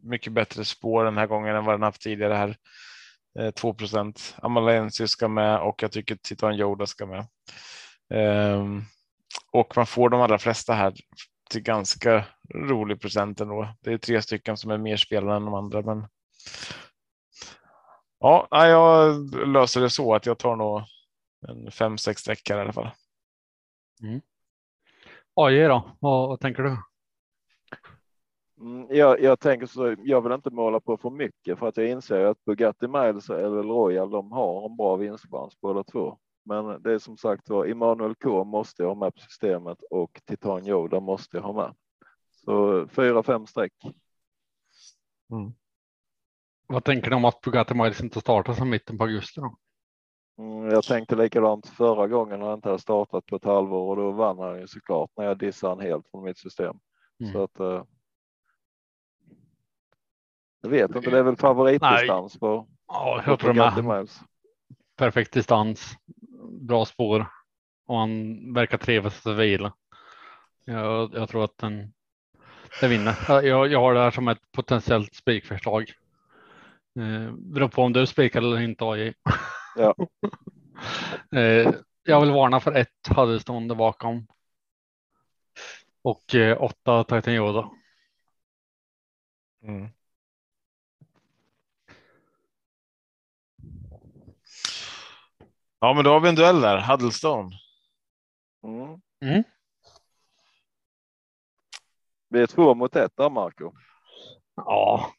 mycket 0.03 0.33
bättre 0.33 0.65
spår 0.65 1.05
den 1.05 1.19
här 1.19 1.27
gången 1.27 1.57
än 1.57 1.65
vad 1.65 1.75
den 1.75 1.83
haft 1.83 2.03
tidigare 2.03 2.35
här. 2.35 2.57
Eh, 3.39 3.51
2 3.51 3.75
procent. 3.75 4.37
Amalensius 4.43 5.11
ska 5.11 5.29
med 5.29 5.59
och 5.59 5.83
jag 5.83 5.93
tycker 5.93 6.17
Titan 6.17 6.55
Yoda 6.55 6.87
ska 6.87 7.07
med. 7.07 7.27
Och 9.53 9.77
man 9.77 9.87
får 9.87 10.11
de 10.11 10.21
allra 10.21 10.39
flesta 10.39 10.75
här 10.75 10.93
till 11.51 11.63
ganska 11.63 12.25
rolig 12.55 13.01
procent 13.01 13.41
ändå. 13.41 13.69
Det 13.81 13.93
är 13.93 13.99
tre 13.99 14.23
stycken 14.23 14.57
som 14.57 14.71
är 14.71 14.79
mer 14.79 14.97
spelare 14.97 15.37
än 15.37 15.45
de 15.45 15.55
andra, 15.55 15.83
men 15.83 16.07
Ja, 18.27 18.49
jag 18.51 19.15
löser 19.49 19.81
det 19.81 19.91
så 19.91 20.15
att 20.15 20.27
jag 20.27 20.39
tar 20.39 20.57
nog 20.57 20.83
en 21.49 21.71
fem, 21.71 21.99
sex 21.99 22.21
streck 22.21 22.49
här 22.51 22.59
i 22.59 22.61
alla 22.61 22.73
fall. 22.73 22.91
AJ 25.35 25.63
då? 25.63 25.97
Vad, 26.01 26.29
vad 26.29 26.41
tänker 26.41 26.63
du? 26.63 26.77
Mm, 28.61 28.87
Jag, 28.91 29.21
jag 29.21 29.41
tänker 29.41 29.67
så, 29.67 29.97
jag 29.99 30.21
vill 30.21 30.33
inte 30.33 30.51
måla 30.51 30.81
på 30.81 30.97
för 30.97 31.11
mycket 31.11 31.59
för 31.59 31.69
att 31.69 31.77
jag 31.77 31.89
inser 31.89 32.25
att 32.25 32.45
Bugatti 32.45 32.89
Miles 32.89 33.31
eller 33.31 33.63
Royal, 33.63 34.11
de 34.11 34.33
har 34.33 34.71
en 34.71 34.77
bra 34.77 34.97
vinstchans 34.97 35.61
båda 35.61 35.85
två. 35.85 36.19
Men 36.45 36.83
det 36.83 36.93
är 36.93 36.99
som 36.99 37.17
sagt 37.17 37.49
var, 37.49 37.67
Immanuel 37.67 38.15
K 38.15 38.45
måste 38.45 38.83
jag 38.83 38.89
ha 38.89 38.95
med 38.95 39.15
på 39.15 39.21
systemet 39.21 39.79
och 39.91 40.21
Titan 40.25 40.67
Yoda 40.67 41.01
måste 41.01 41.37
jag 41.37 41.45
ha 41.45 41.53
med. 41.53 41.75
Så 42.45 42.87
fyra, 42.89 43.23
fem 43.23 43.47
streck. 43.47 43.73
Vad 46.67 46.85
tänker 46.85 47.11
ni 47.11 47.17
om 47.17 47.25
att 47.25 47.41
Bugatti 47.41 47.75
Miles 47.75 48.01
inte 48.01 48.21
startar 48.21 48.53
sedan 48.53 48.71
mitten 48.71 48.99
på 48.99 49.05
augusti? 49.05 49.41
Då? 49.41 49.57
Mm, 50.39 50.71
jag 50.71 50.85
tänkte 50.85 51.17
likadant 51.17 51.67
förra 51.67 52.07
gången 52.07 52.41
när 52.41 52.47
han 52.47 52.55
inte 52.55 52.69
hade 52.69 52.79
startat 52.83 53.27
på 53.27 53.37
ett 53.37 53.45
halvår 53.45 53.91
och 53.91 53.97
då 53.97 54.11
vann 54.11 54.39
han 54.39 54.61
ju 54.61 54.67
såklart 54.67 55.11
när 55.17 55.25
jag 55.25 55.39
dissade 55.39 55.75
han 55.75 55.87
helt 55.87 56.11
från 56.11 56.25
mitt 56.25 56.39
system. 56.39 56.77
Mm. 57.21 57.33
Så 57.33 57.43
att. 57.43 57.61
Eh, 57.61 57.85
jag 60.61 60.71
vet 60.71 60.97
inte, 60.97 61.11
det 61.11 61.19
är 61.19 61.23
väl 61.23 61.37
favoritdistans 61.37 62.39
på, 62.39 62.69
Ja, 62.87 63.23
jag 63.27 63.39
tror 63.39 63.53
Bugatti 63.53 63.83
med. 63.83 63.97
Miles. 63.97 64.21
Perfekt 64.97 65.33
distans, 65.33 65.95
bra 66.61 66.85
spår. 66.85 67.27
och 67.87 67.99
han 67.99 68.37
verkar 68.55 68.79
trivas 68.79 69.27
och 69.27 69.41
vila. 69.41 69.73
Jag, 70.65 71.15
jag 71.15 71.29
tror 71.29 71.45
att 71.45 71.59
den, 71.59 71.93
den 72.81 72.91
vinner. 72.91 73.15
Jag, 73.29 73.73
jag 73.73 73.81
har 73.81 73.95
det 73.95 74.01
här 74.01 74.11
som 74.11 74.29
ett 74.29 74.53
potentiellt 74.53 75.15
spikförslag. 75.15 75.93
Eh, 76.97 77.33
beror 77.33 77.69
på 77.69 77.83
om 77.83 77.93
du 77.93 78.07
spikar 78.07 78.39
eller 78.43 78.61
inte 78.61 78.85
AJ. 78.85 79.15
Ja. 79.77 79.95
eh, 81.39 81.75
jag 82.03 82.21
vill 82.21 82.31
varna 82.31 82.61
för 82.61 82.73
ett 82.73 83.09
Huddestone 83.17 83.75
bakom. 83.75 84.27
Och 86.03 86.35
eh, 86.35 86.63
åtta 86.63 87.05
Titan 87.05 87.35
Yoda. 87.35 87.71
Mm. 89.63 89.89
Ja, 95.81 95.93
men 95.95 96.05
då 96.05 96.11
har 96.11 96.21
vi 96.21 96.29
en 96.29 96.35
duell 96.35 96.61
där. 96.61 96.79
Huddlestone. 96.79 97.59
Mm. 98.63 99.01
Mm. 99.21 99.45
Vi 102.29 102.43
är 102.43 102.47
två 102.47 102.75
mot 102.75 102.97
ett 102.97 103.17
där 103.17 103.31
Marco. 103.31 103.73
Ja, 104.55 105.13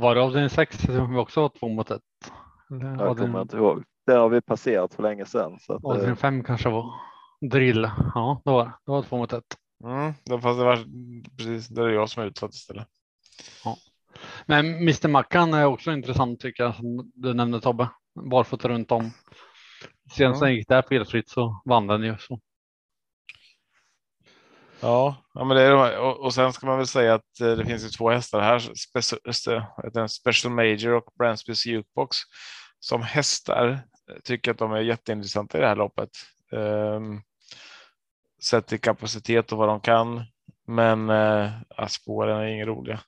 var 0.00 0.14
det 0.14 0.22
avdelning 0.22 0.50
sex 0.50 0.78
som 0.82 1.12
vi 1.12 1.18
också 1.18 1.40
var 1.40 1.48
två 1.48 1.68
mot 1.68 1.90
ett? 1.90 2.02
Jag 2.98 3.18
kommer 3.18 3.42
inte 3.42 3.56
ihåg. 3.56 3.84
Den 4.06 4.18
har 4.18 4.28
vi 4.28 4.40
passerat 4.40 4.94
för 4.94 5.02
länge 5.02 5.24
sedan. 5.26 5.58
Så 5.60 5.72
att, 5.72 5.84
eh, 5.84 5.90
avdelning 5.90 6.16
fem 6.16 6.44
kanske 6.44 6.68
var 6.68 6.94
drill. 7.50 7.90
Ja, 8.14 8.42
det 8.44 8.50
var 8.50 8.64
det. 8.64 8.72
Det 8.86 8.90
var 8.92 9.02
två 9.02 9.16
mot 9.18 9.32
ett. 9.32 9.56
Mm. 9.84 10.12
Det, 10.24 10.40
fast 10.40 10.58
det 10.58 10.64
var 10.64 10.76
precis. 11.36 11.68
Det 11.68 11.82
är 11.82 11.88
jag 11.88 12.08
som 12.10 12.22
är 12.22 12.26
utsatt 12.26 12.54
istället. 12.54 12.88
Men 14.46 14.66
Mr 14.66 15.08
Mackan 15.08 15.54
är 15.54 15.64
också 15.64 15.92
intressant 15.92 16.40
tycker 16.40 16.64
jag 16.64 16.74
som 16.74 17.12
du 17.14 17.34
nämnde 17.34 17.60
Tobbe. 17.60 17.88
Barfota 18.30 18.68
runt 18.68 18.92
om. 18.92 19.10
Senast 20.12 20.40
Ja. 20.40 20.46
den 20.46 20.54
gick 20.54 20.68
där 20.68 20.82
felfritt 20.82 21.28
så 21.28 21.62
vann 21.64 21.86
den 21.86 22.02
ju. 22.02 22.16
Så. 22.18 22.40
Ja, 24.80 25.16
ja 25.34 25.44
men 25.44 25.56
det 25.56 25.62
är 25.62 25.70
de 25.70 25.80
här. 25.80 25.98
och, 25.98 26.20
och 26.20 26.34
sen 26.34 26.52
ska 26.52 26.66
man 26.66 26.78
väl 26.78 26.86
säga 26.86 27.14
att 27.14 27.40
eh, 27.40 27.50
det 27.50 27.64
finns 27.64 27.84
ju 27.84 27.88
två 27.88 28.10
hästar 28.10 28.40
här. 28.40 28.58
Special, 28.58 30.08
Special 30.08 30.54
Major 30.54 30.94
och 30.94 31.12
Bransbys 31.18 31.66
Jukebox. 31.66 32.16
Som 32.80 33.02
hästar 33.02 33.68
eh, 33.68 33.78
tycker 34.24 34.50
att 34.50 34.58
de 34.58 34.72
är 34.72 34.80
jätteintressanta 34.80 35.58
i 35.58 35.60
det 35.60 35.66
här 35.66 35.76
loppet. 35.76 36.10
Ehm, 36.52 36.62
um, 36.62 37.22
sett 38.42 38.66
till 38.66 38.80
kapacitet 38.80 39.52
och 39.52 39.58
vad 39.58 39.68
de 39.68 39.80
kan. 39.80 40.24
Men 40.66 41.10
eh, 41.10 41.50
spåren 41.88 42.40
är 42.40 42.46
inga 42.46 42.66
roliga. 42.66 43.00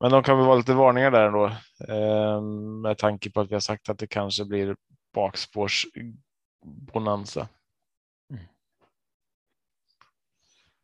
Men 0.00 0.10
de 0.10 0.22
kan 0.22 0.36
väl 0.36 0.46
vara 0.46 0.56
lite 0.56 0.74
varningar 0.74 1.10
där 1.10 1.26
ändå. 1.26 1.46
Eh, 1.88 2.40
med 2.82 2.98
tanke 2.98 3.30
på 3.30 3.40
att 3.40 3.50
vi 3.50 3.54
har 3.54 3.60
sagt 3.60 3.88
att 3.88 3.98
det 3.98 4.06
kanske 4.06 4.44
blir 4.44 4.76
bakspårsbonanza. 5.14 7.48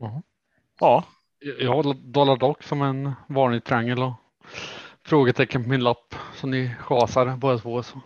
Mhm. 0.03 0.23
Ja, 0.81 1.05
Jag 1.59 1.75
har 1.75 1.95
Dollar 2.13 2.37
Dock 2.37 2.63
som 2.63 2.83
en 2.83 3.13
vanlig 3.29 3.65
triangel 3.65 4.03
och 4.03 4.13
frågetecken 5.05 5.63
på 5.63 5.69
min 5.69 5.85
lapp. 5.85 6.15
Så 6.35 6.47
ni 6.47 6.75
chasar 6.81 7.37
båda 7.37 7.59
två 7.59 7.83
så 7.83 8.01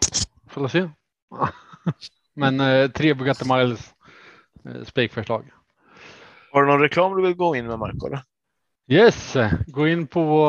får 0.49 0.63
vi 0.63 0.69
se. 0.69 0.89
Men 2.35 2.61
eh, 2.61 2.89
tre 2.91 3.15
Bugatti 3.15 3.53
Miles 3.55 3.95
eh, 4.65 4.85
spikförslag. 4.85 5.51
har 6.53 6.63
du 6.63 6.69
någon 6.69 6.81
reklam 6.81 7.17
du 7.17 7.23
vill 7.23 7.35
gå 7.37 7.57
in 7.57 7.67
med 7.67 7.79
Marco? 7.79 8.07
eller? 8.07 8.23
Yes, 8.89 9.37
gå 9.67 9.89
in 9.89 10.07
på 10.07 10.47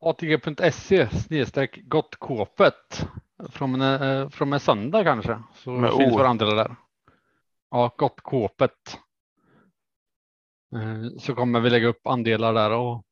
atg.se 0.00 1.08
snedstreck 1.08 1.80
gottkåpet 1.84 3.06
från 3.50 3.80
en, 3.82 4.02
eh, 4.02 4.28
från 4.28 4.52
en 4.52 4.60
söndag 4.60 5.04
kanske. 5.04 5.38
Så 5.54 5.70
Med 5.70 5.90
finns 5.92 6.12
O. 6.14 6.18
våra 6.18 6.28
andelar 6.28 6.56
där. 6.56 6.76
Ja, 7.70 7.94
gottkåpet. 7.96 8.98
Eh, 10.74 11.18
Så 11.18 11.34
kommer 11.34 11.60
vi 11.60 11.70
lägga 11.70 11.86
upp 11.88 12.06
andelar 12.06 12.54
där 12.54 12.70
och 12.70 13.04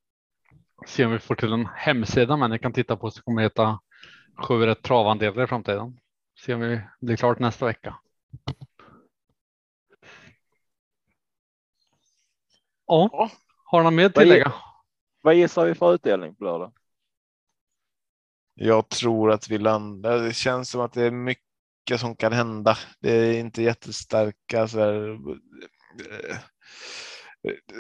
se 0.86 1.04
om 1.04 1.12
vi 1.12 1.18
får 1.18 1.34
till 1.34 1.52
en 1.52 1.66
hemsida. 1.66 2.36
Men 2.36 2.50
ni 2.50 2.58
kan 2.58 2.72
titta 2.72 2.96
på 2.96 3.10
så 3.10 3.22
kommer 3.22 3.42
det 3.42 3.46
heta 3.46 3.80
sju 4.36 4.66
rätt 4.66 4.82
travandelar 4.82 5.44
i 5.44 5.46
framtiden. 5.46 6.00
Se 6.44 6.54
om 6.54 6.60
vi 6.60 6.80
blir 7.00 7.16
klart 7.16 7.38
nästa 7.38 7.66
vecka. 7.66 7.96
Ja, 12.86 13.08
Ja. 13.12 13.30
har 13.64 13.78
du 13.80 13.84
något 13.84 13.92
mer 13.94 14.06
att 14.06 14.16
Vad 14.16 14.22
är- 14.24 14.26
tillägga? 14.30 14.52
Vad 15.22 15.34
gissar 15.34 15.66
vi 15.66 15.74
för 15.74 15.94
utdelning 15.94 16.34
på 16.34 16.44
lördag? 16.44 16.72
Jag 18.54 18.88
tror 18.88 19.30
att 19.32 19.48
vi 19.50 19.58
landar. 19.58 20.18
Det 20.18 20.34
känns 20.34 20.70
som 20.70 20.80
att 20.80 20.92
det 20.92 21.02
är 21.04 21.10
mycket 21.10 22.00
som 22.00 22.16
kan 22.16 22.32
hända. 22.32 22.76
Det 23.00 23.10
är 23.12 23.40
inte 23.40 23.62
jättestarka 23.62 24.68
så 24.68 24.78
här. 24.78 25.18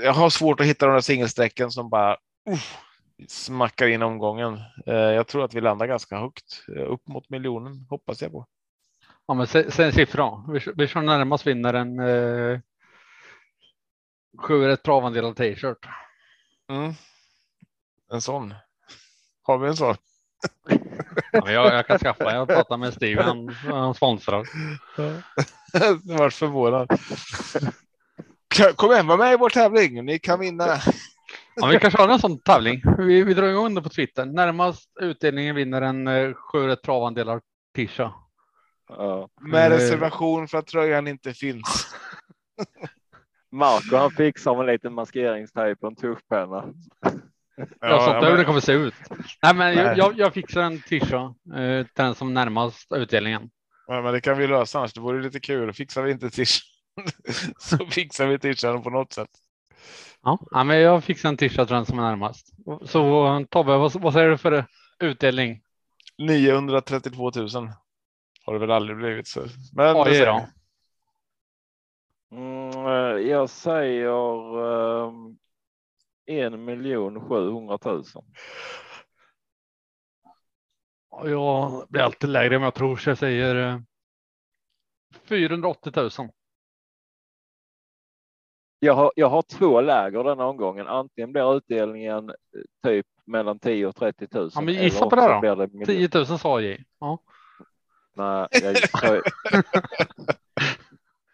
Jag 0.02 0.12
har 0.12 0.30
svårt 0.30 0.60
att 0.60 0.66
hitta 0.66 0.86
de 0.86 0.92
där 0.92 1.00
singelsträcken 1.00 1.70
som 1.70 1.88
bara 1.90 2.16
uff, 2.50 2.78
smackar 3.28 3.86
in 3.88 4.02
omgången. 4.02 4.54
Eh, 4.86 4.94
Jag 4.94 5.26
tror 5.26 5.44
att 5.44 5.54
vi 5.54 5.60
landar 5.60 5.86
ganska 5.86 6.18
högt, 6.18 6.64
eh, 6.76 6.82
upp 6.92 7.08
mot 7.08 7.30
miljonen 7.30 7.86
hoppas 7.90 8.22
jag 8.22 8.32
på. 8.32 8.46
Ja, 9.26 9.34
men 9.34 9.46
sä- 9.46 9.70
säg 9.70 9.86
en 9.86 9.92
siffra. 9.92 10.22
då. 10.22 10.44
Vi, 10.52 10.60
vi 10.76 10.86
kör 10.88 11.02
närmast 11.02 11.46
vinnaren 11.46 11.98
eh, 12.00 12.58
sju 14.38 14.66
rätt 14.66 14.82
travandelad 14.82 15.36
t-shirt. 15.36 15.86
Mm. 16.70 16.92
En 18.12 18.20
sån. 18.20 18.54
Har 19.42 19.58
vi 19.58 19.68
en 19.68 19.76
sån? 19.76 19.96
Ja, 21.32 21.50
jag, 21.50 21.74
jag 21.74 21.86
kan 21.86 21.98
skaffa. 21.98 22.34
Jag 22.34 22.48
pratar 22.48 22.76
med 22.76 22.94
Steve. 22.94 23.22
Han, 23.22 23.48
han 23.48 23.94
sponsrar. 23.94 24.46
Jag 25.72 26.18
var 26.18 26.30
förvånad. 26.30 26.88
Kom 28.76 28.92
igen, 28.92 29.06
var 29.06 29.18
med 29.18 29.32
i 29.32 29.36
vår 29.36 29.50
tävling. 29.50 30.04
Ni 30.04 30.18
kan 30.18 30.40
vinna. 30.40 30.66
Ja, 31.56 31.66
vi 31.66 31.78
kanske 31.78 32.02
har 32.02 32.08
en 32.08 32.18
sån 32.18 32.38
tävling. 32.40 32.82
Vi, 32.98 33.22
vi 33.22 33.34
drar 33.34 33.48
igång 33.48 33.74
det 33.74 33.82
på 33.82 33.88
Twitter. 33.88 34.24
Närmast 34.26 34.90
utdelningen 35.00 35.54
vinner 35.56 35.82
en 35.82 36.06
eh, 36.08 36.32
sju 36.34 36.66
rätt 36.66 36.82
travandelar 36.82 37.40
t-shirt. 37.76 38.12
Ja. 38.88 39.28
Med 39.40 39.72
Eh. 39.72 39.76
reservation 39.76 40.48
för 40.48 40.58
att 40.58 40.66
tröjan 40.66 41.06
inte 41.08 41.34
finns. 41.34 41.94
Marco 43.52 43.96
han 43.96 44.10
fixar 44.10 44.54
med 44.54 44.60
en 44.60 44.72
liten 44.72 44.94
maskeringstejp 44.94 45.80
och 45.86 45.88
en 45.90 45.96
tuschpenna. 45.96 46.64
Ja, 47.80 48.00
sånt 48.00 48.20
där 48.20 48.30
hur 48.30 48.38
det 48.38 48.44
kommer 48.44 48.60
se 48.60 48.72
ut. 48.72 48.94
Nej, 49.42 49.54
men 49.54 49.74
jag, 49.74 49.84
Nej. 49.86 49.94
jag, 49.98 50.18
jag 50.18 50.34
fixar 50.34 50.62
en 50.62 50.80
t-shirt 50.80 51.12
eh, 51.56 51.84
till 51.86 51.92
den 51.94 52.14
som 52.14 52.34
närmast 52.34 52.92
utdelningen. 52.92 53.50
Ja, 53.86 54.02
men 54.02 54.12
det 54.12 54.20
kan 54.20 54.38
vi 54.38 54.46
lösa 54.46 54.78
annars. 54.78 54.92
Det 54.92 55.00
vore 55.00 55.22
lite 55.22 55.40
kul. 55.40 55.72
Fixar 55.72 56.02
vi 56.02 56.10
inte 56.12 56.30
t 56.30 56.44
så 57.58 57.86
fixar 57.86 58.26
vi 58.26 58.38
t 58.38 58.54
på 58.82 58.90
något 58.90 59.12
sätt. 59.12 59.30
Ja, 60.22 60.64
men 60.64 60.78
jag 60.78 61.04
fixar 61.04 61.28
en 61.28 61.36
t-shirt 61.36 61.66
till 61.66 61.74
den 61.74 61.86
som 61.86 61.98
är 61.98 62.02
närmast. 62.02 62.52
Så 62.84 63.44
Tobbe, 63.50 63.76
vad, 63.76 63.92
vad 63.92 64.12
säger 64.12 64.30
du 64.30 64.38
för 64.38 64.66
utdelning? 64.98 65.62
932 66.18 67.30
000 67.36 67.48
har 68.46 68.52
det 68.52 68.58
väl 68.58 68.70
aldrig 68.70 68.96
blivit. 68.96 69.28
Så. 69.28 69.46
Men 69.72 69.96
är 69.96 70.04
säger 70.04 70.26
vi. 70.26 70.54
Mm, 72.36 72.86
eh, 72.86 73.30
jag 73.30 73.50
säger 73.50 74.56
um, 74.58 75.38
en 76.26 76.64
miljon 76.64 77.28
sjuhundra 77.28 77.78
tusen. 77.78 78.22
Ja, 81.10 81.28
Jag 81.28 81.88
blir 81.88 82.02
alltid 82.02 82.30
lägre, 82.30 82.58
men 82.58 82.64
jag 82.64 82.74
tror 82.74 82.96
så 82.96 83.10
jag 83.10 83.18
säger 83.18 83.56
eh, 83.56 83.80
480 85.28 85.92
000. 85.96 86.10
Jag 88.84 88.94
har, 88.94 89.12
jag 89.16 89.28
har 89.28 89.42
två 89.42 89.80
läger 89.80 90.24
denna 90.24 90.46
omgången. 90.46 90.86
Antingen 90.86 91.32
blir 91.32 91.56
utdelningen 91.56 92.30
eh, 92.30 92.34
typ 92.90 93.06
mellan 93.24 93.58
10 93.58 93.86
och 93.86 93.96
30 93.96 94.26
000. 94.32 94.50
Ja, 94.54 94.60
men 94.60 94.74
gissa 94.74 95.06
på 95.06 95.16
det 95.16 95.40
då. 95.42 95.54
det 95.54 95.72
miljon. 95.72 95.86
10 95.86 96.08
000 96.14 96.26
sa 96.26 96.60
jag. 96.60 96.84
Ja. 97.00 97.18
Nej, 98.16 98.48
jag, 98.50 98.76
jag, 99.02 99.22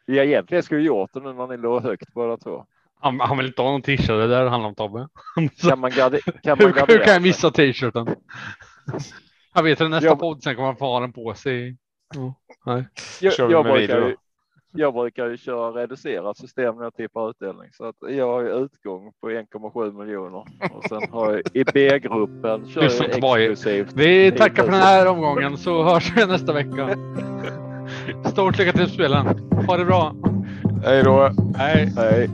jag 0.17 0.27
egentligen 0.27 0.63
skulle 0.63 0.83
gjort 0.83 1.11
det 1.13 1.21
nu 1.21 1.33
när 1.33 1.47
ni 1.47 1.57
låg 1.57 1.83
högt 1.83 2.15
båda 2.15 2.37
två. 2.37 2.67
Han, 3.01 3.21
han 3.21 3.37
vill 3.37 3.47
inte 3.47 3.63
ha 3.63 3.71
någon 3.71 3.83
t-shirt, 3.83 4.09
det 4.09 4.27
där 4.27 4.47
handlar 4.47 4.69
om 4.69 4.75
Tobbe. 4.75 5.09
Kan 5.69 5.79
man, 5.81 5.91
garde, 5.91 6.21
kan 6.21 6.35
man 6.45 6.59
Hur, 6.59 6.67
hur 6.67 6.73
gardera 6.73 7.05
kan 7.05 7.13
jag 7.13 7.23
missa 7.23 7.51
t-shirten? 7.51 8.15
Jag 9.55 9.63
vet 9.63 9.81
att 9.81 9.91
nästa 9.91 10.07
Jag- 10.07 10.19
podd 10.19 10.43
sen 10.43 10.55
kommer 10.55 10.69
man 10.69 10.77
få 10.77 10.85
ha 10.85 11.01
den 11.01 11.13
på 11.13 11.35
sig. 11.35 11.77
Ja, 12.15 12.35
nej. 12.67 12.89
Jag, 13.21 13.51
jag, 13.51 13.65
brukar 13.65 14.17
jag 14.73 14.95
brukar 14.95 15.27
ju 15.27 15.37
köra 15.37 15.83
reducerat 15.83 16.37
system 16.37 16.77
när 16.77 16.85
jag 16.85 16.95
tippar 16.95 17.31
utdelning 17.31 17.69
så 17.73 17.85
att 17.85 17.97
jag 18.09 18.27
har 18.27 18.41
ju 18.41 18.65
utgång 18.65 19.13
på 19.21 19.31
1,7 19.31 19.99
miljoner 19.99 20.45
och 20.75 20.85
sen 20.89 21.03
har 21.11 21.33
jag 21.33 21.43
i 21.55 21.65
B-gruppen 21.75 22.67
kör 22.67 22.83
jag 22.83 23.11
exklusivt. 23.11 23.93
Vi 23.95 24.33
tackar 24.33 24.63
för 24.63 24.71
10 24.71 24.71
000. 24.71 24.73
den 24.73 24.81
här 24.81 25.07
omgången 25.07 25.57
så 25.57 25.83
hörs 25.83 26.13
vi 26.17 26.27
nästa 26.27 26.53
vecka. 26.53 26.97
Stort 28.25 28.59
lycka 28.59 28.73
till 28.73 28.89
spelen. 28.89 29.27
Ha 29.67 29.77
det 29.77 29.85
bra. 29.85 30.15
Hej 30.85 31.03
då. 31.03 31.31
Hej. 31.57 31.93
Hej. 31.97 32.31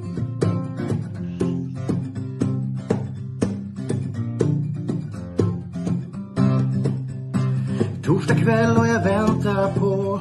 Torsdag 8.04 8.34
kväll 8.34 8.76
och 8.76 8.86
jag 8.86 9.04
väntar 9.04 9.80
på 9.80 10.20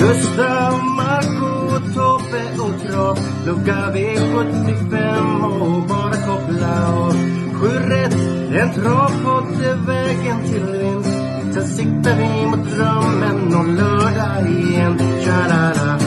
Gustav, 0.00 0.82
Marco, 0.96 1.78
Tobbe 1.94 2.42
och 2.62 2.80
Trav 2.82 3.18
Lucka 3.46 3.92
V75 3.94 4.94
och 5.60 5.82
bara 5.88 6.16
koppla 6.26 6.88
av. 6.88 7.12
Sju 7.54 7.68
rätt, 7.68 8.14
en 8.60 8.72
travpott 8.74 9.60
är 9.62 9.86
vägen 9.86 10.42
till 10.44 10.62
vinst. 10.62 11.16
Sen 11.54 11.66
siktar 11.66 12.16
vi 12.16 12.46
mot 12.46 12.70
drömmen 12.70 13.54
och 13.54 13.68
lördag 13.68 14.50
igen. 14.50 14.98
Tja-la-la 15.24 15.98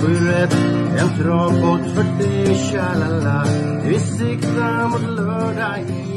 Sju 0.00 0.14
rätt, 0.30 0.56
en 0.98 1.22
travpott 1.22 1.94
för 1.94 2.24
dig 2.24 2.56
Tja-la-la 2.56 3.44
Vi 3.84 3.98
siktar 3.98 4.88
mot 4.88 5.16
lördag 5.16 5.78
igen. 5.78 6.11